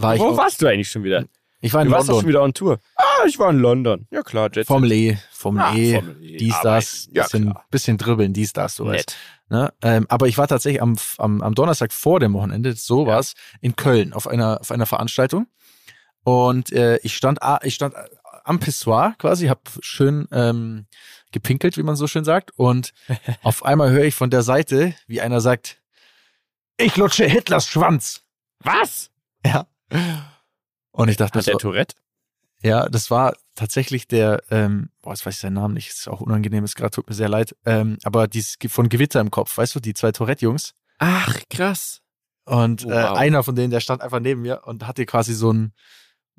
War 0.02 0.18
Wo 0.18 0.37
warst 0.37 0.62
du 0.62 0.66
eigentlich 0.66 0.90
schon 0.90 1.04
wieder? 1.04 1.24
ich 1.61 1.72
war 1.74 1.82
in 1.82 1.88
Du 1.88 1.92
warst 1.94 2.08
doch 2.08 2.14
London. 2.14 2.20
schon 2.22 2.28
wieder 2.28 2.42
on 2.42 2.54
Tour. 2.54 2.78
Ah, 2.96 3.24
ich 3.26 3.38
war 3.38 3.50
in 3.50 3.58
London. 3.58 4.06
Ja 4.11 4.22
klar, 4.22 4.48
Jet 4.52 4.66
Formel 4.66 4.92
E, 4.92 5.18
Formel 5.32 5.62
Ah, 5.62 5.74
E, 5.74 5.94
Formel 5.94 6.22
E, 6.24 6.37
dies, 6.37 6.54
das, 6.62 7.08
Ja, 7.12 7.24
bisschen, 7.24 7.50
klar. 7.50 7.64
bisschen 7.70 7.98
dribbeln, 7.98 8.32
dies, 8.32 8.52
das, 8.52 8.78
weißt. 8.78 8.90
Nett. 8.92 9.16
Ne? 9.50 9.72
Ähm, 9.82 10.06
aber 10.08 10.28
ich 10.28 10.38
war 10.38 10.46
tatsächlich 10.46 10.80
am, 10.82 10.96
am, 11.18 11.42
am 11.42 11.54
Donnerstag 11.54 11.92
vor 11.92 12.20
dem 12.20 12.32
Wochenende, 12.34 12.74
so 12.74 13.06
Ja. 13.06 13.20
in 13.61 13.74
Köln 13.76 14.12
auf 14.12 14.28
einer, 14.28 14.61
auf 14.61 14.70
einer 14.70 14.87
Veranstaltung. 14.87 15.46
Und 16.22 16.70
äh, 16.72 16.98
ich 17.02 17.16
stand, 17.16 17.38
ich 17.62 17.74
stand 17.74 17.94
am 18.44 18.61
Pissoir 18.61 19.14
quasi, 19.18 19.46
hab 19.48 19.68
schön 19.80 20.28
ähm, 20.32 20.87
gepinkelt, 21.32 21.76
wie 21.76 21.82
man 21.82 21.96
so 21.96 22.06
schön 22.06 22.24
sagt. 22.24 22.50
Und 22.56 22.92
auf 23.42 23.64
einmal 23.64 23.90
höre 23.90 24.04
ich 24.04 24.14
von 24.14 24.30
der 24.30 24.42
Seite, 24.42 24.94
wie 25.06 25.20
einer 25.20 25.40
sagt, 25.40 25.80
ich 26.76 26.96
lutsche 26.96 27.24
Hitlers 27.24 27.66
Schwanz. 27.66 28.22
Was? 28.61 29.11
Ja. 29.44 29.66
Und 30.92 31.09
ich 31.09 31.16
dachte, 31.16 31.33
Hat 31.33 31.37
das 31.37 31.44
der 31.46 31.55
war, 31.55 31.61
Tourette? 31.61 31.96
ja, 32.62 32.88
das 32.88 33.11
war 33.11 33.37
tatsächlich 33.55 34.09
der, 34.09 34.42
ähm, 34.51 34.90
boah, 35.03 35.12
jetzt 35.12 35.24
weiß 35.24 35.35
ich 35.35 35.40
seinen 35.40 35.55
Namen 35.55 35.74
nicht, 35.74 35.90
ist 35.90 36.09
auch 36.09 36.20
unangenehm, 36.20 36.64
ist 36.64 36.77
gerade, 36.77 36.90
tut 36.90 37.09
mir 37.09 37.14
sehr 37.14 37.29
leid, 37.29 37.55
ähm, 37.64 37.98
aber 38.05 38.27
dieses 38.29 38.57
von 38.68 38.88
Gewitter 38.88 39.20
im 39.20 39.31
Kopf, 39.31 39.57
weißt 39.57 39.74
du, 39.74 39.81
die 39.81 39.94
zwei 39.94 40.12
Tourette-Jungs. 40.12 40.74
Ach, 40.98 41.38
krass. 41.51 42.01
Und 42.44 42.85
äh, 42.85 42.88
wow. 42.88 43.16
einer 43.16 43.42
von 43.42 43.55
denen, 43.55 43.70
der 43.70 43.81
stand 43.81 44.01
einfach 44.03 44.20
neben 44.20 44.42
mir 44.42 44.62
und 44.64 44.87
hatte 44.87 45.05
quasi 45.07 45.35
so 45.35 45.51
einen 45.51 45.72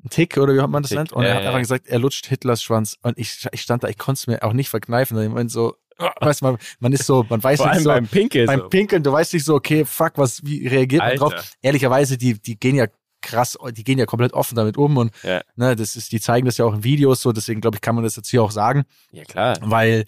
Tick 0.08 0.36
oder 0.38 0.54
wie 0.54 0.60
hat 0.60 0.70
man 0.70 0.82
das 0.82 0.90
Tick, 0.90 0.98
nennt. 0.98 1.12
Und 1.12 1.22
ja, 1.22 1.30
er 1.30 1.34
hat 1.36 1.46
einfach 1.46 1.60
gesagt, 1.60 1.86
er 1.86 1.98
lutscht 1.98 2.26
Hitlers 2.26 2.62
Schwanz. 2.62 2.96
Und 3.02 3.16
ich, 3.16 3.46
ich 3.52 3.62
stand 3.62 3.84
da, 3.84 3.88
ich 3.88 3.98
konnte 3.98 4.18
es 4.18 4.26
mir 4.26 4.42
auch 4.42 4.52
nicht 4.52 4.68
verkneifen. 4.70 5.16
Und 5.16 5.24
ich 5.24 5.30
meinte 5.30 5.52
so, 5.52 5.76
weißt 6.20 6.40
du, 6.40 6.46
man, 6.46 6.58
man 6.80 6.92
ist 6.92 7.06
so, 7.06 7.24
man 7.28 7.42
weiß 7.42 7.58
Vor 7.58 7.66
nicht 7.66 7.74
allem 7.74 7.84
so, 7.84 7.90
beim 7.90 8.08
Pinkel. 8.08 8.46
beim 8.46 8.60
so. 8.60 8.68
Pinkeln, 8.68 9.02
du 9.02 9.12
weißt 9.12 9.34
nicht 9.34 9.44
so, 9.44 9.54
okay, 9.54 9.84
fuck, 9.84 10.12
was, 10.16 10.44
wie 10.44 10.66
reagiert 10.66 11.00
man 11.02 11.10
Alter. 11.12 11.28
drauf? 11.30 11.52
Ehrlicherweise, 11.62 12.18
die, 12.18 12.40
die 12.40 12.58
gehen 12.58 12.76
ja 12.76 12.86
krass, 13.20 13.56
die 13.72 13.84
gehen 13.84 13.98
ja 13.98 14.06
komplett 14.06 14.32
offen 14.32 14.54
damit 14.56 14.76
um 14.76 14.96
und 14.96 15.12
Ja. 15.22 15.42
ne, 15.56 15.76
das 15.76 15.96
ist, 15.96 16.12
die 16.12 16.20
zeigen 16.20 16.46
das 16.46 16.56
ja 16.58 16.64
auch 16.64 16.74
in 16.74 16.84
Videos 16.84 17.20
so, 17.22 17.32
deswegen 17.32 17.60
glaube 17.60 17.76
ich, 17.76 17.80
kann 17.80 17.94
man 17.94 18.04
das 18.04 18.16
jetzt 18.16 18.28
hier 18.30 18.42
auch 18.42 18.50
sagen, 18.50 18.84
Ja, 19.12 19.24
klar. 19.24 19.58
weil 19.62 20.04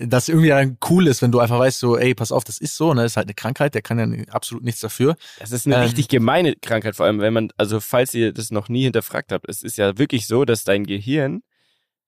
das 0.00 0.28
irgendwie 0.28 0.48
dann 0.48 0.78
cool 0.90 1.08
ist, 1.08 1.22
wenn 1.22 1.32
du 1.32 1.40
einfach 1.40 1.58
weißt, 1.58 1.80
so, 1.80 1.96
ey, 1.98 2.14
pass 2.14 2.30
auf, 2.30 2.44
das 2.44 2.58
ist 2.58 2.76
so, 2.76 2.94
ne, 2.94 3.02
das 3.02 3.12
ist 3.12 3.16
halt 3.16 3.26
eine 3.26 3.34
Krankheit, 3.34 3.74
der 3.74 3.82
kann 3.82 3.98
ja 3.98 4.24
absolut 4.32 4.62
nichts 4.62 4.80
dafür. 4.80 5.16
Das 5.40 5.50
ist 5.50 5.66
eine 5.66 5.74
Ähm, 5.74 5.82
richtig 5.82 6.06
gemeine 6.08 6.54
Krankheit, 6.54 6.94
vor 6.94 7.06
allem 7.06 7.18
wenn 7.18 7.32
man, 7.32 7.50
also 7.56 7.80
falls 7.80 8.14
ihr 8.14 8.32
das 8.32 8.52
noch 8.52 8.68
nie 8.68 8.84
hinterfragt 8.84 9.32
habt, 9.32 9.48
es 9.48 9.62
ist 9.64 9.76
ja 9.76 9.98
wirklich 9.98 10.26
so, 10.28 10.44
dass 10.44 10.62
dein 10.62 10.84
Gehirn 10.84 11.42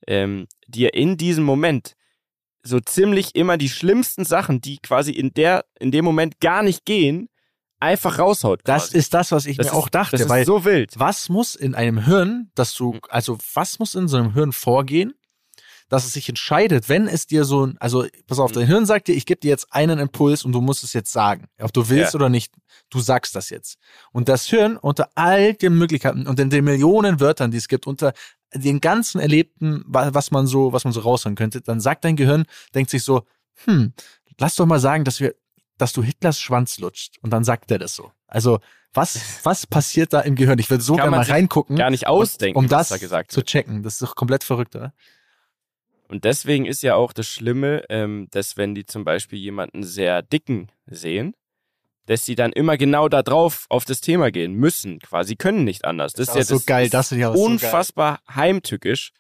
ähm, 0.06 0.46
dir 0.68 0.94
in 0.94 1.16
diesem 1.16 1.42
Moment 1.44 1.94
so 2.62 2.78
ziemlich 2.78 3.34
immer 3.34 3.56
die 3.56 3.68
schlimmsten 3.68 4.24
Sachen, 4.24 4.60
die 4.60 4.78
quasi 4.78 5.12
in 5.12 5.32
der, 5.34 5.64
in 5.80 5.90
dem 5.90 6.04
Moment 6.04 6.40
gar 6.40 6.62
nicht 6.62 6.84
gehen, 6.84 7.28
einfach 7.81 8.19
raushaut. 8.19 8.61
Das 8.64 8.85
quasi. 8.88 8.99
ist 8.99 9.14
das, 9.14 9.33
was 9.33 9.47
ich 9.47 9.57
das 9.57 9.66
mir 9.66 9.73
ist, 9.73 9.77
auch 9.77 9.88
dachte, 9.88 10.16
das 10.19 10.29
weil 10.29 10.43
ist 10.43 10.47
so 10.47 10.64
wild. 10.64 10.93
was 10.99 11.29
muss 11.29 11.57
in 11.57 11.75
einem 11.75 12.05
Hirn, 12.05 12.51
dass 12.55 12.75
du, 12.75 12.93
Mhm. 12.95 13.01
also 13.09 13.38
was 13.55 13.79
muss 13.79 13.95
in 13.95 14.07
so 14.09 14.16
einem 14.19 14.35
Hirn 14.35 14.53
vorgehen, 14.53 15.14
dass 15.88 16.05
es 16.05 16.12
sich 16.12 16.29
entscheidet, 16.29 16.88
wenn 16.88 17.09
es 17.09 17.27
dir 17.27 17.45
so 17.45 17.66
ein, 17.66 17.77
also 17.81 18.07
pass 18.29 18.38
auf, 18.38 18.51
Mhm. 18.53 18.55
dein 18.55 18.66
Hirn 18.69 18.87
sagt 18.87 19.09
dir, 19.09 19.14
ich 19.14 19.27
gebe 19.27 19.40
dir 19.40 19.49
jetzt 19.49 19.66
einen 19.73 19.99
Impuls 19.99 20.45
und 20.45 20.53
du 20.53 20.61
musst 20.61 20.85
es 20.85 20.93
jetzt 20.93 21.11
sagen, 21.12 21.47
ob 21.61 21.73
du 21.73 21.88
willst 21.88 22.12
Ja. 22.14 22.19
oder 22.19 22.29
nicht. 22.29 22.53
du 22.93 22.99
sagst 23.01 23.37
das 23.37 23.51
jetzt. 23.51 23.79
Und 24.12 24.29
das 24.29 24.47
Hirn 24.47 24.77
unter 24.77 25.11
all 25.14 25.55
den 25.55 25.77
Möglichkeiten 25.79 26.27
und 26.27 26.40
in 26.40 26.51
den 26.51 26.64
Millionen 26.64 27.21
Wörtern, 27.21 27.51
die 27.53 27.57
es 27.59 27.69
gibt, 27.69 27.87
unter 27.87 28.12
den 28.53 28.81
ganzen 28.81 29.21
Erlebten, 29.21 29.85
was 29.87 30.33
man 30.33 30.49
so, 30.49 30.73
was 30.73 30.83
man 30.83 30.93
so 30.93 30.99
raushören 31.01 31.37
könnte, 31.37 31.61
dann 31.61 31.79
sagt 31.81 32.05
dein 32.05 32.16
Gehirn, 32.16 32.47
denkt 32.75 32.90
sich 32.90 33.05
so, 33.05 33.23
hm, 33.64 33.93
lass 34.38 34.57
doch 34.57 34.66
mal 34.66 34.81
sagen, 34.81 35.05
dass 35.05 35.21
wir, 35.21 35.35
dass 35.81 35.93
du 35.93 36.03
Hitlers 36.03 36.40
Schwanz 36.40 36.79
lutscht. 36.79 37.16
Und 37.23 37.31
dann 37.31 37.45
sagt 37.45 37.71
er 37.71 37.79
das 37.79 37.95
so. 37.95 38.12
Also, 38.27 38.61
was, 38.93 39.21
was 39.45 39.66
passiert 39.66 40.12
da 40.12 40.21
im 40.21 40.35
Gehirn? 40.35 40.59
Ich 40.59 40.69
würde 40.69 40.83
so 40.83 40.97
gerne 40.97 41.11
mal 41.11 41.23
reingucken. 41.23 41.77
Gar 41.77 41.90
nicht 41.90 42.07
ausdenken, 42.07 42.59
um 42.59 42.69
das 42.69 42.88
da 42.88 43.29
zu 43.29 43.43
checken. 43.43 43.83
Das 43.83 43.95
ist 43.95 44.03
doch 44.03 44.16
komplett 44.16 44.45
verrückt, 44.45 44.75
oder? 44.75 44.93
Und 46.09 46.25
deswegen 46.25 46.66
ist 46.66 46.83
ja 46.83 46.97
auch 46.97 47.12
das 47.12 47.29
Schlimme, 47.29 47.85
ähm, 47.88 48.27
dass 48.33 48.57
wenn 48.57 48.75
die 48.75 48.85
zum 48.85 49.05
Beispiel 49.05 49.38
jemanden 49.38 49.85
sehr 49.85 50.23
dicken 50.23 50.73
sehen, 50.87 51.35
dass 52.07 52.25
sie 52.25 52.35
dann 52.35 52.53
immer 52.53 52.77
genau 52.77 53.09
da 53.09 53.23
drauf 53.23 53.66
auf 53.69 53.85
das 53.85 54.01
Thema 54.01 54.33
gehen 54.33 54.55
müssen. 54.55 54.99
Quasi 54.99 55.37
können 55.37 55.62
nicht 55.62 55.85
anders. 55.85 56.12
Das, 56.12 56.27
das 56.27 56.35
ist 56.35 56.38
ja 56.38 56.45
so 56.47 56.55
das, 56.57 56.66
geil. 56.66 56.90
Das 56.90 57.12
ist 57.12 57.19
ja 57.19 57.29
unfassbar 57.29 58.21
so 58.27 58.35
heimtückisch. 58.35 59.12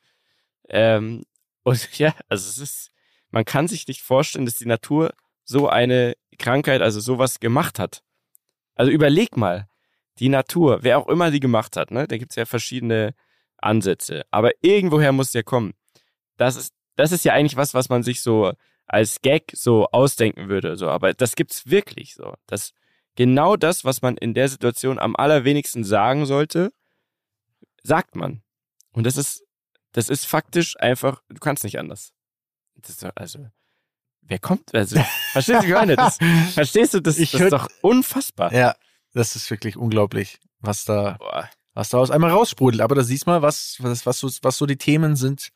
Ähm, 0.68 1.22
und 1.62 1.88
ja, 1.98 2.12
also 2.28 2.48
es 2.48 2.58
ist, 2.58 2.90
man 3.30 3.44
kann 3.44 3.68
sich 3.68 3.86
nicht 3.86 4.02
vorstellen, 4.02 4.44
dass 4.44 4.54
die 4.54 4.66
Natur 4.66 5.14
so 5.44 5.68
eine 5.68 6.14
Krankheit, 6.40 6.82
also 6.82 6.98
sowas 7.00 7.38
gemacht 7.38 7.78
hat. 7.78 8.02
Also 8.74 8.90
überleg 8.90 9.36
mal, 9.36 9.68
die 10.18 10.28
Natur, 10.28 10.80
wer 10.82 10.98
auch 10.98 11.08
immer 11.08 11.30
die 11.30 11.40
gemacht 11.40 11.76
hat, 11.76 11.90
ne, 11.90 12.08
da 12.08 12.18
gibt's 12.18 12.36
ja 12.36 12.46
verschiedene 12.46 13.14
Ansätze. 13.58 14.24
Aber 14.30 14.50
irgendwoher 14.60 15.12
muss 15.12 15.32
ja 15.32 15.42
kommen. 15.42 15.74
Das 16.36 16.56
ist, 16.56 16.74
das 16.96 17.12
ist 17.12 17.24
ja 17.24 17.32
eigentlich 17.32 17.56
was, 17.56 17.74
was 17.74 17.88
man 17.88 18.02
sich 18.02 18.22
so 18.22 18.52
als 18.86 19.20
Gag 19.20 19.52
so 19.54 19.86
ausdenken 19.92 20.48
würde. 20.48 20.76
So, 20.76 20.88
aber 20.88 21.14
das 21.14 21.36
gibt's 21.36 21.70
wirklich 21.70 22.14
so. 22.14 22.34
Das 22.46 22.72
genau 23.14 23.56
das, 23.56 23.84
was 23.84 24.02
man 24.02 24.16
in 24.16 24.34
der 24.34 24.48
Situation 24.48 24.98
am 24.98 25.16
allerwenigsten 25.16 25.84
sagen 25.84 26.26
sollte, 26.26 26.72
sagt 27.82 28.16
man. 28.16 28.42
Und 28.92 29.04
das 29.04 29.16
ist, 29.16 29.44
das 29.92 30.08
ist 30.08 30.26
faktisch 30.26 30.78
einfach, 30.80 31.22
du 31.28 31.38
kannst 31.38 31.64
nicht 31.64 31.78
anders. 31.78 32.12
Also, 33.14 33.46
wer 34.22 34.38
kommt? 34.38 34.74
Also, 34.74 35.00
verstehst 35.32 35.62
du, 35.62 35.68
wie 35.68 35.72
meine? 35.72 35.96
Das, 35.96 36.18
verstehst 36.54 36.94
du, 36.94 37.00
das, 37.00 37.16
das 37.16 37.34
ist 37.34 37.52
doch 37.52 37.68
unfassbar. 37.82 38.52
Ja, 38.52 38.74
das 39.12 39.36
ist 39.36 39.50
wirklich 39.50 39.76
unglaublich, 39.76 40.38
was 40.60 40.84
da, 40.84 41.16
Boah. 41.18 41.48
was 41.74 41.90
da 41.90 41.98
aus 41.98 42.10
einmal 42.10 42.30
raussprudelt. 42.30 42.80
Aber 42.80 42.94
da 42.94 43.02
siehst 43.02 43.26
mal, 43.26 43.42
was, 43.42 43.76
was, 43.80 44.06
was, 44.06 44.18
so, 44.18 44.30
was 44.42 44.56
so 44.56 44.66
die 44.66 44.76
Themen 44.76 45.16
sind, 45.16 45.50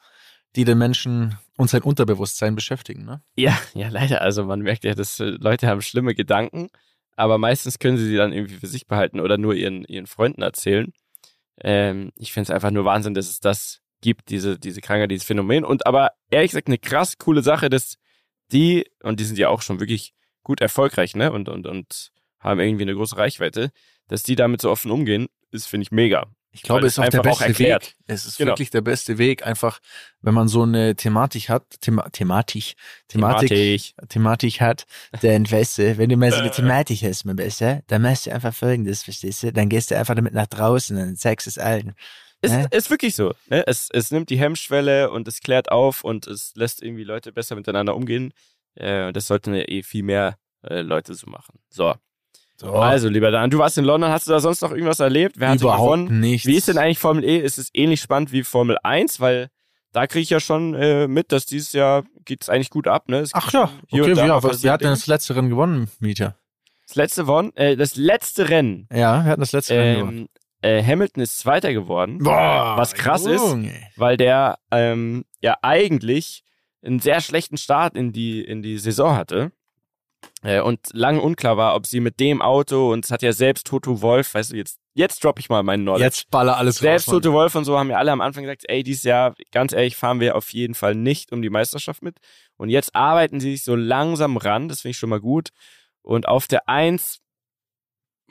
die 0.56 0.64
den 0.64 0.78
Menschen 0.78 1.38
und 1.56 1.70
sein 1.70 1.82
Unterbewusstsein 1.82 2.54
beschäftigen, 2.54 3.04
ne? 3.04 3.22
Ja, 3.36 3.58
ja, 3.74 3.88
leider. 3.88 4.20
Also 4.22 4.44
man 4.44 4.60
merkt 4.60 4.84
ja, 4.84 4.94
dass 4.94 5.20
äh, 5.20 5.24
Leute 5.24 5.66
haben 5.66 5.82
schlimme 5.82 6.14
Gedanken, 6.14 6.68
aber 7.16 7.38
meistens 7.38 7.78
können 7.78 7.96
sie 7.96 8.06
sie 8.06 8.16
dann 8.16 8.32
irgendwie 8.32 8.56
für 8.56 8.66
sich 8.66 8.86
behalten 8.86 9.20
oder 9.20 9.38
nur 9.38 9.54
ihren, 9.54 9.84
ihren 9.84 10.06
Freunden 10.06 10.42
erzählen. 10.42 10.92
Ähm, 11.60 12.10
ich 12.16 12.32
finde 12.32 12.44
es 12.44 12.54
einfach 12.54 12.70
nur 12.70 12.84
Wahnsinn, 12.84 13.14
dass 13.14 13.30
es 13.30 13.40
das 13.40 13.80
gibt, 14.00 14.30
diese, 14.30 14.58
diese 14.58 14.80
Krankheit, 14.80 15.10
dieses 15.10 15.26
Phänomen. 15.26 15.64
Und 15.64 15.86
aber 15.86 16.10
ehrlich 16.30 16.50
gesagt, 16.50 16.68
eine 16.68 16.78
krass 16.78 17.18
coole 17.18 17.42
Sache, 17.42 17.70
dass 17.70 17.96
die, 18.52 18.90
und 19.02 19.20
die 19.20 19.24
sind 19.24 19.38
ja 19.38 19.48
auch 19.48 19.62
schon 19.62 19.80
wirklich 19.80 20.14
gut 20.42 20.60
erfolgreich, 20.60 21.16
ne? 21.16 21.32
Und, 21.32 21.48
und, 21.48 21.66
und 21.66 22.12
haben 22.38 22.60
irgendwie 22.60 22.82
eine 22.82 22.94
große 22.94 23.16
Reichweite, 23.16 23.70
dass 24.08 24.22
die 24.22 24.36
damit 24.36 24.60
so 24.60 24.70
offen 24.70 24.90
umgehen, 24.90 25.26
ist, 25.50 25.66
finde 25.66 25.84
ich, 25.84 25.90
mega. 25.90 26.26
Ich 26.54 26.62
glaube, 26.62 26.86
es 26.86 26.92
ist 26.92 26.98
auch 27.00 27.08
der 27.08 27.22
beste 27.22 27.44
auch 27.46 27.58
Weg. 27.58 27.96
Es 28.06 28.26
ist 28.26 28.38
genau. 28.38 28.52
wirklich 28.52 28.70
der 28.70 28.80
beste 28.80 29.18
Weg, 29.18 29.44
einfach, 29.44 29.80
wenn 30.20 30.34
man 30.34 30.46
so 30.46 30.62
eine 30.62 30.94
Thematik 30.94 31.48
hat, 31.48 31.64
Thema, 31.80 32.08
Thematik, 32.10 32.74
Thematik, 33.08 33.48
Thematik, 33.48 33.94
Thematik 34.08 34.60
hat, 34.60 34.84
dann 35.20 35.50
weißt 35.50 35.78
du, 35.78 35.98
wenn 35.98 36.10
du 36.10 36.16
mal 36.16 36.30
so 36.30 36.38
eine 36.38 36.52
Thematik 36.52 37.02
hast, 37.02 37.24
mein 37.24 37.34
Besser, 37.34 37.82
dann 37.88 38.02
machst 38.02 38.26
du 38.26 38.32
einfach 38.32 38.54
folgendes, 38.54 39.02
verstehst 39.02 39.42
du? 39.42 39.52
Dann 39.52 39.68
gehst 39.68 39.90
du 39.90 39.98
einfach 39.98 40.14
damit 40.14 40.32
nach 40.32 40.46
draußen 40.46 40.96
und 40.96 41.18
zeigst 41.18 41.48
es 41.48 41.58
allen. 41.58 41.94
Es 42.44 42.52
ne? 42.52 42.68
ist 42.70 42.90
wirklich 42.90 43.14
so. 43.14 43.32
Ne? 43.48 43.66
Es, 43.66 43.88
es 43.92 44.10
nimmt 44.10 44.30
die 44.30 44.38
Hemmschwelle 44.38 45.10
und 45.10 45.26
es 45.28 45.40
klärt 45.40 45.70
auf 45.70 46.04
und 46.04 46.26
es 46.26 46.52
lässt 46.54 46.82
irgendwie 46.82 47.04
Leute 47.04 47.32
besser 47.32 47.56
miteinander 47.56 47.96
umgehen. 47.96 48.32
Äh, 48.74 49.12
das 49.12 49.26
sollten 49.26 49.54
ja 49.54 49.62
eh 49.66 49.82
viel 49.82 50.02
mehr 50.02 50.36
äh, 50.62 50.80
Leute 50.80 51.14
so 51.14 51.28
machen. 51.30 51.58
So. 51.70 51.94
So. 52.56 52.70
Also, 52.72 53.08
lieber 53.08 53.32
Dan, 53.32 53.50
du 53.50 53.58
warst 53.58 53.78
in 53.78 53.84
London, 53.84 54.10
hast 54.10 54.28
du 54.28 54.30
da 54.30 54.38
sonst 54.38 54.62
noch 54.62 54.70
irgendwas 54.70 55.00
erlebt? 55.00 55.34
Wer 55.38 55.50
hat 55.50 55.60
Überhaupt 55.60 56.10
nichts. 56.10 56.46
Wie 56.46 56.54
ist 56.54 56.68
denn 56.68 56.78
eigentlich 56.78 57.00
Formel 57.00 57.24
E? 57.24 57.38
Ist 57.38 57.58
es 57.58 57.68
ähnlich 57.74 58.00
spannend 58.00 58.30
wie 58.30 58.44
Formel 58.44 58.78
1? 58.80 59.18
Weil 59.18 59.48
da 59.92 60.06
kriege 60.06 60.22
ich 60.22 60.30
ja 60.30 60.40
schon 60.40 60.74
äh, 60.74 61.08
mit, 61.08 61.32
dass 61.32 61.46
dieses 61.46 61.72
Jahr 61.72 62.04
geht 62.24 62.42
es 62.42 62.48
eigentlich 62.48 62.70
gut 62.70 62.86
ab, 62.86 63.08
ne? 63.08 63.24
Ach 63.32 63.52
ja, 63.52 63.70
okay, 63.90 64.14
ja, 64.14 64.42
was, 64.42 64.62
wer 64.62 64.72
hat 64.72 64.82
denn 64.82 64.90
das 64.90 65.06
letzte 65.06 65.34
Rennen 65.36 65.50
gewonnen, 65.50 65.90
Mieter? 66.00 66.36
Das 66.86 66.96
letzte 66.96 67.26
Rennen? 67.26 67.56
Äh, 67.56 67.76
das 67.76 67.96
letzte 67.96 68.48
Rennen. 68.48 68.88
Ja, 68.92 69.24
wer 69.24 69.32
hat 69.32 69.40
das 69.40 69.52
letzte 69.52 69.74
ähm, 69.74 69.80
Rennen 69.80 69.98
gewonnen? 69.98 70.28
Äh, 70.64 70.82
Hamilton 70.82 71.22
ist 71.22 71.38
Zweiter 71.38 71.74
geworden. 71.74 72.20
Boah, 72.20 72.74
was 72.78 72.94
krass 72.94 73.26
Junge. 73.26 73.68
ist, 73.68 73.98
weil 73.98 74.16
der 74.16 74.58
ähm, 74.70 75.26
ja 75.42 75.58
eigentlich 75.60 76.42
einen 76.82 77.00
sehr 77.00 77.20
schlechten 77.20 77.58
Start 77.58 77.94
in 77.96 78.12
die, 78.12 78.42
in 78.42 78.62
die 78.62 78.78
Saison 78.78 79.14
hatte. 79.14 79.52
Äh, 80.42 80.62
und 80.62 80.80
lange 80.94 81.20
unklar 81.20 81.58
war, 81.58 81.74
ob 81.74 81.84
sie 81.84 82.00
mit 82.00 82.18
dem 82.18 82.40
Auto, 82.40 82.92
und 82.94 83.04
es 83.04 83.10
hat 83.10 83.20
ja 83.20 83.34
selbst 83.34 83.66
Toto 83.66 84.00
Wolf, 84.00 84.32
weißt 84.32 84.52
du, 84.52 84.56
jetzt, 84.56 84.80
jetzt 84.94 85.22
droppe 85.22 85.40
ich 85.40 85.50
mal 85.50 85.62
meinen 85.62 85.82
Knowledge. 85.82 86.04
Jetzt 86.04 86.30
baller 86.30 86.56
alles 86.56 86.78
Selbst 86.78 87.08
raus, 87.08 87.16
Toto 87.16 87.34
Wolf 87.34 87.54
und 87.54 87.66
so 87.66 87.78
haben 87.78 87.90
ja 87.90 87.98
alle 87.98 88.12
am 88.12 88.22
Anfang 88.22 88.44
gesagt, 88.44 88.64
ey, 88.66 88.82
dieses 88.82 89.02
Jahr, 89.02 89.34
ganz 89.52 89.74
ehrlich, 89.74 89.96
fahren 89.96 90.20
wir 90.20 90.34
auf 90.34 90.50
jeden 90.54 90.74
Fall 90.74 90.94
nicht 90.94 91.30
um 91.30 91.42
die 91.42 91.50
Meisterschaft 91.50 92.02
mit. 92.02 92.16
Und 92.56 92.70
jetzt 92.70 92.94
arbeiten 92.94 93.38
sie 93.38 93.52
sich 93.52 93.64
so 93.64 93.76
langsam 93.76 94.38
ran, 94.38 94.70
das 94.70 94.80
finde 94.80 94.92
ich 94.92 94.98
schon 94.98 95.10
mal 95.10 95.20
gut. 95.20 95.50
Und 96.00 96.26
auf 96.26 96.46
der 96.46 96.70
Eins 96.70 97.20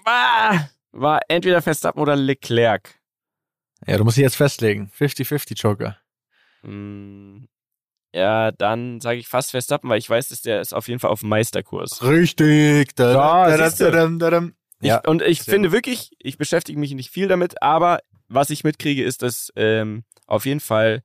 war, 0.04 0.72
war 0.94 1.20
entweder 1.28 1.62
Verstappen 1.62 2.02
oder 2.02 2.16
Leclerc. 2.16 3.00
Ja, 3.86 3.98
du 3.98 4.06
musst 4.06 4.18
dich 4.18 4.24
jetzt 4.24 4.38
festlegen. 4.38 4.90
50-50 4.98 5.62
Joker. 5.62 5.98
Mm, 6.62 7.46
ja, 8.14 8.52
dann 8.52 9.02
sage 9.02 9.20
ich 9.20 9.28
fast 9.28 9.52
Verstappen, 9.52 9.90
weil 9.90 10.00
ich 10.00 10.10
weiß, 10.10 10.30
dass 10.30 10.42
der 10.42 10.62
ist 10.62 10.74
auf 10.74 10.88
jeden 10.88 11.00
Fall 11.00 11.10
auf 11.10 11.22
dem 11.22 11.30
Meisterkurs. 11.30 12.04
Richtig. 12.04 12.96
Da, 12.96 13.14
da, 13.14 13.70
da, 13.70 14.08
da, 14.08 14.30
da, 14.30 14.50
ja, 14.82 15.00
und 15.06 15.22
ich 15.22 15.42
finde 15.42 15.70
gut. 15.70 15.76
wirklich, 15.76 16.12
ich 16.20 16.38
beschäftige 16.38 16.80
mich 16.80 16.94
nicht 16.94 17.10
viel 17.10 17.28
damit, 17.28 17.62
aber 17.62 18.00
was 18.28 18.50
ich 18.50 18.64
mitkriege, 18.64 19.04
ist, 19.04 19.22
dass 19.22 19.52
ähm, 19.56 20.04
auf 20.28 20.46
jeden 20.46 20.60
Fall 20.60 21.04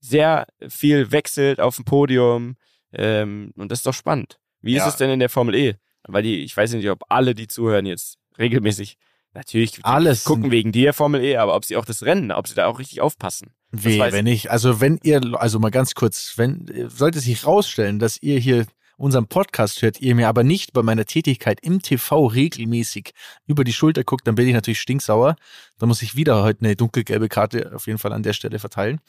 sehr 0.00 0.46
viel 0.68 1.12
wechselt 1.12 1.60
auf 1.60 1.76
dem 1.76 1.84
Podium 1.84 2.56
ähm, 2.92 3.52
und 3.56 3.70
das 3.70 3.80
ist 3.80 3.86
doch 3.86 3.94
spannend. 3.94 4.38
Wie 4.60 4.74
ja. 4.74 4.82
ist 4.82 4.92
es 4.92 4.96
denn 4.96 5.10
in 5.10 5.20
der 5.20 5.28
Formel 5.28 5.54
E? 5.54 5.76
Weil 6.04 6.22
die, 6.22 6.42
ich 6.42 6.56
weiß 6.56 6.72
nicht, 6.72 6.88
ob 6.88 7.04
alle, 7.08 7.34
die 7.34 7.46
zuhören, 7.46 7.86
jetzt 7.86 8.18
regelmäßig 8.38 8.96
natürlich 9.34 9.84
alles 9.84 10.24
gucken 10.24 10.50
wegen 10.50 10.72
dir 10.72 10.92
Formel 10.92 11.22
E, 11.22 11.36
aber 11.36 11.54
ob 11.54 11.64
sie 11.64 11.76
auch 11.76 11.84
das 11.84 12.02
Rennen, 12.02 12.32
ob 12.32 12.48
sie 12.48 12.54
da 12.54 12.66
auch 12.66 12.78
richtig 12.78 13.00
aufpassen. 13.00 13.52
Wie, 13.72 14.00
wenn 14.00 14.26
ich, 14.26 14.50
also 14.50 14.80
wenn 14.80 14.98
ihr, 15.02 15.20
also 15.34 15.58
mal 15.60 15.70
ganz 15.70 15.94
kurz, 15.94 16.34
wenn, 16.36 16.88
sollte 16.88 17.20
sich 17.20 17.46
rausstellen, 17.46 17.98
dass 18.00 18.20
ihr 18.20 18.38
hier 18.38 18.66
unseren 18.96 19.28
Podcast 19.28 19.80
hört, 19.80 20.00
ihr 20.00 20.14
mir 20.14 20.28
aber 20.28 20.42
nicht 20.42 20.72
bei 20.72 20.82
meiner 20.82 21.06
Tätigkeit 21.06 21.60
im 21.62 21.80
TV 21.80 22.26
regelmäßig 22.26 23.12
über 23.46 23.64
die 23.64 23.72
Schulter 23.72 24.04
guckt, 24.04 24.26
dann 24.26 24.34
bin 24.34 24.46
ich 24.46 24.52
natürlich 24.52 24.80
stinksauer. 24.80 25.36
Da 25.78 25.86
muss 25.86 26.02
ich 26.02 26.16
wieder 26.16 26.42
heute 26.42 26.64
eine 26.64 26.76
dunkelgelbe 26.76 27.28
Karte 27.28 27.72
auf 27.74 27.86
jeden 27.86 27.98
Fall 27.98 28.12
an 28.12 28.22
der 28.22 28.34
Stelle 28.34 28.58
verteilen. 28.58 29.00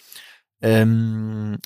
Ähm, 0.61 1.57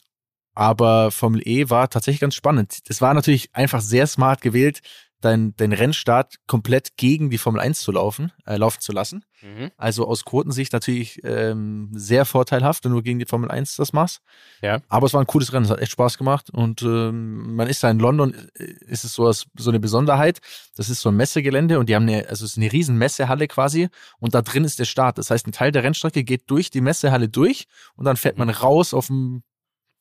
aber 0.56 1.12
Formel 1.12 1.46
E 1.46 1.70
war 1.70 1.90
tatsächlich 1.90 2.22
ganz 2.22 2.34
spannend. 2.34 2.90
Das 2.90 3.02
war 3.02 3.14
natürlich 3.14 3.54
einfach 3.54 3.82
sehr 3.82 4.08
smart 4.08 4.42
gewählt, 4.42 4.82
dein, 5.22 5.56
dein 5.56 5.74
Rennstart 5.74 6.36
komplett 6.48 6.98
gegen 6.98 7.30
die 7.30 7.38
Formel 7.38 7.62
1 7.62 7.82
zu 7.82 7.92
laufen, 7.92 8.32
äh, 8.46 8.58
laufen 8.58 8.80
zu 8.80 8.92
lassen. 8.92 9.26
Mhm. 9.42 9.72
Also 9.78 10.08
aus 10.08 10.26
Quotensicht 10.26 10.74
natürlich 10.74 11.20
ähm, 11.24 11.90
sehr 11.94 12.26
vorteilhaft, 12.26 12.86
wenn 12.86 12.92
du 12.92 13.02
gegen 13.02 13.20
die 13.20 13.26
Formel 13.26 13.50
1 13.50 13.76
das 13.76 13.94
machst. 13.94 14.22
Ja. 14.62 14.82
Aber 14.88 15.08
es 15.08 15.14
war 15.14 15.22
ein 15.22 15.28
cooles 15.28 15.54
Rennen, 15.54 15.66
es 15.66 15.72
hat 15.72 15.80
echt 15.80 15.92
Spaß 15.92 16.18
gemacht. 16.18 16.50
Und 16.50 16.82
ähm, 16.82 17.56
man 17.56 17.68
ist 17.68 17.84
da 17.84 17.90
in 17.90 18.00
London, 18.00 18.34
äh, 18.56 18.64
ist 18.88 19.04
es 19.04 19.14
so, 19.14 19.32
so 19.32 19.70
eine 19.70 19.80
Besonderheit. 19.80 20.40
Das 20.76 20.90
ist 20.90 21.02
so 21.02 21.10
ein 21.10 21.16
Messegelände 21.16 21.80
und 21.80 21.90
die 21.90 21.96
haben 21.96 22.08
eine, 22.08 22.28
also 22.30 22.46
es 22.46 22.52
ist 22.52 22.58
eine 22.58 22.72
riesen 22.72 22.98
Messehalle 22.98 23.48
quasi 23.48 23.90
und 24.20 24.36
da 24.36 24.42
drin 24.42 24.64
ist 24.64 24.80
der 24.80 24.86
Start. 24.86 25.18
Das 25.18 25.30
heißt, 25.30 25.48
ein 25.48 25.52
Teil 25.52 25.72
der 25.72 25.84
Rennstrecke 25.84 26.24
geht 26.24 26.50
durch 26.50 26.70
die 26.70 26.82
Messehalle 26.82 27.30
durch 27.30 27.66
und 27.96 28.06
dann 28.06 28.18
fährt 28.18 28.38
man 28.38 28.50
raus 28.50 28.94
auf 28.94 29.08
dem 29.08 29.44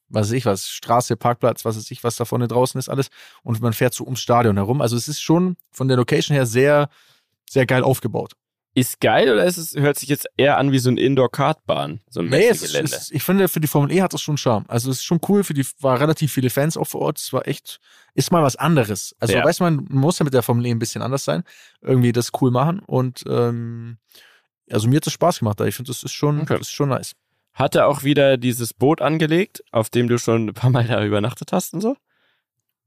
was 0.08 0.28
weiß 0.28 0.32
ich 0.32 0.46
was, 0.46 0.68
Straße, 0.68 1.16
Parkplatz, 1.16 1.64
was 1.64 1.76
weiß 1.76 1.90
ich, 1.90 2.04
was 2.04 2.16
da 2.16 2.24
vorne 2.24 2.48
draußen 2.48 2.78
ist, 2.78 2.88
alles. 2.88 3.08
Und 3.42 3.60
man 3.60 3.72
fährt 3.72 3.94
so 3.94 4.04
ums 4.04 4.20
Stadion 4.20 4.56
herum. 4.56 4.80
Also 4.80 4.96
es 4.96 5.08
ist 5.08 5.20
schon 5.20 5.56
von 5.70 5.88
der 5.88 5.96
Location 5.96 6.34
her 6.34 6.46
sehr, 6.46 6.88
sehr 7.48 7.66
geil 7.66 7.82
aufgebaut. 7.82 8.32
Ist 8.76 9.00
geil 9.00 9.32
oder 9.32 9.44
ist 9.44 9.56
es, 9.56 9.76
hört 9.76 9.96
sich 9.96 10.08
jetzt 10.08 10.26
eher 10.36 10.58
an 10.58 10.72
wie 10.72 10.80
so 10.80 10.90
ein 10.90 10.96
Indoor-Kartbahn, 10.96 12.00
so 12.10 12.20
ein 12.20 12.26
nee, 12.26 12.48
es 12.48 12.60
ist, 12.62 13.12
ich 13.12 13.22
finde, 13.22 13.46
für 13.46 13.60
die 13.60 13.68
Formel 13.68 13.92
E 13.92 14.02
hat 14.02 14.12
das 14.12 14.20
schon 14.20 14.36
Charme. 14.36 14.64
Also 14.66 14.90
es 14.90 14.96
ist 14.96 15.04
schon 15.04 15.20
cool, 15.28 15.44
für 15.44 15.54
die 15.54 15.64
war 15.78 16.00
relativ 16.00 16.32
viele 16.32 16.50
Fans 16.50 16.76
auch 16.76 16.88
vor 16.88 17.02
Ort. 17.02 17.20
Es 17.20 17.32
war 17.32 17.46
echt, 17.46 17.78
ist 18.14 18.32
mal 18.32 18.42
was 18.42 18.56
anderes. 18.56 19.14
Also 19.20 19.34
ja. 19.34 19.44
weiß 19.44 19.60
man, 19.60 19.86
muss 19.90 20.18
ja 20.18 20.24
mit 20.24 20.34
der 20.34 20.42
Formel 20.42 20.66
E 20.66 20.72
ein 20.72 20.80
bisschen 20.80 21.02
anders 21.02 21.24
sein. 21.24 21.44
Irgendwie 21.82 22.10
das 22.10 22.32
cool 22.40 22.50
machen. 22.50 22.80
Und 22.80 23.22
ähm, 23.28 23.98
also 24.68 24.88
mir 24.88 24.96
hat 24.96 25.06
das 25.06 25.12
Spaß 25.12 25.38
gemacht. 25.38 25.60
Ich 25.60 25.76
finde, 25.76 25.92
das 25.92 26.02
ist 26.02 26.12
schon, 26.12 26.40
okay. 26.40 26.58
das 26.58 26.66
ist 26.66 26.72
schon 26.72 26.88
nice. 26.88 27.14
Hat 27.54 27.74
er 27.76 27.86
auch 27.86 28.02
wieder 28.02 28.36
dieses 28.36 28.74
Boot 28.74 29.00
angelegt, 29.00 29.62
auf 29.70 29.88
dem 29.88 30.08
du 30.08 30.18
schon 30.18 30.48
ein 30.48 30.54
paar 30.54 30.70
Mal 30.70 30.86
da 30.86 31.04
übernachtet 31.04 31.52
hast 31.52 31.72
und 31.72 31.80
so? 31.80 31.96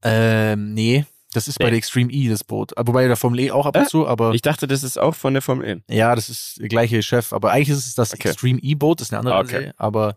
Ähm, 0.02 0.74
nee. 0.74 1.04
Das 1.32 1.46
ist 1.46 1.58
bei 1.58 1.66
Nee. 1.66 1.70
der 1.72 1.78
Extreme 1.78 2.10
E 2.10 2.28
das 2.28 2.42
Boot. 2.44 2.76
Aber 2.78 2.88
Wobei 2.88 3.06
der 3.06 3.16
Formel 3.16 3.40
E 3.40 3.50
auch 3.50 3.66
ab 3.66 3.76
und 3.76 3.82
Äh? 3.82 3.86
zu, 3.86 4.06
aber 4.06 4.32
Ich 4.32 4.40
dachte, 4.42 4.66
das 4.66 4.82
ist 4.82 4.98
auch 4.98 5.14
von 5.14 5.34
der 5.34 5.42
Formel 5.42 5.82
E. 5.88 5.94
ja, 5.94 6.14
das 6.14 6.30
ist 6.30 6.58
der 6.60 6.68
gleiche 6.68 7.02
Chef. 7.02 7.32
Aber 7.32 7.50
eigentlich 7.52 7.70
ist 7.70 7.86
es 7.86 7.94
das 7.94 8.14
Okay. 8.14 8.28
Extreme 8.28 8.60
E 8.62 8.74
Boot, 8.74 9.00
das 9.00 9.08
ist 9.08 9.12
eine 9.12 9.20
andere 9.20 9.36
Okay. 9.38 9.48
Serie, 9.50 9.74
aber 9.76 10.16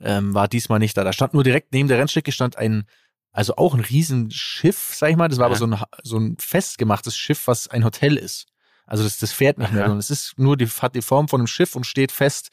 ähm, 0.00 0.34
war 0.34 0.46
diesmal 0.46 0.78
nicht 0.78 0.96
da. 0.96 1.02
Da 1.04 1.12
stand 1.12 1.34
nur 1.34 1.42
direkt 1.42 1.72
neben 1.72 1.88
der 1.88 1.98
Rennstrecke 1.98 2.30
stand 2.30 2.56
ein, 2.58 2.84
also 3.32 3.56
auch 3.56 3.74
ein 3.74 3.80
Riesenschiff, 3.80 4.92
sag 4.94 5.10
ich 5.10 5.16
mal. 5.16 5.28
Das 5.28 5.38
war 5.38 5.46
aber 5.46 5.54
Ja. 5.54 5.58
so 5.58 5.66
ein, 5.66 5.78
so 6.02 6.18
ein 6.18 6.36
festgemachtes 6.38 7.16
Schiff, 7.16 7.46
was 7.48 7.66
ein 7.68 7.84
Hotel 7.84 8.16
ist. 8.16 8.46
Also 8.86 9.02
das, 9.02 9.18
das 9.18 9.32
fährt 9.32 9.58
nicht 9.58 9.72
mehr, 9.72 9.82
sondern 9.82 9.98
es 9.98 10.10
ist 10.10 10.34
nur 10.38 10.56
die, 10.56 10.66
hat 10.68 10.94
die 10.94 11.02
Form 11.02 11.26
von 11.28 11.40
einem 11.40 11.46
Schiff 11.48 11.74
und 11.74 11.86
steht 11.86 12.12
fest 12.12 12.50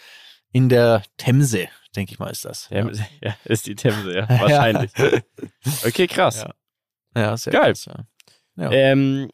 in 0.54 0.70
der 0.70 1.04
Themse, 1.18 1.68
denke 1.96 2.14
ich 2.14 2.20
mal, 2.20 2.30
ist 2.30 2.46
das. 2.46 2.70
Ja, 2.70 2.90
ja, 3.22 3.36
ist 3.44 3.68
die 3.68 3.76
Themse, 3.76 4.16
ja, 4.16 4.30
wahrscheinlich. 4.30 4.92
Okay, 5.86 6.08
krass. 6.08 6.44
Ja. 6.44 6.54
Ja, 7.16 7.38
sehr 7.38 7.52
Geil. 7.54 7.74
krass. 7.74 7.90
Ähm, 8.58 9.30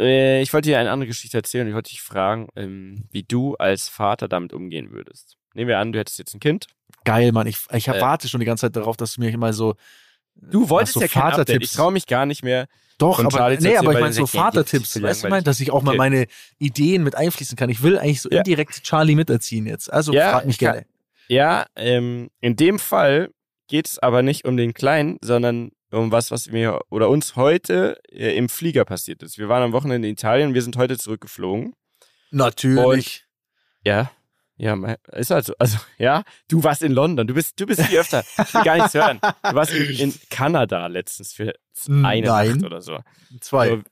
äh, 0.00 0.42
ich 0.42 0.52
wollte 0.52 0.68
dir 0.70 0.78
eine 0.78 0.90
andere 0.90 1.06
Geschichte 1.06 1.36
erzählen. 1.36 1.68
Ich 1.68 1.74
wollte 1.74 1.90
dich 1.90 2.02
fragen, 2.02 2.48
ähm, 2.56 3.04
wie 3.10 3.22
du 3.22 3.54
als 3.56 3.88
Vater 3.88 4.26
damit 4.28 4.52
umgehen 4.52 4.90
würdest. 4.90 5.36
Nehmen 5.54 5.68
wir 5.68 5.78
an, 5.78 5.92
du 5.92 5.98
hättest 5.98 6.18
jetzt 6.18 6.34
ein 6.34 6.40
Kind. 6.40 6.66
Geil, 7.04 7.32
Mann. 7.32 7.46
Ich, 7.46 7.58
ich 7.72 7.88
Äh. 7.88 8.00
warte 8.00 8.28
schon 8.28 8.40
die 8.40 8.46
ganze 8.46 8.62
Zeit 8.62 8.76
darauf, 8.76 8.96
dass 8.96 9.14
du 9.14 9.20
mir 9.20 9.30
immer 9.30 9.52
so. 9.52 9.74
Du 10.36 10.68
wolltest 10.68 10.94
so 10.94 11.00
ja 11.00 11.08
kein 11.08 11.22
Update. 11.22 11.38
Vatertipps. 11.38 11.64
Ich 11.70 11.76
traue 11.76 11.92
mich 11.92 12.06
gar 12.06 12.26
nicht 12.26 12.42
mehr. 12.42 12.66
Doch, 12.98 13.18
aber, 13.18 13.50
nee, 13.58 13.76
aber 13.76 13.92
ich 13.92 14.00
meine 14.00 14.12
so 14.12 14.26
Vatertipps, 14.26 15.02
weißt 15.02 15.24
du, 15.24 15.28
mein, 15.28 15.42
dass 15.42 15.58
ich 15.60 15.70
auch 15.72 15.82
mal 15.82 15.90
Okay. 15.92 15.98
meine 15.98 16.26
Ideen 16.58 17.02
mit 17.02 17.16
einfließen 17.16 17.56
kann. 17.56 17.68
Ich 17.70 17.82
will 17.82 17.98
eigentlich 17.98 18.20
so 18.22 18.30
Ja. 18.30 18.38
indirekt 18.38 18.82
Charlie 18.84 19.16
miterziehen 19.16 19.66
jetzt. 19.66 19.92
Also 19.92 20.12
Ja, 20.12 20.30
frag 20.30 20.46
mich 20.46 20.58
gerne. 20.58 20.86
Ja, 21.28 21.66
ähm, 21.74 22.30
in 22.40 22.54
dem 22.54 22.78
Fall 22.78 23.30
geht 23.66 23.88
es 23.88 23.98
aber 23.98 24.22
nicht 24.22 24.44
um 24.44 24.56
den 24.56 24.74
Kleinen, 24.74 25.18
sondern 25.22 25.70
um 25.90 26.12
was, 26.12 26.30
was 26.30 26.50
mir 26.50 26.80
oder 26.90 27.08
uns 27.08 27.34
heute 27.34 27.98
äh, 28.12 28.36
im 28.36 28.48
Flieger 28.48 28.84
passiert 28.84 29.22
ist. 29.22 29.38
Wir 29.38 29.48
waren 29.48 29.62
am 29.62 29.72
Wochenende 29.72 30.06
in 30.06 30.14
Italien, 30.14 30.54
wir 30.54 30.62
sind 30.62 30.76
heute 30.76 30.98
zurückgeflogen. 30.98 31.72
Natürlich. 32.30 33.24
Ja, 33.84 34.10
ja, 34.56 34.76
ist 35.12 35.30
halt 35.30 35.46
so. 35.46 35.54
Also, 35.58 35.78
ja, 35.98 36.22
du 36.48 36.62
warst 36.62 36.82
in 36.82 36.92
London, 36.92 37.26
du 37.26 37.34
bist, 37.34 37.58
du 37.58 37.66
bist 37.66 37.82
viel 37.82 37.98
öfter. 37.98 38.24
Ich 38.38 38.54
will 38.54 38.62
gar 38.62 38.76
nichts 38.76 38.94
hören. 38.94 39.18
Du 39.20 39.54
warst 39.54 39.72
in, 39.72 39.90
in 39.98 40.14
Kanada 40.30 40.86
letztens 40.86 41.32
für 41.32 41.52
eine 41.86 42.00
Nein. 42.00 42.24
Nacht 42.24 42.64
oder 42.64 42.80
so. 42.80 42.98
Zwei. 43.40 43.70
So, 43.70 43.82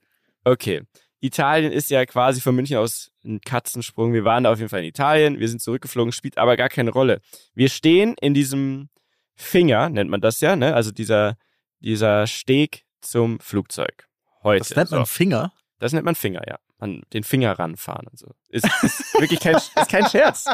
Okay. 0.44 0.82
Italien 1.20 1.70
ist 1.70 1.90
ja 1.90 2.04
quasi 2.04 2.40
von 2.40 2.54
München 2.54 2.76
aus 2.76 3.12
ein 3.24 3.40
Katzensprung. 3.40 4.12
Wir 4.12 4.24
waren 4.24 4.44
da 4.44 4.52
auf 4.52 4.58
jeden 4.58 4.68
Fall 4.68 4.80
in 4.80 4.86
Italien, 4.86 5.38
wir 5.38 5.48
sind 5.48 5.62
zurückgeflogen, 5.62 6.12
spielt 6.12 6.36
aber 6.36 6.56
gar 6.56 6.68
keine 6.68 6.90
Rolle. 6.90 7.20
Wir 7.54 7.68
stehen 7.68 8.16
in 8.20 8.34
diesem 8.34 8.88
Finger, 9.36 9.88
nennt 9.88 10.10
man 10.10 10.20
das 10.20 10.40
ja, 10.40 10.56
ne? 10.56 10.74
Also 10.74 10.90
dieser, 10.90 11.36
dieser 11.78 12.26
Steg 12.26 12.84
zum 13.00 13.38
Flugzeug. 13.38 14.08
Heute. 14.42 14.58
das 14.60 14.76
nennt 14.76 14.90
man 14.90 15.00
so. 15.00 15.06
Finger. 15.06 15.52
Das 15.78 15.92
nennt 15.92 16.04
man 16.04 16.16
Finger, 16.16 16.42
ja. 16.48 16.58
Man 16.82 17.02
den 17.12 17.22
Finger 17.22 17.56
ranfahren 17.58 18.08
und 18.08 18.18
so. 18.18 18.32
Ist, 18.48 18.66
ist 18.82 19.14
wirklich 19.14 19.38
kein, 19.38 19.54
ist 19.54 19.88
kein 19.88 20.04
Scherz. 20.08 20.46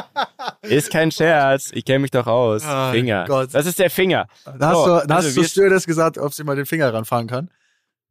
Ist 0.61 0.91
kein 0.91 1.11
Scherz. 1.11 1.71
Ich 1.73 1.85
kenne 1.85 1.99
mich 1.99 2.11
doch 2.11 2.27
aus. 2.27 2.61
Oh 2.63 2.91
Finger. 2.91 3.25
Gott. 3.27 3.49
Das 3.51 3.65
ist 3.65 3.79
der 3.79 3.89
Finger. 3.89 4.27
Da 4.45 4.69
hast 4.69 4.75
So, 4.75 4.85
du, 4.85 5.07
da 5.07 5.15
also 5.15 5.27
hast 5.27 5.37
du 5.37 5.43
Stewardess 5.43 5.87
gesagt, 5.87 6.19
ob 6.19 6.31
sie 6.33 6.43
mal 6.43 6.55
den 6.55 6.67
Finger 6.67 6.93
ranfahren 6.93 7.25
kann. 7.25 7.49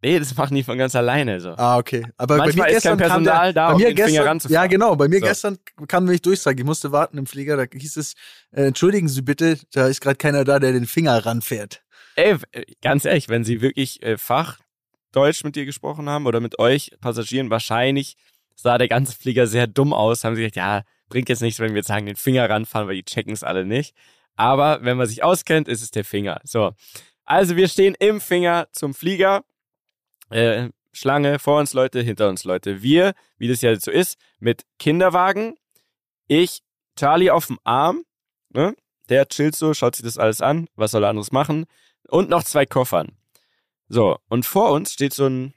Nee, 0.02 0.18
das 0.18 0.36
machen 0.36 0.54
die 0.56 0.64
von 0.64 0.76
ganz 0.76 0.96
alleine 0.96 1.40
so. 1.40 1.50
Ah, 1.56 1.76
okay. 1.78 2.06
Aber 2.16 2.38
Manchmal 2.38 2.66
bei 2.66 2.72
mir 2.72 2.76
ist 2.76 2.82
kein 2.84 2.96
gestern 2.96 2.98
kam 2.98 3.24
Personal 3.24 3.52
der, 3.52 3.52
da, 3.52 3.66
bei 3.68 3.74
um 3.74 3.80
mir 3.80 3.86
den 3.88 3.96
Finger 3.96 4.06
gestern, 4.08 4.26
ranzufahren. 4.26 4.54
Ja, 4.54 4.66
genau. 4.66 4.96
Bei 4.96 5.08
mir 5.08 5.20
So. 5.20 5.26
gestern 5.26 5.58
kam 5.86 6.04
nämlich 6.04 6.22
Durchsage. 6.22 6.58
Ich 6.60 6.66
musste 6.66 6.90
warten 6.90 7.18
im 7.18 7.26
Flieger. 7.26 7.56
Da 7.56 7.64
hieß 7.72 7.96
es, 7.98 8.14
äh, 8.50 8.64
entschuldigen 8.66 9.08
Sie 9.08 9.22
bitte, 9.22 9.58
da 9.72 9.86
ist 9.86 10.00
gerade 10.00 10.16
keiner 10.16 10.42
da, 10.44 10.58
der 10.58 10.72
den 10.72 10.86
Finger 10.86 11.24
ranfährt. 11.24 11.82
Ey, 12.16 12.36
äh, 12.50 12.64
ganz 12.82 13.04
ehrlich, 13.04 13.28
wenn 13.28 13.44
sie 13.44 13.60
wirklich 13.60 14.02
äh, 14.02 14.18
Fachdeutsch 15.12 15.44
mit 15.44 15.56
dir 15.56 15.64
gesprochen 15.64 16.08
haben 16.08 16.26
oder 16.26 16.40
mit 16.40 16.58
euch 16.58 16.92
Passagieren, 17.00 17.50
wahrscheinlich 17.50 18.16
sah 18.54 18.78
der 18.78 18.88
ganze 18.88 19.16
Flieger 19.16 19.46
sehr 19.46 19.66
dumm 19.66 19.92
aus. 19.92 20.24
Haben 20.24 20.36
sie 20.36 20.42
gesagt, 20.42 20.56
ja, 20.56 20.82
bringt 21.08 21.28
jetzt 21.28 21.42
nichts, 21.42 21.60
wenn 21.60 21.70
wir 21.70 21.78
jetzt 21.78 21.88
sagen, 21.88 22.06
den 22.06 22.16
Finger 22.16 22.48
ranfahren, 22.48 22.88
weil 22.88 22.96
die 22.96 23.04
checken 23.04 23.32
es 23.32 23.42
alle 23.42 23.64
nicht. 23.64 23.94
Aber 24.36 24.82
wenn 24.82 24.96
man 24.96 25.06
sich 25.06 25.22
auskennt, 25.22 25.68
ist 25.68 25.82
es 25.82 25.90
der 25.90 26.04
Finger. 26.04 26.40
So. 26.44 26.72
Also 27.24 27.56
wir 27.56 27.68
stehen 27.68 27.94
im 27.98 28.20
Finger 28.20 28.68
zum 28.72 28.94
Flieger. 28.94 29.44
Äh, 30.30 30.68
Schlange, 30.92 31.38
vor 31.38 31.58
uns 31.60 31.72
Leute, 31.72 32.00
hinter 32.00 32.28
uns 32.28 32.44
Leute. 32.44 32.82
Wir, 32.82 33.14
wie 33.38 33.48
das 33.48 33.62
ja 33.62 33.74
so 33.76 33.90
ist, 33.90 34.18
mit 34.40 34.64
Kinderwagen. 34.78 35.56
Ich, 36.26 36.60
Charlie 36.96 37.30
auf 37.30 37.46
dem 37.46 37.58
Arm. 37.64 38.04
Ne? 38.50 38.74
Der 39.08 39.28
chillt 39.28 39.56
so, 39.56 39.74
schaut 39.74 39.96
sich 39.96 40.04
das 40.04 40.18
alles 40.18 40.40
an. 40.40 40.68
Was 40.74 40.90
soll 40.90 41.04
er 41.04 41.10
anderes 41.10 41.32
machen? 41.32 41.66
und 42.08 42.30
noch 42.30 42.44
zwei 42.44 42.66
Koffern. 42.66 43.17
So, 43.88 44.18
und 44.28 44.44
vor 44.44 44.72
uns 44.72 44.92
steht 44.92 45.14
so 45.14 45.26
ein, 45.26 45.54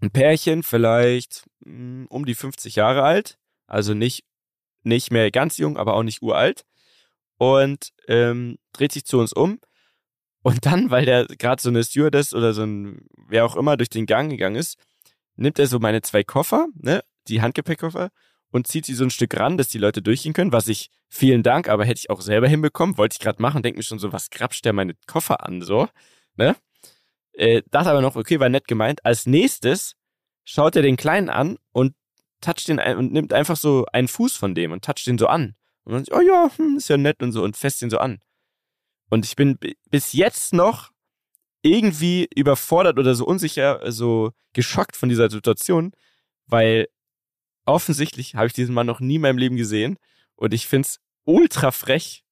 ein 0.00 0.10
Pärchen, 0.10 0.62
vielleicht 0.62 1.48
mh, 1.60 2.06
um 2.08 2.24
die 2.24 2.34
50 2.34 2.76
Jahre 2.76 3.02
alt, 3.02 3.38
also 3.66 3.94
nicht, 3.94 4.24
nicht 4.82 5.10
mehr 5.10 5.30
ganz 5.30 5.58
jung, 5.58 5.76
aber 5.76 5.94
auch 5.94 6.02
nicht 6.02 6.22
uralt, 6.22 6.64
und 7.38 7.90
ähm, 8.06 8.58
dreht 8.72 8.92
sich 8.92 9.04
zu 9.04 9.18
uns 9.18 9.32
um. 9.32 9.60
Und 10.42 10.64
dann, 10.64 10.90
weil 10.90 11.04
der 11.04 11.26
gerade 11.26 11.60
so 11.60 11.68
eine 11.68 11.84
Stewardess 11.84 12.34
oder 12.34 12.54
so 12.54 12.62
ein, 12.62 13.06
wer 13.28 13.44
auch 13.44 13.56
immer 13.56 13.76
durch 13.76 13.90
den 13.90 14.06
Gang 14.06 14.30
gegangen 14.30 14.56
ist, 14.56 14.78
nimmt 15.36 15.58
er 15.58 15.66
so 15.66 15.78
meine 15.78 16.02
zwei 16.02 16.22
Koffer, 16.22 16.68
ne, 16.74 17.02
die 17.28 17.42
Handgepäckkoffer, 17.42 18.10
und 18.50 18.66
zieht 18.66 18.86
sie 18.86 18.94
so 18.94 19.04
ein 19.04 19.10
Stück 19.10 19.38
ran, 19.38 19.56
dass 19.56 19.68
die 19.68 19.78
Leute 19.78 20.02
durchgehen 20.02 20.32
können, 20.32 20.52
was 20.52 20.68
ich, 20.68 20.90
vielen 21.08 21.42
Dank, 21.42 21.68
aber 21.68 21.84
hätte 21.84 21.98
ich 21.98 22.10
auch 22.10 22.20
selber 22.20 22.48
hinbekommen, 22.48 22.98
wollte 22.98 23.14
ich 23.14 23.20
gerade 23.20 23.42
machen, 23.42 23.62
denke 23.62 23.78
mir 23.78 23.82
schon 23.84 23.98
so, 23.98 24.12
was 24.12 24.30
grapscht 24.30 24.64
der 24.64 24.72
meine 24.72 24.94
Koffer 25.06 25.44
an, 25.44 25.62
so, 25.62 25.88
ne? 26.36 26.56
Äh, 27.40 27.62
dachte 27.70 27.88
aber 27.88 28.02
noch, 28.02 28.16
okay, 28.16 28.38
war 28.38 28.50
nett 28.50 28.68
gemeint. 28.68 29.02
Als 29.02 29.24
nächstes 29.24 29.94
schaut 30.44 30.76
er 30.76 30.82
den 30.82 30.98
Kleinen 30.98 31.30
an 31.30 31.56
und 31.72 31.94
toucht 32.42 32.68
den 32.68 32.78
ein, 32.78 32.98
und 32.98 33.12
nimmt 33.12 33.32
einfach 33.32 33.56
so 33.56 33.86
einen 33.94 34.08
Fuß 34.08 34.36
von 34.36 34.54
dem 34.54 34.72
und 34.72 34.84
toucht 34.84 35.06
den 35.06 35.16
so 35.16 35.26
an. 35.26 35.54
Und 35.84 35.94
dann, 35.94 36.04
so, 36.04 36.12
oh 36.16 36.20
ja, 36.20 36.50
hm, 36.54 36.76
ist 36.76 36.90
ja 36.90 36.98
nett 36.98 37.22
und 37.22 37.32
so 37.32 37.42
und 37.42 37.56
fässt 37.56 37.80
ihn 37.80 37.88
so 37.88 37.96
an. 37.96 38.20
Und 39.08 39.24
ich 39.24 39.36
bin 39.36 39.56
bi- 39.56 39.78
bis 39.90 40.12
jetzt 40.12 40.52
noch 40.52 40.90
irgendwie 41.62 42.28
überfordert 42.36 42.98
oder 42.98 43.14
so 43.14 43.24
unsicher, 43.24 43.90
so 43.90 44.32
geschockt 44.52 44.94
von 44.94 45.08
dieser 45.08 45.30
Situation, 45.30 45.92
weil 46.46 46.88
offensichtlich 47.64 48.34
habe 48.34 48.48
ich 48.48 48.52
diesen 48.52 48.74
Mann 48.74 48.86
noch 48.86 49.00
nie 49.00 49.14
in 49.16 49.22
meinem 49.22 49.38
Leben 49.38 49.56
gesehen 49.56 49.96
und 50.36 50.52
ich 50.52 50.66
finde 50.68 50.86
es 50.88 51.00
ultra 51.24 51.70
frech, 51.70 52.22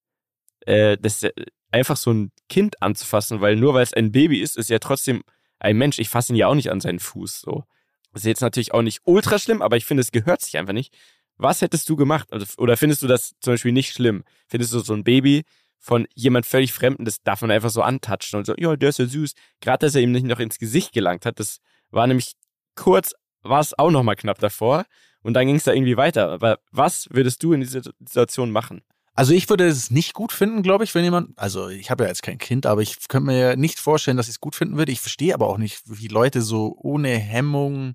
äh, 0.66 0.98
das 0.98 1.22
äh, 1.22 1.32
einfach 1.70 1.96
so 1.96 2.12
ein 2.12 2.32
Kind 2.48 2.82
anzufassen, 2.82 3.40
weil 3.40 3.56
nur 3.56 3.74
weil 3.74 3.82
es 3.82 3.92
ein 3.92 4.12
Baby 4.12 4.40
ist, 4.40 4.56
ist 4.56 4.70
ja 4.70 4.78
trotzdem 4.78 5.22
ein 5.58 5.76
Mensch. 5.76 5.98
Ich 5.98 6.08
fasse 6.08 6.32
ihn 6.32 6.36
ja 6.36 6.46
auch 6.46 6.54
nicht 6.54 6.70
an 6.70 6.80
seinen 6.80 6.98
Fuß 6.98 7.40
so. 7.40 7.64
Das 8.12 8.22
ist 8.22 8.26
jetzt 8.26 8.40
natürlich 8.40 8.72
auch 8.72 8.82
nicht 8.82 9.00
ultra 9.04 9.38
schlimm, 9.38 9.62
aber 9.62 9.76
ich 9.76 9.84
finde, 9.84 10.00
es 10.00 10.12
gehört 10.12 10.40
sich 10.40 10.56
einfach 10.56 10.72
nicht. 10.72 10.96
Was 11.36 11.62
hättest 11.62 11.88
du 11.88 11.96
gemacht? 11.96 12.32
Also, 12.32 12.46
oder 12.58 12.76
findest 12.76 13.02
du 13.02 13.06
das 13.06 13.34
zum 13.40 13.52
Beispiel 13.52 13.72
nicht 13.72 13.92
schlimm? 13.92 14.24
Findest 14.48 14.72
du 14.72 14.80
so 14.80 14.94
ein 14.94 15.04
Baby 15.04 15.44
von 15.78 16.08
jemand 16.14 16.46
völlig 16.46 16.72
Fremden, 16.72 17.04
das 17.04 17.22
darf 17.22 17.40
man 17.42 17.50
einfach 17.50 17.70
so 17.70 17.82
antatschen 17.82 18.38
und 18.38 18.44
so, 18.44 18.54
ja, 18.56 18.74
der 18.74 18.88
ist 18.88 18.98
ja 18.98 19.06
süß. 19.06 19.34
Gerade, 19.60 19.86
dass 19.86 19.94
er 19.94 20.02
ihm 20.02 20.10
nicht 20.10 20.26
noch 20.26 20.40
ins 20.40 20.58
Gesicht 20.58 20.92
gelangt 20.92 21.24
hat, 21.24 21.38
das 21.38 21.58
war 21.90 22.06
nämlich 22.06 22.32
kurz, 22.74 23.14
war 23.42 23.60
es 23.60 23.78
auch 23.78 23.90
noch 23.90 24.02
mal 24.02 24.16
knapp 24.16 24.38
davor 24.40 24.84
und 25.22 25.34
dann 25.34 25.46
ging 25.46 25.56
es 25.56 25.64
da 25.64 25.72
irgendwie 25.72 25.96
weiter. 25.96 26.30
Aber 26.30 26.58
was 26.72 27.08
würdest 27.10 27.42
du 27.42 27.52
in 27.52 27.60
dieser 27.60 27.82
Situation 27.82 28.50
machen? 28.50 28.82
Also 29.18 29.32
ich 29.34 29.50
würde 29.50 29.66
es 29.66 29.90
nicht 29.90 30.14
gut 30.14 30.30
finden, 30.30 30.62
glaube 30.62 30.84
ich, 30.84 30.94
wenn 30.94 31.02
jemand, 31.02 31.36
also 31.36 31.68
ich 31.68 31.90
habe 31.90 32.04
ja 32.04 32.08
jetzt 32.08 32.22
kein 32.22 32.38
Kind, 32.38 32.66
aber 32.66 32.82
ich 32.82 33.08
könnte 33.08 33.26
mir 33.26 33.36
ja 33.36 33.56
nicht 33.56 33.80
vorstellen, 33.80 34.16
dass 34.16 34.28
ich 34.28 34.34
es 34.34 34.40
gut 34.40 34.54
finden 34.54 34.76
würde. 34.76 34.92
Ich 34.92 35.00
verstehe 35.00 35.34
aber 35.34 35.48
auch 35.48 35.58
nicht, 35.58 35.82
wie 35.86 36.06
Leute 36.06 36.40
so 36.40 36.78
ohne 36.80 37.08
Hemmung 37.08 37.94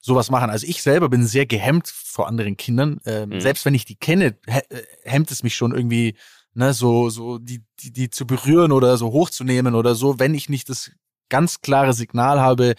sowas 0.00 0.30
machen. 0.30 0.48
Also 0.48 0.66
ich 0.66 0.80
selber 0.80 1.10
bin 1.10 1.26
sehr 1.26 1.44
gehemmt 1.44 1.88
vor 1.88 2.28
anderen 2.28 2.56
Kindern. 2.56 2.98
Ähm, 3.04 3.28
Mhm. 3.28 3.40
Selbst 3.42 3.66
wenn 3.66 3.74
ich 3.74 3.84
die 3.84 3.96
kenne, 3.96 4.38
äh, 4.46 4.62
hemmt 5.02 5.30
es 5.30 5.42
mich 5.42 5.54
schon 5.54 5.74
irgendwie, 5.74 6.16
ne, 6.54 6.72
so, 6.72 7.10
so 7.10 7.36
die, 7.36 7.62
die, 7.80 7.92
die 7.92 8.08
zu 8.08 8.26
berühren 8.26 8.72
oder 8.72 8.96
so 8.96 9.12
hochzunehmen 9.12 9.74
oder 9.74 9.94
so, 9.94 10.18
wenn 10.18 10.32
ich 10.32 10.48
nicht 10.48 10.70
das 10.70 10.90
ganz 11.28 11.60
klare 11.60 11.92
Signal 11.92 12.40
habe, 12.40 12.74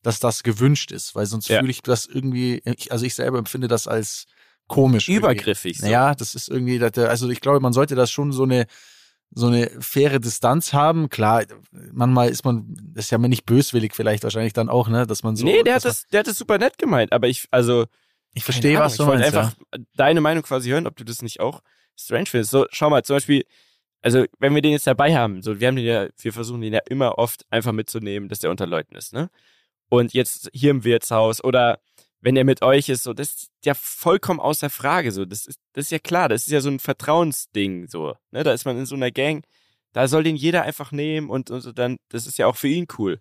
dass 0.00 0.20
das 0.20 0.42
gewünscht 0.42 0.90
ist, 0.90 1.14
weil 1.14 1.26
sonst 1.26 1.48
Ja. 1.50 1.58
fühle 1.58 1.70
ich 1.70 1.82
das 1.82 2.06
irgendwie, 2.06 2.62
ich, 2.64 2.92
also 2.92 3.04
ich 3.04 3.14
selber 3.14 3.36
empfinde 3.36 3.68
das 3.68 3.86
als 3.86 4.24
komisch. 4.68 5.08
Übergriffig. 5.08 5.78
So. 5.78 5.86
Naja, 5.86 6.14
das 6.14 6.34
ist 6.34 6.48
irgendwie, 6.48 6.78
der- 6.78 7.08
also 7.10 7.28
ich 7.30 7.40
glaube, 7.40 7.60
man 7.60 7.72
sollte 7.72 7.94
das 7.94 8.10
schon 8.10 8.32
so 8.32 8.42
eine 8.44 8.66
so 9.30 9.48
eine 9.48 9.70
faire 9.80 10.20
Distanz 10.20 10.72
haben. 10.72 11.08
Klar, 11.08 11.44
manchmal 11.92 12.28
ist 12.28 12.44
man, 12.44 12.74
das 12.94 13.06
ist 13.06 13.10
ja 13.10 13.18
nicht 13.18 13.44
böswillig 13.44 13.92
vielleicht 13.94 14.22
wahrscheinlich 14.22 14.52
dann 14.52 14.68
auch, 14.68 14.88
ne, 14.88 15.06
dass 15.06 15.22
man 15.24 15.34
so. 15.36 15.44
nee, 15.44 15.62
der 15.64 15.74
hat, 15.74 15.84
das, 15.84 16.06
der 16.06 16.20
hat 16.20 16.26
das 16.28 16.38
super 16.38 16.58
nett 16.58 16.78
gemeint, 16.78 17.12
aber 17.12 17.26
ich, 17.26 17.46
also, 17.50 17.86
ich 18.34 18.44
verstehe, 18.44 18.78
was 18.78 18.96
du 18.96 19.02
ich 19.02 19.08
meinst. 19.08 19.24
wollte 19.34 19.38
einfach 19.38 19.56
deine 19.96 20.20
Meinung 20.20 20.42
quasi 20.44 20.70
hören, 20.70 20.86
ob 20.86 20.96
du 20.96 21.04
das 21.04 21.22
nicht 21.22 21.40
auch 21.40 21.60
strange 21.98 22.26
findest. 22.26 22.52
So, 22.52 22.66
schau 22.70 22.88
mal, 22.88 23.02
zum 23.02 23.16
Beispiel, 23.16 23.44
also 24.00 24.24
wenn 24.38 24.54
wir 24.54 24.62
den 24.62 24.72
jetzt 24.72 24.86
dabei 24.86 25.16
haben, 25.16 25.42
so, 25.42 25.58
wir 25.58 25.68
haben 25.68 25.76
den 25.76 25.86
ja, 25.86 26.06
wir 26.18 26.32
versuchen 26.32 26.60
den 26.60 26.72
ja 26.72 26.80
immer 26.88 27.18
oft 27.18 27.44
einfach 27.50 27.72
mitzunehmen, 27.72 28.28
dass 28.28 28.38
der 28.38 28.50
unter 28.50 28.66
Leuten 28.66 28.94
ist, 28.94 29.12
ne? 29.12 29.28
Und 29.88 30.14
jetzt 30.14 30.50
hier 30.52 30.70
im 30.70 30.84
Wirtshaus 30.84 31.42
oder 31.42 31.80
wenn 32.26 32.36
er 32.36 32.42
mit 32.42 32.60
euch 32.60 32.88
ist, 32.88 33.04
so, 33.04 33.12
das 33.12 33.34
ist 33.34 33.50
ja 33.64 33.72
vollkommen 33.74 34.40
außer 34.40 34.68
Frage, 34.68 35.12
so, 35.12 35.24
das 35.24 35.46
ist, 35.46 35.60
das 35.74 35.84
ist 35.84 35.90
ja 35.92 36.00
klar, 36.00 36.28
das 36.28 36.42
ist 36.42 36.50
ja 36.50 36.60
so 36.60 36.68
ein 36.68 36.80
Vertrauensding, 36.80 37.86
so, 37.86 38.16
ne? 38.32 38.42
Da 38.42 38.52
ist 38.52 38.64
man 38.64 38.76
in 38.76 38.84
so 38.84 38.96
einer 38.96 39.12
Gang, 39.12 39.44
da 39.92 40.08
soll 40.08 40.24
den 40.24 40.34
jeder 40.34 40.64
einfach 40.64 40.90
nehmen 40.90 41.30
und, 41.30 41.52
und 41.52 41.60
so 41.60 41.70
dann, 41.70 41.98
das 42.08 42.26
ist 42.26 42.36
ja 42.36 42.48
auch 42.48 42.56
für 42.56 42.66
ihn 42.66 42.88
cool. 42.98 43.20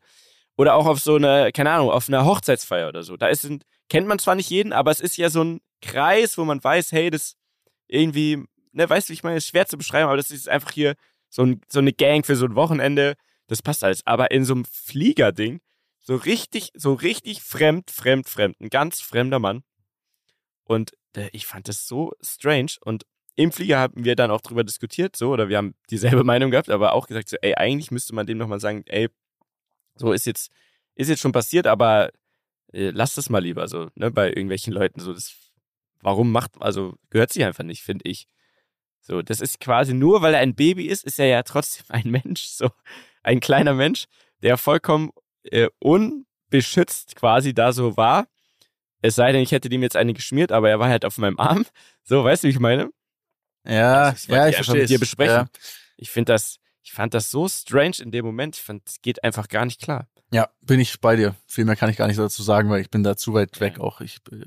Oder 0.58 0.74
auch 0.74 0.88
auf 0.88 1.00
so 1.02 1.18
eine, 1.18 1.52
keine 1.52 1.70
Ahnung, 1.70 1.92
auf 1.92 2.08
einer 2.10 2.26
Hochzeitsfeier 2.26 2.90
oder 2.90 3.04
so. 3.04 3.16
Da 3.16 3.28
ist 3.28 3.44
ein, 3.44 3.62
kennt 3.90 4.08
man 4.08 4.18
zwar 4.18 4.34
nicht 4.34 4.50
jeden, 4.50 4.74
aber 4.74 4.90
es 4.90 5.02
ist 5.02 5.18
ja 5.18 5.30
so 5.30 5.44
ein 5.44 5.62
Kreis, 5.84 6.40
wo 6.40 6.44
man 6.44 6.64
weiß, 6.64 6.92
hey, 6.92 7.12
das 7.12 7.36
irgendwie, 7.88 8.44
ne, 8.72 8.90
weißt 8.90 9.08
du, 9.08 9.12
wie 9.12 9.18
ich 9.18 9.24
meine, 9.24 9.38
ist 9.38 9.46
schwer 9.46 9.68
zu 9.68 9.78
beschreiben, 9.78 10.08
aber 10.08 10.18
das 10.18 10.32
ist 10.32 10.50
einfach 10.50 10.72
hier 10.72 10.96
so, 11.30 11.44
ein, 11.44 11.62
so 11.70 11.78
eine 11.78 11.94
Gang 11.94 12.26
für 12.26 12.36
so 12.36 12.48
ein 12.48 12.56
Wochenende. 12.56 13.18
Das 13.46 13.62
passt 13.62 13.84
alles. 13.84 14.02
Aber 14.08 14.32
in 14.32 14.46
so 14.46 14.56
einem 14.56 14.66
Fliegerding, 14.66 15.60
so 16.06 16.16
richtig, 16.16 16.70
so 16.76 16.94
richtig 16.94 17.42
fremd, 17.42 17.90
fremd, 17.90 18.30
fremd. 18.30 18.62
Ein 18.62 18.70
ganz 18.70 19.02
fremder 19.02 19.40
Mann. 19.40 19.64
Und 20.64 20.92
äh, 21.16 21.30
ich 21.34 21.48
fand 21.48 21.68
das 21.68 21.88
so 21.88 22.14
strange. 22.22 22.74
Und 22.82 23.08
im 23.36 23.52
Flieger 23.52 23.80
haben 23.80 24.06
wir 24.06 24.16
dann 24.16 24.30
auch 24.30 24.42
drüber 24.42 24.64
diskutiert, 24.64 25.16
so, 25.16 25.32
oder 25.32 25.50
wir 25.50 25.58
haben 25.58 25.74
dieselbe 25.90 26.24
Meinung 26.24 26.52
gehabt, 26.52 26.70
aber 26.70 26.94
auch 26.94 27.08
gesagt, 27.08 27.30
so, 27.30 27.38
ey, 27.42 27.56
eigentlich 27.56 27.90
müsste 27.90 28.14
man 28.14 28.28
dem 28.28 28.38
nochmal 28.38 28.60
sagen, 28.60 28.84
ey, 28.86 29.10
so 29.96 30.14
ist 30.14 30.28
jetzt, 30.28 30.52
ist 30.94 31.10
jetzt 31.10 31.22
schon 31.22 31.32
passiert, 31.32 31.66
aber 31.66 32.12
äh, 32.72 32.92
lass 32.92 33.16
das 33.16 33.32
mal 33.32 33.42
lieber 33.42 33.68
so, 33.68 33.90
ne, 33.96 34.12
bei 34.12 34.28
irgendwelchen 34.28 34.74
Leuten 34.74 35.00
so, 35.00 35.12
das, 35.12 35.36
warum 36.02 36.32
macht, 36.32 36.52
also 36.62 36.94
gehört 37.10 37.34
sich 37.34 37.44
einfach 37.44 37.64
nicht, 37.64 37.82
finde 37.82 38.08
ich. 38.08 38.28
So, 39.02 39.24
das 39.24 39.42
ist 39.42 39.60
quasi 39.60 39.96
nur, 39.96 40.22
weil 40.22 40.36
er 40.36 40.42
ein 40.42 40.56
Baby 40.56 40.86
ist, 40.86 41.04
ist 41.04 41.18
er 41.18 41.26
ja 41.26 41.42
trotzdem 41.42 41.86
ein 41.90 42.12
Mensch, 42.12 42.46
so, 42.46 42.70
ein 43.24 43.40
kleiner 43.40 43.74
Mensch, 43.74 44.06
der 44.44 44.58
vollkommen 44.58 45.10
äh, 45.52 45.70
unbeschützt 45.80 47.16
quasi 47.16 47.54
da 47.54 47.72
so 47.72 47.98
war. 47.98 48.28
Es 49.02 49.16
sei 49.16 49.32
denn, 49.32 49.42
ich 49.42 49.52
hätte 49.52 49.70
dem 49.70 49.84
jetzt 49.84 49.96
eine 49.96 50.14
geschmiert, 50.14 50.52
aber 50.52 50.70
er 50.70 50.80
war 50.80 50.90
halt 50.90 51.06
auf 51.06 51.18
meinem 51.18 51.40
Arm. 51.40 51.66
So, 52.08 52.24
weißt 52.24 52.44
du, 52.44 52.48
wie 52.48 52.52
ich 52.52 52.60
meine? 52.60 52.92
Ja, 53.68 54.12
das 54.12 54.28
ja, 54.28 54.48
ich 54.48 54.60
einfach 54.60 54.74
mit 54.74 54.84
dir 54.84 55.00
verstehe. 55.00 55.00
besprechen. 55.00 55.36
Ja. 55.36 55.48
Ich 55.98 56.12
finde 56.12 56.34
das, 56.34 56.58
ich 56.84 56.92
fand 56.92 57.16
das 57.16 57.32
so 57.32 57.48
strange 57.50 57.96
in 58.00 58.12
dem 58.12 58.24
Moment. 58.24 58.58
Ich 58.58 58.62
fand, 58.62 58.88
es 58.88 59.02
geht 59.02 59.24
einfach 59.24 59.48
gar 59.48 59.66
nicht 59.66 59.82
klar. 59.82 60.08
ja, 60.32 60.50
bin 60.62 60.80
ich 60.80 61.02
bei 61.02 61.16
dir. 61.16 61.34
Viel 61.48 61.66
mehr 61.66 61.76
kann 61.76 61.90
ich 61.90 61.98
gar 61.98 62.06
nicht 62.08 62.20
dazu 62.20 62.44
sagen, 62.44 62.70
weil 62.70 62.82
ich 62.82 62.92
bin 62.92 63.02
da 63.02 63.18
zu 63.18 63.34
weit 63.34 63.60
weg 63.60 63.80
auch. 63.80 64.02
Ich 64.02 64.22
bin 64.24 64.46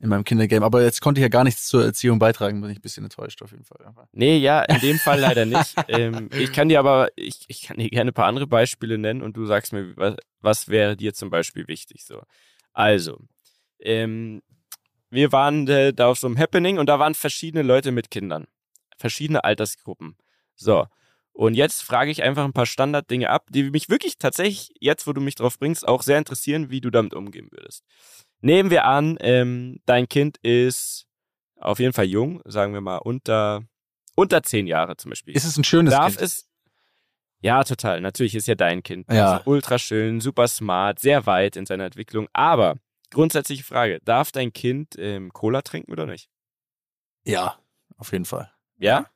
in 0.00 0.08
meinem 0.08 0.24
Kindergame. 0.24 0.64
Aber 0.64 0.82
jetzt 0.82 1.00
konnte 1.00 1.20
ich 1.20 1.22
ja 1.22 1.28
gar 1.28 1.44
nichts 1.44 1.66
zur 1.66 1.84
Erziehung 1.84 2.18
beitragen, 2.18 2.60
bin 2.60 2.70
ich 2.70 2.78
ein 2.78 2.82
bisschen 2.82 3.04
enttäuscht 3.04 3.42
auf 3.42 3.52
jeden 3.52 3.64
Fall. 3.64 3.84
Aber 3.84 4.08
Nee, 4.12 4.38
ja, 4.38 4.62
in 4.62 4.80
dem 4.80 4.98
Fall 4.98 5.20
leider 5.20 5.44
nicht. 5.44 5.74
ähm, 5.88 6.30
ich 6.32 6.52
kann 6.52 6.68
dir 6.68 6.78
aber, 6.78 7.08
ich, 7.16 7.44
ich 7.48 7.62
kann 7.62 7.76
dir 7.76 7.90
gerne 7.90 8.10
ein 8.10 8.14
paar 8.14 8.26
andere 8.26 8.46
Beispiele 8.46 8.96
nennen 8.98 9.22
und 9.22 9.36
du 9.36 9.44
sagst 9.44 9.72
mir, 9.72 9.96
was, 9.96 10.16
was 10.40 10.68
wäre 10.68 10.96
dir 10.96 11.12
zum 11.12 11.28
Beispiel 11.28 11.68
wichtig. 11.68 12.04
So. 12.04 12.22
Also, 12.72 13.18
ähm, 13.78 14.42
wir 15.10 15.32
waren 15.32 15.68
äh, 15.68 15.92
da 15.92 16.08
auf 16.08 16.18
so 16.18 16.26
einem 16.26 16.38
Happening 16.38 16.78
und 16.78 16.86
da 16.86 16.98
waren 16.98 17.14
verschiedene 17.14 17.62
Leute 17.62 17.92
mit 17.92 18.10
Kindern. 18.10 18.46
Verschiedene 18.96 19.44
Altersgruppen. 19.44 20.16
So. 20.54 20.86
Und 21.32 21.54
jetzt 21.54 21.82
frage 21.82 22.10
ich 22.10 22.22
einfach 22.22 22.44
ein 22.44 22.52
paar 22.52 22.66
Standarddinge 22.66 23.30
ab, 23.30 23.46
die 23.50 23.70
mich 23.70 23.88
wirklich 23.88 24.18
tatsächlich, 24.18 24.72
jetzt 24.80 25.06
wo 25.06 25.12
du 25.12 25.20
mich 25.20 25.34
drauf 25.34 25.58
bringst, 25.58 25.86
auch 25.86 26.02
sehr 26.02 26.18
interessieren, 26.18 26.70
wie 26.70 26.80
du 26.80 26.90
damit 26.90 27.14
umgehen 27.14 27.48
würdest. 27.50 27.84
Nehmen 28.40 28.70
wir 28.70 28.84
an, 28.84 29.16
ähm, 29.20 29.80
dein 29.86 30.08
Kind 30.08 30.38
ist 30.38 31.06
auf 31.56 31.78
jeden 31.78 31.92
Fall 31.92 32.06
jung, 32.06 32.40
sagen 32.44 32.72
wir 32.72 32.80
mal 32.80 32.96
unter, 32.98 33.62
unter 34.16 34.42
zehn 34.42 34.66
Jahre 34.66 34.96
zum 34.96 35.10
Beispiel. 35.10 35.36
ist 35.36 35.44
es 35.44 35.56
ein 35.56 35.64
schönes 35.64 35.92
Darf 35.92 36.16
Kind? 36.16 36.22
es. 36.22 36.46
Ja, 37.42 37.64
total. 37.64 38.00
Natürlich 38.00 38.34
ist 38.34 38.48
ja 38.48 38.54
dein 38.54 38.82
Kind. 38.82 39.10
Ja. 39.10 39.32
Also 39.32 39.50
ultra 39.50 39.78
schön, 39.78 40.20
super 40.20 40.46
smart, 40.48 40.98
sehr 40.98 41.26
weit 41.26 41.56
in 41.56 41.64
seiner 41.66 41.84
Entwicklung. 41.84 42.28
Aber 42.32 42.76
grundsätzliche 43.10 43.64
Frage: 43.64 44.00
Darf 44.04 44.30
dein 44.32 44.52
Kind 44.52 44.94
ähm, 44.98 45.32
Cola 45.32 45.62
trinken 45.62 45.92
oder 45.92 46.06
nicht? 46.06 46.28
ja, 47.24 47.56
auf 47.98 48.12
jeden 48.12 48.24
Fall. 48.24 48.50
Ja? 48.78 49.06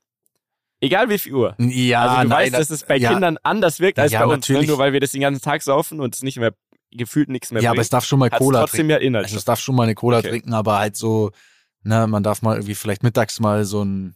Egal 0.81 1.09
wie 1.09 1.19
viel 1.19 1.33
Uhr. 1.33 1.55
Ja, 1.59 2.03
also 2.03 2.23
du 2.23 2.29
nein, 2.29 2.53
weißt, 2.53 2.55
dass 2.55 2.69
es 2.69 2.85
bei 2.85 2.97
ja, 2.99 3.11
Kindern 3.11 3.39
anders 3.43 3.81
wirkt 3.81 3.99
als 3.99 4.13
Ja, 4.13 4.19
bei 4.19 4.27
uns, 4.27 4.47
ne? 4.47 4.55
natürlich. 4.55 4.69
nur 4.69 4.77
weil 4.77 4.93
wir 4.93 5.01
das 5.01 5.13
den 5.13 5.23
ganzen 5.23 5.41
Tag 5.43 5.63
saufen 5.63 6.01
und 6.01 6.15
es 6.15 6.23
nicht 6.23 6.37
mehr 6.37 6.53
gefühlt 6.97 7.29
nichts 7.29 7.51
mehr 7.53 7.63
Ja, 7.63 7.71
aber 7.71 7.77
bringt. 7.77 7.85
es 7.85 7.91
darf 7.91 8.05
schon 8.05 8.19
mal 8.19 8.31
Cola 8.31 8.61
trotzdem 8.61 8.89
trinken. 8.89 9.15
ja 9.15 9.21
Also 9.21 9.37
es 9.37 9.45
darf 9.45 9.61
schon 9.61 9.75
mal 9.75 9.83
eine 9.85 9.95
Cola 9.95 10.19
Okay. 10.19 10.31
trinken, 10.31 10.55
aber 10.55 10.79
halt 10.79 10.97
so, 10.97 11.31
ne, 11.83 12.07
man 12.07 12.23
darf 12.23 12.43
mal 12.43 12.55
irgendwie 12.57 12.75
vielleicht 12.75 13.03
mittags 13.03 13.41
mal 13.41 13.65
so 13.65 13.85
ein, 13.85 14.15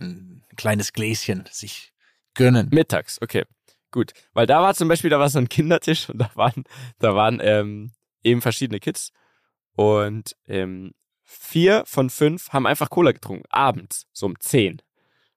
ein 0.00 0.42
kleines 0.56 0.92
Gläschen 0.92 1.44
sich 1.50 1.92
gönnen. 2.34 2.68
Mittags, 2.72 3.20
okay. 3.20 3.44
Gut. 3.90 4.12
Weil 4.32 4.46
da 4.46 4.62
war 4.62 4.74
zum 4.74 4.88
Beispiel, 4.88 5.10
da 5.10 5.18
war 5.20 5.28
so 5.28 5.38
ein 5.38 5.48
Kindertisch 5.48 6.08
und 6.08 6.18
da 6.18 6.30
waren, 6.34 6.64
da 6.98 7.14
waren 7.14 7.40
ähm, 7.42 7.92
eben 8.22 8.40
verschiedene 8.40 8.80
Kids. 8.80 9.12
Und 9.74 10.34
ähm, 10.46 10.92
vier 11.24 11.82
von 11.86 12.10
fünf 12.10 12.50
haben 12.50 12.66
einfach 12.66 12.90
Cola 12.90 13.12
getrunken. 13.12 13.44
Abends, 13.50 14.06
so 14.12 14.26
um 14.26 14.38
zehn. 14.40 14.80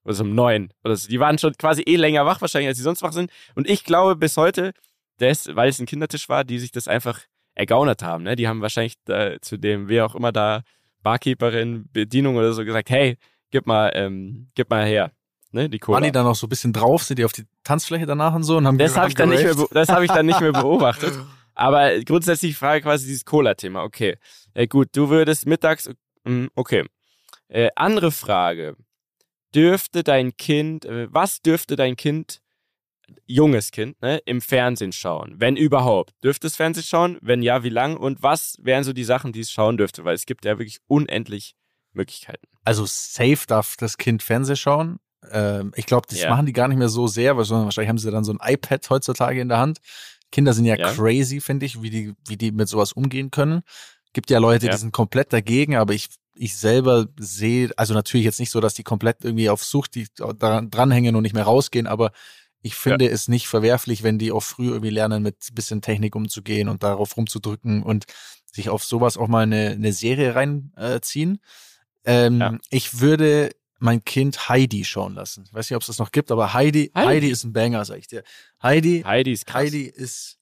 Oder 0.04 0.14
so 0.14 0.24
um 0.24 0.34
neun. 0.34 0.72
Oder 0.84 0.96
so. 0.96 1.08
Die 1.08 1.20
waren 1.20 1.36
schon 1.38 1.54
quasi 1.54 1.82
eh 1.82 1.96
länger 1.96 2.24
wach, 2.26 2.40
wahrscheinlich, 2.40 2.68
als 2.68 2.76
sie 2.78 2.82
sonst 2.84 3.02
wach 3.02 3.12
sind. 3.12 3.30
Und 3.54 3.68
ich 3.68 3.84
glaube 3.84 4.16
bis 4.16 4.36
heute, 4.36 4.72
dass, 5.18 5.54
weil 5.54 5.68
es 5.68 5.78
ein 5.78 5.86
Kindertisch 5.86 6.28
war, 6.28 6.44
die 6.44 6.58
sich 6.58 6.72
das 6.72 6.88
einfach 6.88 7.20
ergaunert 7.54 8.02
haben. 8.02 8.24
Ne? 8.24 8.36
Die 8.36 8.48
haben 8.48 8.60
wahrscheinlich 8.60 8.94
da, 9.04 9.40
zu 9.40 9.56
dem, 9.56 9.88
wer 9.88 10.06
auch 10.06 10.14
immer 10.14 10.32
da, 10.32 10.62
Barkeeperin, 11.02 11.88
Bedienung 11.92 12.36
oder 12.36 12.52
so 12.52 12.64
gesagt, 12.64 12.90
hey, 12.90 13.16
gib 13.50 13.66
mal, 13.66 13.92
ähm, 13.94 14.48
gib 14.54 14.70
mal 14.70 14.84
her. 14.84 15.12
Ne, 15.52 15.70
die 15.70 15.78
Cola. 15.78 15.96
Waren 15.96 16.04
die 16.04 16.12
dann 16.12 16.24
noch 16.24 16.34
so 16.34 16.46
ein 16.46 16.50
bisschen 16.50 16.72
drauf? 16.72 17.04
Sind 17.04 17.18
die 17.18 17.24
auf 17.24 17.32
die 17.32 17.44
Tanzfläche 17.62 18.04
danach 18.04 18.34
und 18.34 18.42
so? 18.42 18.56
Und 18.56 18.66
haben 18.66 18.76
Das 18.76 18.96
habe 18.96 19.08
ich, 19.08 19.14
dann 19.14 19.28
nicht 19.28 19.44
mehr 19.44 19.54
das 19.70 19.88
hab 19.88 20.02
ich 20.02 20.10
dann 20.10 20.26
nicht 20.26 20.40
mehr 20.40 20.52
beobachtet. 20.52 21.14
Aber 21.54 21.98
grundsätzlich 22.00 22.50
die 22.50 22.56
Frage 22.56 22.82
quasi 22.82 23.06
dieses 23.06 23.24
Cola-Thema. 23.24 23.82
Okay, 23.82 24.18
äh, 24.52 24.66
gut, 24.66 24.88
du 24.92 25.08
würdest 25.08 25.46
mittags, 25.46 25.88
mm, 26.24 26.46
okay. 26.54 26.84
Äh, 27.48 27.70
andere 27.76 28.10
Frage. 28.10 28.76
Dürfte 29.54 30.02
dein 30.02 30.36
Kind, 30.36 30.84
äh, 30.84 31.06
was 31.10 31.40
dürfte 31.40 31.76
dein 31.76 31.96
Kind, 31.96 32.42
junges 33.26 33.70
Kind, 33.70 34.00
ne, 34.02 34.18
im 34.26 34.40
Fernsehen 34.40 34.92
schauen? 34.92 35.34
Wenn 35.38 35.56
überhaupt. 35.56 36.12
Dürfte 36.22 36.46
es 36.46 36.56
Fernsehen 36.56 36.84
schauen? 36.84 37.18
Wenn 37.22 37.42
ja, 37.42 37.62
wie 37.62 37.68
lang? 37.68 37.96
Und 37.96 38.22
was 38.22 38.56
wären 38.60 38.84
so 38.84 38.92
die 38.92 39.04
Sachen, 39.04 39.32
die 39.32 39.40
es 39.40 39.50
schauen 39.50 39.76
dürfte? 39.76 40.04
Weil 40.04 40.14
es 40.14 40.26
gibt 40.26 40.44
ja 40.44 40.58
wirklich 40.58 40.78
unendlich 40.86 41.54
Möglichkeiten. 41.92 42.46
Also 42.64 42.84
safe 42.86 43.46
darf 43.46 43.76
das 43.76 43.96
Kind 43.96 44.22
Fernseh 44.22 44.56
schauen. 44.56 44.98
Ähm, 45.30 45.72
ich 45.76 45.86
glaube, 45.86 46.06
das 46.10 46.20
Ja. 46.20 46.30
machen 46.30 46.46
die 46.46 46.52
gar 46.52 46.68
nicht 46.68 46.78
mehr 46.78 46.88
so 46.88 47.06
sehr, 47.06 47.36
weil 47.36 47.44
sondern 47.44 47.64
wahrscheinlich 47.66 47.88
haben 47.88 47.98
sie 47.98 48.10
dann 48.10 48.24
so 48.24 48.32
ein 48.32 48.38
iPad 48.52 48.88
heutzutage 48.90 49.40
in 49.40 49.48
der 49.48 49.58
Hand. 49.58 49.78
Kinder 50.32 50.52
sind 50.52 50.64
ja, 50.66 50.76
Ja. 50.76 50.92
crazy, 50.92 51.40
finde 51.40 51.66
ich, 51.66 51.80
wie 51.82 51.90
die, 51.90 52.12
wie 52.28 52.36
die 52.36 52.52
mit 52.52 52.68
sowas 52.68 52.92
umgehen 52.92 53.30
können. 53.30 53.62
Gibt 54.12 54.30
ja 54.30 54.38
Leute, 54.38 54.66
Ja. 54.66 54.72
die 54.72 54.78
sind 54.78 54.92
komplett 54.92 55.32
dagegen, 55.32 55.76
aber 55.76 55.94
ich, 55.94 56.08
ich 56.34 56.56
selber 56.56 57.06
sehe, 57.18 57.70
also 57.76 57.94
natürlich 57.94 58.24
jetzt 58.24 58.40
nicht 58.40 58.50
so, 58.50 58.60
dass 58.60 58.74
die 58.74 58.82
komplett 58.82 59.24
irgendwie 59.24 59.48
auf 59.48 59.64
Sucht 59.64 59.94
die 59.94 60.06
daran, 60.16 60.70
dranhängen 60.70 61.16
und 61.16 61.22
nicht 61.22 61.34
mehr 61.34 61.44
rausgehen, 61.44 61.86
aber 61.86 62.10
ich 62.66 62.74
finde 62.74 63.08
es 63.08 63.28
nicht 63.28 63.46
verwerflich, 63.46 64.02
wenn 64.02 64.18
die 64.18 64.32
auch 64.32 64.42
früh 64.42 64.68
irgendwie 64.70 64.90
lernen, 64.90 65.22
mit 65.22 65.54
bisschen 65.54 65.82
Technik 65.82 66.16
umzugehen 66.16 66.68
und 66.68 66.82
darauf 66.82 67.16
rumzudrücken 67.16 67.84
und 67.84 68.06
sich 68.44 68.70
auf 68.70 68.84
sowas 68.84 69.16
auch 69.16 69.28
mal 69.28 69.44
eine, 69.44 69.70
eine 69.70 69.92
Serie 69.92 70.34
reinziehen. 70.34 71.38
Äh, 72.02 72.26
ähm, 72.26 72.40
Ja. 72.40 72.58
Ich 72.70 73.00
würde 73.00 73.50
mein 73.78 74.04
Kind 74.04 74.48
Heidi 74.48 74.84
schauen 74.84 75.14
lassen. 75.14 75.44
Ich 75.46 75.54
weiß 75.54 75.70
nicht, 75.70 75.76
ob 75.76 75.82
es 75.82 75.86
das 75.86 75.98
noch 75.98 76.10
gibt, 76.10 76.32
aber 76.32 76.54
Heidi, 76.54 76.90
Heidi? 76.94 77.06
Heidi, 77.06 77.28
ist 77.28 77.44
ein 77.44 77.52
Banger, 77.52 77.84
sag 77.84 77.98
ich 77.98 78.08
dir. 78.08 78.24
Heidi, 78.60 79.02
Heidi 79.06 79.32
ist 79.32 79.46
krass. 79.46 79.62
Heidi 79.62 79.82
ist, 79.84 80.38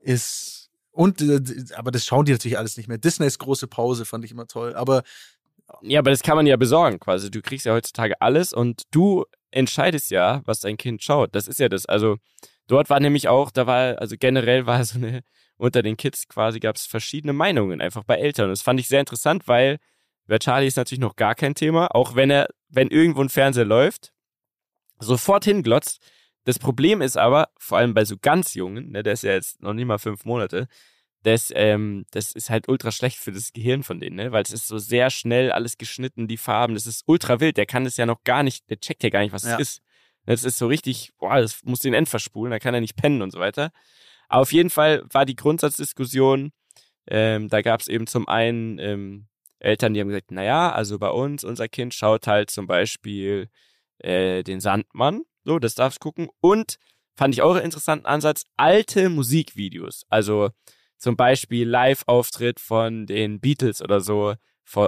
ist, 0.00 0.70
und, 0.90 1.20
äh, 1.20 1.40
aber 1.76 1.92
das 1.92 2.04
schauen 2.04 2.24
die 2.24 2.32
natürlich 2.32 2.58
alles 2.58 2.76
nicht 2.76 2.88
mehr. 2.88 2.98
Disneys 2.98 3.38
große 3.38 3.68
Pause 3.68 4.04
fand 4.04 4.24
ich 4.24 4.32
immer 4.32 4.48
toll, 4.48 4.74
aber 4.74 5.04
Ja, 5.82 6.00
aber 6.00 6.10
das 6.10 6.22
kann 6.22 6.36
man 6.36 6.46
ja 6.46 6.56
besorgen 6.56 7.00
quasi. 7.00 7.30
Du 7.30 7.40
kriegst 7.40 7.66
ja 7.66 7.72
heutzutage 7.72 8.20
alles 8.20 8.52
und 8.52 8.82
du 8.90 9.24
entscheidest 9.50 10.10
ja, 10.10 10.42
was 10.44 10.60
dein 10.60 10.76
Kind 10.76 11.02
schaut. 11.02 11.34
Das 11.34 11.48
ist 11.48 11.60
ja 11.60 11.68
das. 11.68 11.86
Also 11.86 12.16
dort 12.66 12.90
war 12.90 13.00
nämlich 13.00 13.28
auch, 13.28 13.50
da 13.50 13.66
war, 13.66 13.98
also 13.98 14.16
generell 14.18 14.66
war 14.66 14.84
so 14.84 14.98
eine, 14.98 15.22
unter 15.56 15.82
den 15.82 15.96
Kids 15.96 16.28
quasi 16.28 16.60
gab 16.60 16.76
es 16.76 16.86
verschiedene 16.86 17.32
Meinungen 17.32 17.80
einfach 17.80 18.04
bei 18.04 18.16
Eltern. 18.16 18.50
Das 18.50 18.62
fand 18.62 18.80
ich 18.80 18.88
sehr 18.88 19.00
interessant, 19.00 19.46
weil 19.48 19.78
bei 20.26 20.38
Charlie 20.38 20.66
ist 20.66 20.76
natürlich 20.76 21.00
noch 21.00 21.16
gar 21.16 21.34
kein 21.34 21.54
Thema, 21.54 21.94
auch 21.94 22.14
wenn 22.14 22.30
er, 22.30 22.48
wenn 22.68 22.88
irgendwo 22.88 23.22
ein 23.22 23.28
Fernseher 23.28 23.64
läuft, 23.64 24.12
sofort 24.98 25.44
hinglotzt. 25.44 26.00
Das 26.44 26.58
Problem 26.58 27.02
ist 27.02 27.16
aber, 27.16 27.48
vor 27.58 27.78
allem 27.78 27.94
bei 27.94 28.04
so 28.04 28.16
ganz 28.20 28.54
Jungen, 28.54 28.90
ne, 28.90 29.02
der 29.02 29.12
ist 29.12 29.22
ja 29.22 29.32
jetzt 29.32 29.62
noch 29.62 29.74
nicht 29.74 29.86
mal 29.86 29.98
fünf 29.98 30.24
Monate, 30.24 30.68
das, 31.22 31.52
ähm, 31.54 32.04
das 32.10 32.32
ist 32.32 32.50
halt 32.50 32.68
ultra 32.68 32.90
schlecht 32.90 33.18
für 33.18 33.32
das 33.32 33.52
Gehirn 33.52 33.82
von 33.82 34.00
denen, 34.00 34.16
ne? 34.16 34.32
weil 34.32 34.42
es 34.42 34.50
ist 34.50 34.66
so 34.66 34.78
sehr 34.78 35.10
schnell 35.10 35.52
alles 35.52 35.78
geschnitten, 35.78 36.26
die 36.28 36.36
Farben, 36.36 36.74
das 36.74 36.86
ist 36.86 37.04
ultra 37.06 37.40
wild, 37.40 37.56
der 37.56 37.66
kann 37.66 37.84
das 37.84 37.96
ja 37.96 38.06
noch 38.06 38.24
gar 38.24 38.42
nicht, 38.42 38.68
der 38.70 38.80
checkt 38.80 39.02
ja 39.04 39.10
gar 39.10 39.20
nicht, 39.20 39.32
was 39.32 39.44
Ja. 39.44 39.54
es 39.54 39.60
ist. 39.60 39.82
Das 40.24 40.44
ist 40.44 40.56
so 40.56 40.68
richtig, 40.68 41.12
boah, 41.18 41.40
das 41.40 41.62
muss 41.64 41.80
den 41.80 41.94
End 41.94 42.08
verspulen, 42.08 42.50
da 42.52 42.58
kann 42.60 42.74
er 42.74 42.80
nicht 42.80 42.96
pennen 42.96 43.22
und 43.22 43.32
so 43.32 43.40
weiter. 43.40 43.72
Aber 44.28 44.42
auf 44.42 44.52
jeden 44.52 44.70
Fall 44.70 45.04
war 45.10 45.24
die 45.26 45.34
Grundsatzdiskussion, 45.36 46.52
ähm, 47.08 47.48
da 47.48 47.62
gab 47.62 47.80
es 47.80 47.88
eben 47.88 48.06
zum 48.06 48.28
einen 48.28 48.78
ähm, 48.78 49.26
Eltern, 49.58 49.94
die 49.94 50.00
haben 50.00 50.08
gesagt, 50.08 50.30
naja, 50.30 50.72
also 50.72 50.98
bei 50.98 51.08
uns, 51.10 51.44
unser 51.44 51.68
Kind 51.68 51.94
schaut 51.94 52.26
halt 52.26 52.50
zum 52.50 52.66
Beispiel 52.66 53.48
äh, 53.98 54.42
den 54.42 54.60
Sandmann, 54.60 55.22
so, 55.44 55.58
das 55.58 55.74
darfst 55.74 56.00
gucken. 56.00 56.28
Und 56.40 56.76
fand 57.16 57.34
ich 57.34 57.42
auch 57.42 57.54
einen 57.54 57.64
interessanten 57.64 58.06
Ansatz, 58.06 58.44
alte 58.56 59.08
Musikvideos. 59.08 60.04
Also 60.08 60.50
zum 61.02 61.16
Beispiel 61.16 61.68
Live-Auftritt 61.68 62.60
von 62.60 63.06
den 63.06 63.40
Beatles 63.40 63.82
oder 63.82 64.00
so 64.00 64.34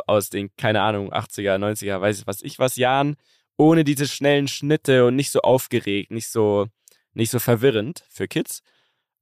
aus 0.07 0.31
den, 0.31 0.55
keine 0.57 0.81
Ahnung, 0.81 1.13
80er, 1.13 1.59
90er, 1.59 2.01
weiß 2.01 2.21
ich 2.21 2.27
was 2.29 2.41
ich 2.43 2.59
was 2.61 2.77
Jahren, 2.77 3.17
ohne 3.57 3.83
diese 3.83 4.07
schnellen 4.07 4.47
Schnitte 4.47 5.05
und 5.07 5.17
nicht 5.17 5.33
so 5.33 5.41
aufgeregt, 5.41 6.13
nicht 6.13 6.29
so, 6.29 6.69
nicht 7.15 7.33
so 7.33 7.41
verwirrend 7.41 8.05
für 8.09 8.29
Kids. 8.29 8.61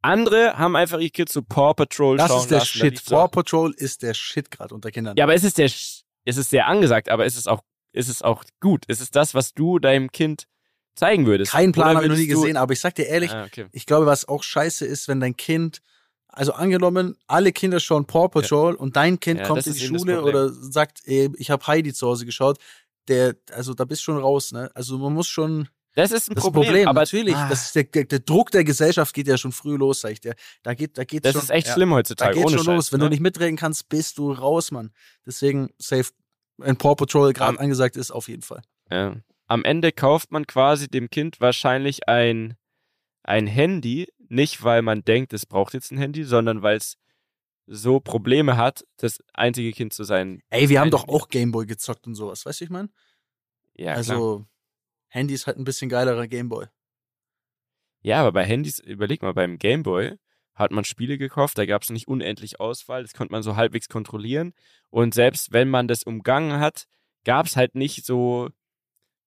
Andere 0.03 0.59
haben 0.59 0.77
einfach 0.77 1.01
ihr 1.01 1.09
Kind 1.11 1.31
zu 1.31 1.43
Paw 1.43 1.73
Patrol 1.75 2.19
Das 2.19 2.29
schauen 2.29 2.41
ist 2.43 2.51
der 2.51 2.59
lassen. 2.59 2.79
Shit. 2.79 2.99
so. 2.99 3.15
Paw 3.17 3.29
Patrol 3.29 3.73
ist 3.75 4.03
der 4.03 4.13
Shit 4.15 4.51
gerade 4.51 4.75
unter 4.75 4.91
Kindern. 4.91 5.17
Ja, 5.17 5.25
aber 5.25 5.35
es 5.35 5.45
ist 5.45 5.57
der, 5.57 5.67
es 5.67 6.05
ist 6.25 6.51
sehr 6.51 6.67
angesagt, 6.67 7.09
aber 7.09 7.25
es 7.25 7.37
ist 7.37 7.49
auch, 7.49 7.63
es 7.93 8.09
ist 8.11 8.23
auch 8.23 8.45
gut. 8.61 8.85
Es 8.89 9.01
ist 9.01 9.17
das, 9.17 9.35
was 9.35 9.55
du 9.55 9.79
deinem 9.79 10.13
Kind 10.13 10.47
zeigen 10.95 11.25
würdest. 11.25 11.53
Kein 11.53 11.73
Plan 11.73 11.97
habe 11.97 12.05
ich 12.05 12.11
noch 12.11 12.19
nie 12.19 12.27
gesehen, 12.27 12.59
aber 12.59 12.75
ich 12.75 12.81
sag 12.81 12.95
dir 12.97 13.07
ehrlich, 13.07 13.31
Ah, 13.31 13.45
okay. 13.45 13.67
ich 13.73 13.87
glaube, 13.87 14.05
was 14.05 14.29
auch 14.29 14.43
scheiße 14.43 14.85
ist, 14.85 15.09
wenn 15.09 15.21
dein 15.21 15.37
Kind, 15.39 15.81
also 16.33 16.53
angenommen, 16.53 17.17
alle 17.27 17.53
Kinder 17.53 17.79
schauen 17.79 18.07
Paw 18.07 18.29
Patrol 18.29 18.75
und 18.75 18.97
dein 18.97 19.21
Kind 19.21 19.41
Ja, 19.41 19.47
kommt 19.47 19.67
in 19.67 19.75
die 19.75 19.81
Schule 19.87 20.23
oder 20.23 20.49
sagt, 20.51 21.01
ey, 21.05 21.31
ich 21.37 21.51
habe 21.51 21.67
Heidi 21.67 21.93
zu 21.93 22.09
Hause 22.09 22.27
geschaut, 22.27 22.59
der, 23.09 23.37
also 23.53 23.75
da 23.75 23.85
bist 23.85 24.01
du 24.03 24.05
schon 24.07 24.19
raus, 24.19 24.53
ne? 24.53 24.71
Also 24.75 24.97
man 24.99 25.13
muss 25.13 25.27
schon, 25.29 25.69
Das 25.95 26.11
ist 26.11 26.31
ein 26.31 26.35
das 26.35 26.45
ist 26.45 26.49
ein 26.49 26.53
Problem, 26.53 26.65
Problem, 26.65 26.89
aber 26.89 27.01
natürlich. 27.03 27.37
Ah, 27.37 27.49
Das 27.49 27.67
ist 27.67 27.75
der, 27.75 27.85
der, 27.85 28.05
der 28.05 28.21
Druck 28.21 28.51
der 28.51 28.65
Gesellschaft 28.65 29.13
geht 29.15 29.27
ja 29.29 29.37
schon 29.37 29.53
früh 29.53 29.77
los, 29.77 30.01
sag 30.01 30.13
ich 30.13 30.21
dir. 30.21 30.35
Da 30.63 30.75
geht, 30.75 30.97
da 30.97 31.05
geht 31.05 31.25
das 31.25 31.33
schon, 31.33 31.43
ist 31.43 31.51
echt 31.51 31.67
ja, 31.67 31.75
schlimm 31.75 31.91
Da 31.91 31.97
heutzutage. 31.97 32.35
geht 32.35 32.45
ohne 32.47 32.57
schon 32.57 32.65
Scheiß, 32.65 32.75
los. 32.77 32.93
Wenn 32.93 33.01
ne? 33.01 33.07
du 33.07 33.11
nicht 33.11 33.21
mitreden 33.21 33.57
kannst, 33.57 33.89
bist 33.89 34.19
du 34.19 34.33
raus, 34.33 34.71
Mann. 34.71 34.91
Deswegen 35.27 35.71
safe, 35.79 36.11
wenn 36.59 36.77
Paw 36.77 36.95
Patrol 36.95 37.33
gerade 37.33 37.59
angesagt 37.59 37.97
ist, 37.97 38.11
auf 38.11 38.29
jeden 38.29 38.43
Fall. 38.43 38.63
Ja. 38.91 39.17
Am 39.49 39.65
Ende 39.65 39.93
kauft 39.93 40.31
man 40.33 40.47
quasi 40.47 40.89
dem 40.89 41.11
Kind 41.11 41.41
wahrscheinlich 41.41 42.09
ein, 42.09 42.55
ein 43.23 43.47
Handy, 43.47 44.09
nicht 44.29 44.63
weil 44.63 44.83
man 44.83 45.05
denkt, 45.05 45.33
es 45.33 45.47
braucht 45.47 45.75
jetzt 45.75 45.93
ein 45.93 45.99
Handy, 45.99 46.25
sondern 46.25 46.63
weil 46.63 46.77
es 46.77 46.97
so 47.67 48.01
Probleme 48.01 48.57
hat, 48.57 48.85
das 48.97 49.23
einzige 49.35 49.73
Kind 49.73 49.93
zu 49.93 50.05
sein. 50.05 50.43
Ey, 50.51 50.69
wir 50.69 50.81
haben 50.81 50.91
doch 50.91 51.09
auch 51.09 51.29
Gameboy 51.29 51.67
gezockt 51.67 52.07
und 52.07 52.15
sowas, 52.15 52.45
weißt 52.45 52.61
du, 52.61 52.65
ich 52.65 52.71
meine? 52.71 52.91
Ja, 53.75 53.93
klar. 53.93 53.97
also, 53.97 54.47
Handy 55.09 55.35
ist 55.35 55.47
halt 55.47 55.59
ein 55.59 55.65
bisschen 55.65 55.89
geilerer 55.89 56.27
Gameboy. 56.27 56.67
Ja, 58.03 58.21
aber 58.21 58.33
bei 58.33 58.45
Handys, 58.45 58.79
überleg 58.81 59.23
mal, 59.23 59.33
beim 59.33 59.59
Gameboy 59.59 60.17
hat 60.55 60.71
man 60.73 60.85
Spiele 60.85 61.19
gekauft, 61.19 61.57
da 61.57 61.67
gab 61.67 61.83
es 61.83 61.91
nicht 61.91 62.09
unendlich 62.09 62.61
Auswahl, 62.61 63.03
das 63.03 63.15
konnte 63.15 63.33
man 63.33 63.43
so 63.43 63.57
halbwegs 63.57 63.89
kontrollieren. 63.89 64.55
Und 64.91 65.15
selbst 65.15 65.53
wenn 65.53 65.71
man 65.71 65.89
das 65.89 66.03
umgangen 66.03 66.59
hat, 66.59 66.87
gab 67.25 67.47
es 67.47 67.57
halt 67.57 67.75
nicht 67.75 68.05
so 68.05 68.51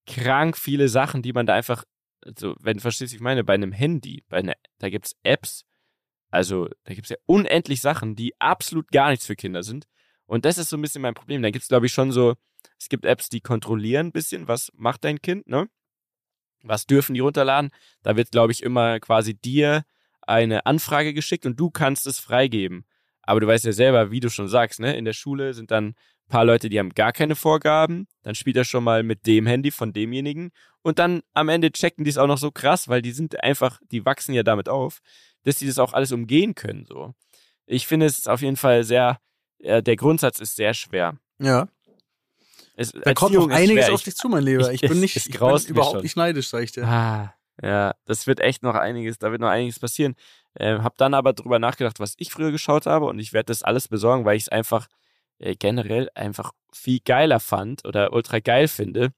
krank 0.05 0.57
viele 0.57 0.89
Sachen, 0.89 1.21
die 1.21 1.33
man 1.33 1.45
da 1.45 1.53
einfach, 1.53 1.83
also, 2.25 2.55
wenn 2.59 2.77
du 2.77 2.81
verstehst, 2.81 3.13
ich 3.13 3.19
meine, 3.19 3.43
bei 3.43 3.53
einem 3.53 3.71
Handy, 3.71 4.23
bei 4.29 4.37
einer, 4.37 4.55
da 4.79 4.89
gibt 4.89 5.05
es 5.05 5.15
Apps, 5.23 5.65
also 6.29 6.67
da 6.83 6.93
gibt 6.93 7.05
es 7.05 7.09
ja 7.09 7.17
unendlich 7.25 7.81
Sachen, 7.81 8.15
die 8.15 8.33
absolut 8.39 8.89
gar 8.91 9.09
nichts 9.09 9.25
für 9.25 9.35
Kinder 9.35 9.63
sind. 9.63 9.85
Und 10.25 10.43
das 10.45 10.57
ist 10.57 10.69
so 10.69 10.77
ein 10.77 10.81
bisschen 10.81 11.01
mein 11.01 11.13
Problem. 11.13 11.41
Da 11.41 11.51
gibt 11.51 11.63
es, 11.63 11.69
glaube 11.69 11.85
ich, 11.85 11.93
schon 11.93 12.11
so, 12.11 12.33
es 12.79 12.89
gibt 12.89 13.05
Apps, 13.05 13.29
die 13.29 13.41
kontrollieren 13.41 14.07
ein 14.07 14.11
bisschen, 14.11 14.47
was 14.47 14.71
macht 14.73 15.03
dein 15.03 15.21
Kind, 15.21 15.47
ne? 15.47 15.69
Was 16.63 16.87
dürfen 16.87 17.13
die 17.13 17.19
runterladen? 17.19 17.69
Da 18.01 18.17
wird, 18.17 18.31
glaube 18.31 18.51
ich, 18.51 18.63
immer 18.63 18.99
quasi 18.99 19.35
dir 19.35 19.83
eine 20.21 20.65
Anfrage 20.65 21.13
geschickt 21.13 21.45
und 21.45 21.59
du 21.59 21.69
kannst 21.69 22.07
es 22.07 22.17
freigeben. 22.17 22.85
Aber 23.21 23.39
du 23.39 23.47
weißt 23.47 23.65
ja 23.65 23.71
selber, 23.71 24.11
wie 24.11 24.19
du 24.19 24.29
schon 24.29 24.47
sagst, 24.47 24.79
ne? 24.79 24.97
In 24.97 25.05
der 25.05 25.13
Schule 25.13 25.53
sind 25.53 25.69
dann 25.69 25.95
ein 26.27 26.29
paar 26.31 26.45
Leute, 26.45 26.69
die 26.69 26.79
haben 26.79 26.89
gar 26.89 27.11
keine 27.11 27.35
Vorgaben. 27.35 28.07
Dann 28.23 28.35
spielt 28.35 28.57
er 28.57 28.65
schon 28.65 28.83
mal 28.83 29.03
mit 29.03 29.25
dem 29.27 29.45
Handy 29.45 29.71
von 29.71 29.93
demjenigen. 29.93 30.51
Und 30.81 30.99
dann 30.99 31.21
am 31.33 31.49
Ende 31.49 31.71
checken 31.71 32.03
die 32.03 32.09
es 32.09 32.17
auch 32.17 32.27
noch 32.27 32.37
so 32.37 32.51
krass, 32.51 32.87
weil 32.87 33.01
die 33.01 33.11
sind 33.11 33.41
einfach, 33.43 33.79
die 33.91 34.05
wachsen 34.05 34.33
ja 34.33 34.43
damit 34.43 34.69
auf, 34.69 34.99
dass 35.43 35.57
die 35.57 35.67
das 35.67 35.79
auch 35.79 35.93
alles 35.93 36.11
umgehen 36.11 36.55
können, 36.55 36.85
so. 36.85 37.13
Ich 37.67 37.87
finde 37.87 38.05
es 38.05 38.27
auf 38.27 38.41
jeden 38.41 38.57
Fall 38.57 38.83
sehr, 38.83 39.19
äh, 39.59 39.81
der 39.81 39.95
Grundsatz 39.95 40.39
ist 40.39 40.55
sehr 40.55 40.73
schwer. 40.75 41.17
Ja. 41.39 41.67
Es, 42.75 42.91
Da 42.91 43.13
kommt 43.13 43.33
noch 43.33 43.41
Erziehung 43.49 43.51
einiges 43.51 43.85
schwer. 43.85 43.93
auf 43.95 44.03
dich 44.03 44.15
zu, 44.15 44.29
mein 44.29 44.43
Lieber. 44.43 44.71
ich- 44.71 44.83
Ich, 44.83 44.89
bin 44.89 44.99
nicht, 44.99 45.15
ich 45.15 45.23
bin 45.25 45.35
überhaupt 45.67 46.03
nicht 46.03 46.17
neidisch, 46.17 46.49
sag 46.49 46.61
ich 46.63 46.71
dir. 46.73 46.85
Ah, 46.85 47.33
ja, 47.63 47.95
das 48.05 48.27
wird 48.27 48.39
echt 48.39 48.63
noch 48.63 48.75
einiges, 48.75 49.17
da 49.17 49.31
wird 49.31 49.41
noch 49.41 49.49
einiges 49.49 49.79
passieren. 49.79 50.15
Ähm, 50.59 50.83
hab 50.83 50.97
dann 50.97 51.13
aber 51.13 51.33
drüber 51.33 51.57
nachgedacht, 51.57 51.99
was 51.99 52.13
ich 52.17 52.31
früher 52.31 52.51
geschaut 52.51 52.85
habe 52.85 53.05
und 53.05 53.17
ich 53.19 53.33
werde 53.33 53.47
das 53.47 53.63
alles 53.63 53.87
besorgen, 53.87 54.25
weil 54.25 54.35
ich 54.37 54.43
es 54.43 54.49
einfach 54.49 54.87
äh, 55.39 55.55
generell 55.55 56.09
einfach 56.15 56.51
viel 56.73 56.99
geiler 57.03 57.39
fand 57.39 57.85
oder 57.85 58.13
ultra 58.13 58.39
geil 58.39 58.67
finde. 58.67 59.11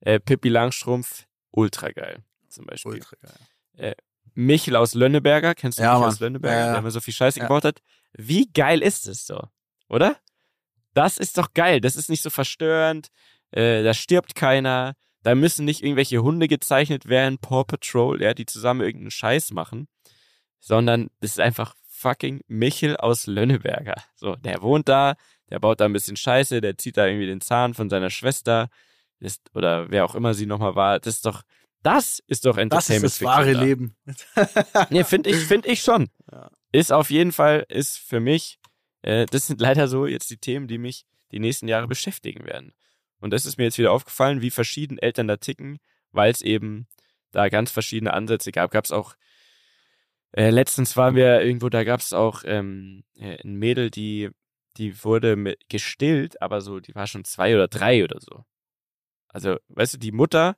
Äh, 0.00 0.20
Pippi 0.20 0.48
Langstrumpf, 0.48 1.26
ultra 1.50 1.90
geil, 1.90 2.22
zum 2.48 2.66
Beispiel. 2.66 2.92
Ultra 2.92 3.16
geil. 3.22 3.94
Michel 4.34 4.76
aus 4.76 4.94
Lönneberger, 4.94 5.54
kennst 5.54 5.78
du 5.78 5.82
Ja, 5.82 5.90
Michel 5.92 6.00
Mann. 6.00 6.08
aus 6.10 6.20
Lönneberger, 6.20 6.56
Ja, 6.58 6.66
ja. 6.66 6.70
der 6.72 6.80
immer 6.80 6.90
so 6.90 7.00
viel 7.00 7.14
Scheiße 7.14 7.38
Ja. 7.38 7.46
gebaut 7.46 7.64
hat? 7.64 7.80
Wie 8.12 8.50
geil 8.52 8.82
ist 8.82 9.06
es 9.08 9.26
so, 9.26 9.42
oder? 9.88 10.16
Das 10.94 11.16
ist 11.18 11.38
doch 11.38 11.52
geil, 11.54 11.80
das 11.80 11.96
ist 11.96 12.08
nicht 12.10 12.22
so 12.22 12.30
verstörend, 12.30 13.08
äh, 13.50 13.82
da 13.82 13.94
stirbt 13.94 14.34
keiner, 14.34 14.94
da 15.22 15.34
müssen 15.34 15.64
nicht 15.64 15.82
irgendwelche 15.82 16.22
Hunde 16.22 16.48
gezeichnet 16.48 17.06
werden, 17.08 17.38
Paw 17.38 17.64
Patrol, 17.64 18.22
ja, 18.22 18.34
die 18.34 18.46
zusammen 18.46 18.80
irgendeinen 18.82 19.10
Scheiß 19.10 19.50
machen, 19.52 19.88
sondern 20.60 21.08
das 21.20 21.32
ist 21.32 21.40
einfach 21.40 21.74
fucking 22.06 22.40
Michel 22.46 22.96
aus 22.96 23.26
Lönneberger. 23.26 23.96
So, 24.14 24.36
der 24.36 24.62
wohnt 24.62 24.88
da, 24.88 25.16
der 25.50 25.58
baut 25.58 25.80
da 25.80 25.86
ein 25.86 25.92
bisschen 25.92 26.16
Scheiße, 26.16 26.60
der 26.60 26.78
zieht 26.78 26.96
da 26.96 27.06
irgendwie 27.06 27.26
den 27.26 27.40
Zahn 27.40 27.74
von 27.74 27.90
seiner 27.90 28.10
Schwester, 28.10 28.68
ist, 29.18 29.50
oder 29.54 29.90
wer 29.90 30.04
auch 30.04 30.14
immer 30.14 30.32
sie 30.34 30.46
nochmal 30.46 30.76
war, 30.76 31.00
das 31.00 31.16
ist 31.16 31.26
doch, 31.26 31.42
das 31.82 32.22
ist 32.28 32.44
doch 32.44 32.54
Das 32.54 32.62
Entertainment 32.62 33.04
ist 33.06 33.20
das 33.20 33.26
wahre 33.26 33.46
Kinder. 33.46 33.64
Leben. 33.64 33.96
Nee, 34.90 35.02
finde 35.02 35.30
ich, 35.30 35.36
find 35.38 35.66
ich 35.66 35.80
schon. 35.80 36.10
Ja. 36.30 36.50
Ist 36.70 36.92
auf 36.92 37.10
jeden 37.10 37.32
Fall, 37.32 37.64
ist 37.68 37.98
für 37.98 38.20
mich, 38.20 38.60
äh, 39.02 39.26
das 39.26 39.48
sind 39.48 39.60
leider 39.60 39.88
so 39.88 40.06
jetzt 40.06 40.30
die 40.30 40.38
Themen, 40.38 40.68
die 40.68 40.78
mich 40.78 41.06
die 41.32 41.40
nächsten 41.40 41.66
Jahre 41.66 41.88
beschäftigen 41.88 42.44
werden. 42.44 42.72
Und 43.18 43.32
das 43.32 43.46
ist 43.46 43.58
mir 43.58 43.64
jetzt 43.64 43.78
wieder 43.78 43.92
aufgefallen, 43.92 44.42
wie 44.42 44.50
verschieden 44.50 44.98
Eltern 44.98 45.26
da 45.26 45.38
ticken, 45.38 45.78
weil 46.12 46.30
es 46.30 46.42
eben 46.42 46.86
da 47.32 47.48
ganz 47.48 47.72
verschiedene 47.72 48.12
Ansätze 48.12 48.52
gab. 48.52 48.70
Gab 48.70 48.84
es 48.84 48.92
auch, 48.92 49.16
äh, 50.32 50.50
letztens 50.50 50.96
waren 50.96 51.14
wir 51.14 51.42
irgendwo, 51.42 51.68
da 51.68 51.84
gab 51.84 52.00
es 52.00 52.12
auch 52.12 52.42
ähm, 52.44 53.04
äh, 53.16 53.42
ein 53.42 53.56
Mädel, 53.56 53.90
die, 53.90 54.30
die 54.76 55.02
wurde 55.04 55.36
mit, 55.36 55.68
gestillt, 55.68 56.40
aber 56.42 56.60
so, 56.60 56.80
die 56.80 56.94
war 56.94 57.06
schon 57.06 57.24
zwei 57.24 57.54
oder 57.54 57.68
drei 57.68 58.04
oder 58.04 58.20
so. 58.20 58.44
Also, 59.28 59.56
weißt 59.68 59.94
du, 59.94 59.98
die 59.98 60.12
Mutter 60.12 60.56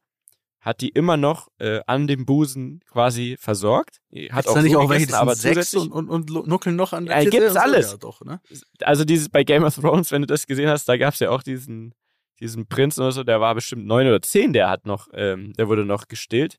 hat 0.61 0.81
die 0.81 0.89
immer 0.89 1.17
noch 1.17 1.49
äh, 1.59 1.81
an 1.87 2.07
dem 2.07 2.27
Busen 2.27 2.81
quasi 2.91 3.37
versorgt. 3.39 4.01
Hat 4.31 4.47
Hat 4.47 4.47
da 4.47 4.63
nicht 4.63 4.73
so 4.73 4.81
auch 4.81 4.91
welche, 4.91 5.07
gegessen, 5.07 5.09
die 5.09 5.15
aber 5.15 5.35
sechs 5.35 5.75
und, 5.75 5.93
und, 5.93 6.11
und 6.11 6.49
nuckeln 6.49 6.77
noch 6.77 6.93
an 6.93 7.07
der 7.07 7.23
Ja, 7.23 7.31
gibt's 7.31 7.55
so? 7.55 7.59
alles. 7.61 7.93
Ja, 7.93 7.97
doch, 7.97 8.21
ne? 8.23 8.41
also 8.83 9.05
dieses 9.05 9.29
bei 9.29 9.45
Game 9.45 9.63
of 9.63 9.77
Thrones, 9.77 10.11
wenn 10.11 10.23
du 10.23 10.27
das 10.27 10.47
gesehen 10.47 10.69
hast, 10.69 10.89
da 10.89 10.97
gab 10.97 11.15
es 11.15 11.21
ja 11.21 11.31
auch 11.31 11.43
diesen, 11.43 11.95
diesen 12.41 12.67
Prinzen 12.67 13.03
oder 13.03 13.13
so, 13.13 13.25
der 13.25 13.41
war 13.41 13.55
bestimmt 13.55 13.87
neun 13.87 14.07
oder 14.09 14.21
zehn, 14.21 14.53
der 14.53 14.69
hat 14.69 14.85
noch, 14.85 15.09
ähm, 15.13 15.53
der 15.55 15.69
wurde 15.69 15.85
noch 15.85 16.09
gestillt. 16.09 16.59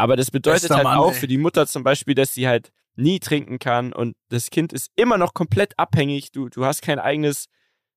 Aber 0.00 0.16
das 0.16 0.30
bedeutet 0.30 0.62
Bester 0.62 0.76
halt 0.76 0.84
Mann, 0.84 0.98
auch 0.98 1.12
ey. 1.12 1.18
für 1.18 1.26
die 1.28 1.36
Mutter 1.38 1.66
zum 1.66 1.82
Beispiel, 1.84 2.14
dass 2.14 2.32
sie 2.32 2.48
halt 2.48 2.72
nie 2.96 3.20
trinken 3.20 3.58
kann 3.58 3.92
und 3.92 4.16
das 4.30 4.50
Kind 4.50 4.72
ist 4.72 4.90
immer 4.96 5.18
noch 5.18 5.34
komplett 5.34 5.78
abhängig. 5.78 6.32
Du, 6.32 6.48
du 6.48 6.64
hast 6.64 6.82
kein 6.82 6.98
eigenes 6.98 7.46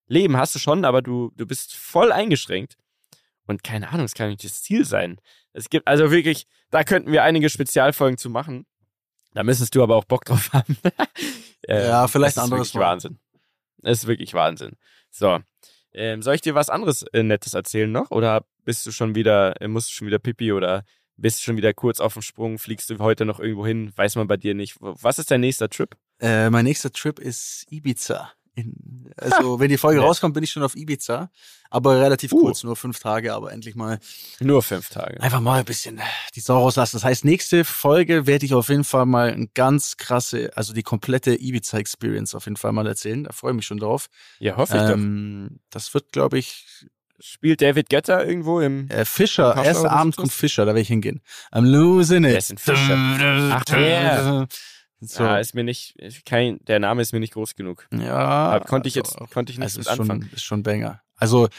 Leben, 0.07 0.37
hast 0.37 0.53
du 0.55 0.59
schon, 0.59 0.85
aber 0.85 1.01
du, 1.01 1.31
du 1.35 1.45
bist 1.45 1.75
voll 1.75 2.11
eingeschränkt. 2.11 2.75
Und 3.47 3.63
keine 3.63 3.89
Ahnung, 3.89 4.05
es 4.05 4.13
kann 4.13 4.29
nicht 4.29 4.43
das 4.43 4.61
Ziel 4.61 4.85
sein. 4.85 5.19
Es 5.53 5.69
gibt 5.69 5.87
also 5.87 6.11
wirklich, 6.11 6.45
da 6.71 6.83
könnten 6.83 7.11
wir 7.11 7.23
einige 7.23 7.49
Spezialfolgen 7.49 8.17
zu 8.17 8.29
machen. 8.29 8.65
Da 9.33 9.43
müsstest 9.43 9.75
du 9.75 9.83
aber 9.83 9.95
auch 9.95 10.05
Bock 10.05 10.25
drauf 10.25 10.49
haben. 10.53 10.77
Ähm, 11.67 11.87
Ja, 11.87 12.07
vielleicht 12.07 12.37
das 12.37 12.43
ein 12.43 12.47
ist 12.47 12.51
anderes 12.51 12.67
wirklich 12.69 12.73
Mal. 12.81 12.91
Wahnsinn. 12.91 13.19
Das 13.79 13.97
ist 13.99 14.07
wirklich 14.07 14.33
Wahnsinn. 14.33 14.73
So. 15.09 15.39
Ähm, 15.93 16.21
soll 16.21 16.35
ich 16.35 16.41
dir 16.41 16.55
was 16.55 16.69
anderes 16.69 17.03
äh, 17.13 17.23
Nettes 17.23 17.53
erzählen 17.53 17.91
noch? 17.91 18.11
Oder 18.11 18.45
bist 18.63 18.85
du 18.85 18.91
schon 18.91 19.15
wieder, 19.15 19.61
äh, 19.61 19.67
musst 19.67 19.89
du 19.89 19.93
schon 19.93 20.07
wieder 20.07 20.19
Pipi 20.19 20.51
oder 20.53 20.83
bist 21.17 21.39
du 21.39 21.43
schon 21.43 21.57
wieder 21.57 21.73
kurz 21.73 21.99
auf 21.99 22.13
dem 22.13 22.21
Sprung? 22.21 22.59
Fliegst 22.59 22.89
du 22.89 22.97
heute 22.99 23.25
noch 23.25 23.39
irgendwo 23.39 23.65
hin? 23.65 23.91
Weiß 23.95 24.15
man 24.15 24.27
bei 24.27 24.37
dir 24.37 24.53
nicht. 24.53 24.75
Was 24.79 25.19
ist 25.19 25.31
dein 25.31 25.41
nächster 25.41 25.69
Trip? 25.69 25.95
Äh, 26.19 26.49
mein 26.49 26.65
nächster 26.65 26.91
Trip 26.91 27.19
ist 27.19 27.65
Ibiza. 27.69 28.31
In, 28.55 29.11
also, 29.17 29.59
wenn 29.59 29.69
die 29.69 29.79
Folge 29.79 29.99
nett. 29.99 30.07
rauskommt, 30.07 30.35
bin 30.35 30.43
ich 30.43 30.51
schon 30.51 30.61
auf 30.61 30.75
Ibiza. 30.75 31.31
Aber 31.71 31.99
relativ 31.99 32.31
Uh. 32.33 32.39
kurz, 32.41 32.63
nur 32.63 32.75
fünf 32.75 32.99
Tage, 32.99 33.33
aber 33.33 33.51
endlich 33.51 33.73
mal 33.73 33.99
Nur 34.39 34.61
fünf 34.61 34.89
Tage. 34.89 35.19
einfach 35.21 35.39
mal 35.41 35.57
ein 35.59 35.65
bisschen 35.65 35.99
die 36.35 36.39
Sau 36.39 36.59
rauslassen. 36.59 36.97
Das 36.97 37.03
heißt, 37.03 37.25
nächste 37.25 37.65
Folge 37.65 38.27
werde 38.27 38.45
ich 38.45 38.53
auf 38.53 38.69
jeden 38.69 38.83
Fall 38.83 39.07
mal 39.07 39.31
ein 39.31 39.49
ganz 39.55 39.97
krasse, 39.97 40.51
also 40.55 40.71
die 40.71 40.83
komplette 40.83 41.33
Ibiza-Experience 41.33 42.35
auf 42.35 42.45
jeden 42.45 42.57
Fall 42.57 42.73
mal 42.73 42.85
erzählen. 42.85 43.23
Da 43.23 43.31
freue 43.31 43.53
ich 43.53 43.55
mich 43.55 43.65
schon 43.65 43.79
drauf. 43.79 44.07
Ja, 44.37 44.55
hoffe 44.55 44.77
ich 44.77 44.83
Ähm, 44.83 45.59
das 45.71 45.91
wird, 45.95 46.11
glaube 46.11 46.37
ich, 46.37 46.67
doch. 46.85 46.89
Spielt 47.19 47.61
David 47.61 47.89
Getter 47.89 48.25
irgendwo 48.25 48.59
im. 48.59 48.89
äh, 48.89 49.05
Fischer. 49.05 49.49
Ein 49.51 49.55
paar 49.55 49.65
Erster 49.65 49.83
Schauer 49.83 49.91
Abend 49.91 50.15
besucht 50.15 50.23
kommt? 50.23 50.33
Fischer, 50.33 50.63
da 50.65 50.69
werde 50.69 50.81
ich 50.81 50.87
hingehen. 50.87 51.21
I'm 51.51 51.65
losing 51.65 52.23
it. 52.25 52.37
Ist 52.37 52.49
denn 52.49 52.57
Fischer? 52.57 52.97
Ach, 53.53 53.63
der. 53.65 54.47
So. 54.99 55.23
Ja, 55.23 55.37
ist 55.37 55.53
mir 55.53 55.65
nicht, 55.65 55.95
kein, 56.25 56.59
der 56.65 56.79
Name 56.79 57.01
ist 57.01 57.11
mir 57.11 57.19
nicht 57.19 57.33
groß 57.33 57.55
genug. 57.55 57.87
Ja, 57.93 58.15
Aber 58.15 58.63
konnte 58.65 58.87
ich 58.87 58.95
jetzt, 58.95 59.15
also, 59.19 59.25
konnte 59.33 59.51
ich 59.51 59.57
nicht 59.57 59.65
also 59.65 59.81
ist 59.81 59.87
anfangen. 59.89 60.23
schon, 60.23 60.31
ist 60.31 60.43
schon 60.45 60.63
Banger. 60.63 61.01
Also 61.17 61.49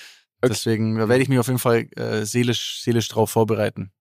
deswegen 0.42 0.96
da 0.96 1.09
werde 1.11 1.22
ich 1.22 1.28
mich 1.28 1.38
auf 1.38 1.46
jeden 1.48 1.59
Fall 1.59 1.86
äh, 1.96 2.24
seelisch, 2.24 2.80
seelisch 2.82 3.07
drauf 3.09 3.30
vorbereiten. 3.30 3.92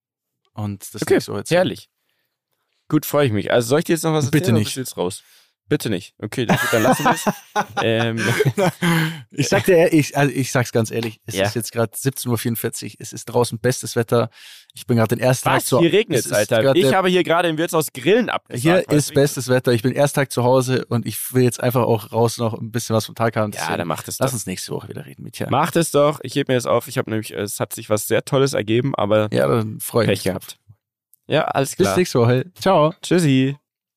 Und 0.54 0.94
das 0.94 1.02
Okay, 1.02 1.20
so 1.20 1.36
jetzt. 1.36 1.50
Herrlich. 1.50 1.90
Gut, 2.88 3.04
freue 3.04 3.26
ich 3.26 3.32
mich. 3.32 3.52
Also 3.52 3.68
soll 3.68 3.80
ich 3.80 3.84
dir 3.84 3.92
jetzt 3.92 4.04
noch 4.04 4.14
was 4.14 4.30
Bitte 4.30 4.44
erzählen? 4.46 4.54
oder 4.56 4.58
nicht. 4.60 4.66
bist 4.74 4.76
du 4.76 4.80
jetzt 4.80 4.96
raus. 4.96 5.22
Bitte 5.66 5.88
nicht. 5.88 6.14
Okay, 6.18 6.44
dann, 6.44 6.58
dann 6.72 6.82
lassen 6.82 7.04
wir 7.04 7.12
es. 7.12 7.24
ähm, 7.82 8.18
ich 9.30 9.48
sag 9.48 9.64
dir, 9.64 9.92
ich, 9.94 10.16
also 10.16 10.30
ich 10.32 10.52
sag's 10.52 10.72
ganz 10.72 10.90
ehrlich, 10.90 11.20
es 11.24 11.34
Ja. 11.34 11.46
ist 11.46 11.54
jetzt 11.54 11.72
gerade 11.72 11.90
17.44 11.96 12.84
Uhr, 12.84 12.90
es 12.98 13.12
ist 13.14 13.24
draußen 13.26 13.58
bestes 13.58 13.96
Wetter. 13.96 14.28
Ich 14.74 14.86
bin 14.86 14.96
gerade 14.98 15.16
den 15.16 15.24
ersten 15.24 15.44
Tag 15.48 15.56
was? 15.58 15.66
zu 15.66 15.80
Hier 15.80 15.92
regnet 15.92 16.18
es 16.18 16.30
Alter. 16.32 16.74
Ich 16.76 16.92
habe 16.92 17.08
hier 17.08 17.22
gerade 17.24 17.48
im 17.48 17.56
Wirtshaus 17.56 17.92
Grillen 17.92 18.28
abgesagt. 18.28 18.62
Hier 18.62 18.88
ist 18.96 19.14
bestes 19.14 19.48
Wetter. 19.48 19.72
Ich 19.72 19.82
bin 19.82 19.92
erst 19.92 20.16
Tag 20.16 20.30
zu 20.32 20.44
Hause 20.44 20.84
und 20.86 21.06
ich 21.06 21.32
will 21.32 21.44
jetzt 21.44 21.60
einfach 21.62 21.84
auch 21.84 22.12
raus 22.12 22.36
noch 22.38 22.54
ein 22.60 22.70
bisschen 22.70 22.94
was 22.94 23.06
vom 23.06 23.14
Tag 23.14 23.36
haben. 23.36 23.52
Ja, 23.52 23.74
dann 23.76 23.88
macht 23.88 24.06
es 24.08 24.18
Lass 24.18 24.30
doch. 24.32 24.34
uns 24.34 24.46
nächste 24.46 24.72
Woche 24.72 24.88
wieder 24.88 25.06
reden, 25.06 25.22
Mietja. 25.22 25.48
Macht 25.48 25.76
es 25.76 25.90
doch. 25.92 26.20
Ich 26.22 26.34
heb 26.36 26.48
mir 26.48 26.54
das 26.54 26.66
auf. 26.66 26.88
Ich 26.88 26.98
habe 26.98 27.08
nämlich, 27.10 27.30
es 27.32 27.58
hat 27.58 27.72
sich 27.72 27.88
was 27.88 28.06
sehr 28.06 28.24
Tolles 28.24 28.52
ergeben, 28.52 28.94
aber 28.96 29.28
Ja, 29.32 29.48
dann 29.48 29.80
freue 29.80 30.04
ich 30.04 30.08
Pech 30.08 30.18
mich. 30.18 30.24
gehabt. 30.24 30.58
Ja, 31.26 31.44
alles 31.46 31.74
Bis 31.76 31.86
klar. 31.86 31.96
nächste 31.96 32.18
Woche. 32.20 32.44
Ciao. 32.60 32.92
Tschüssi. 33.00 33.56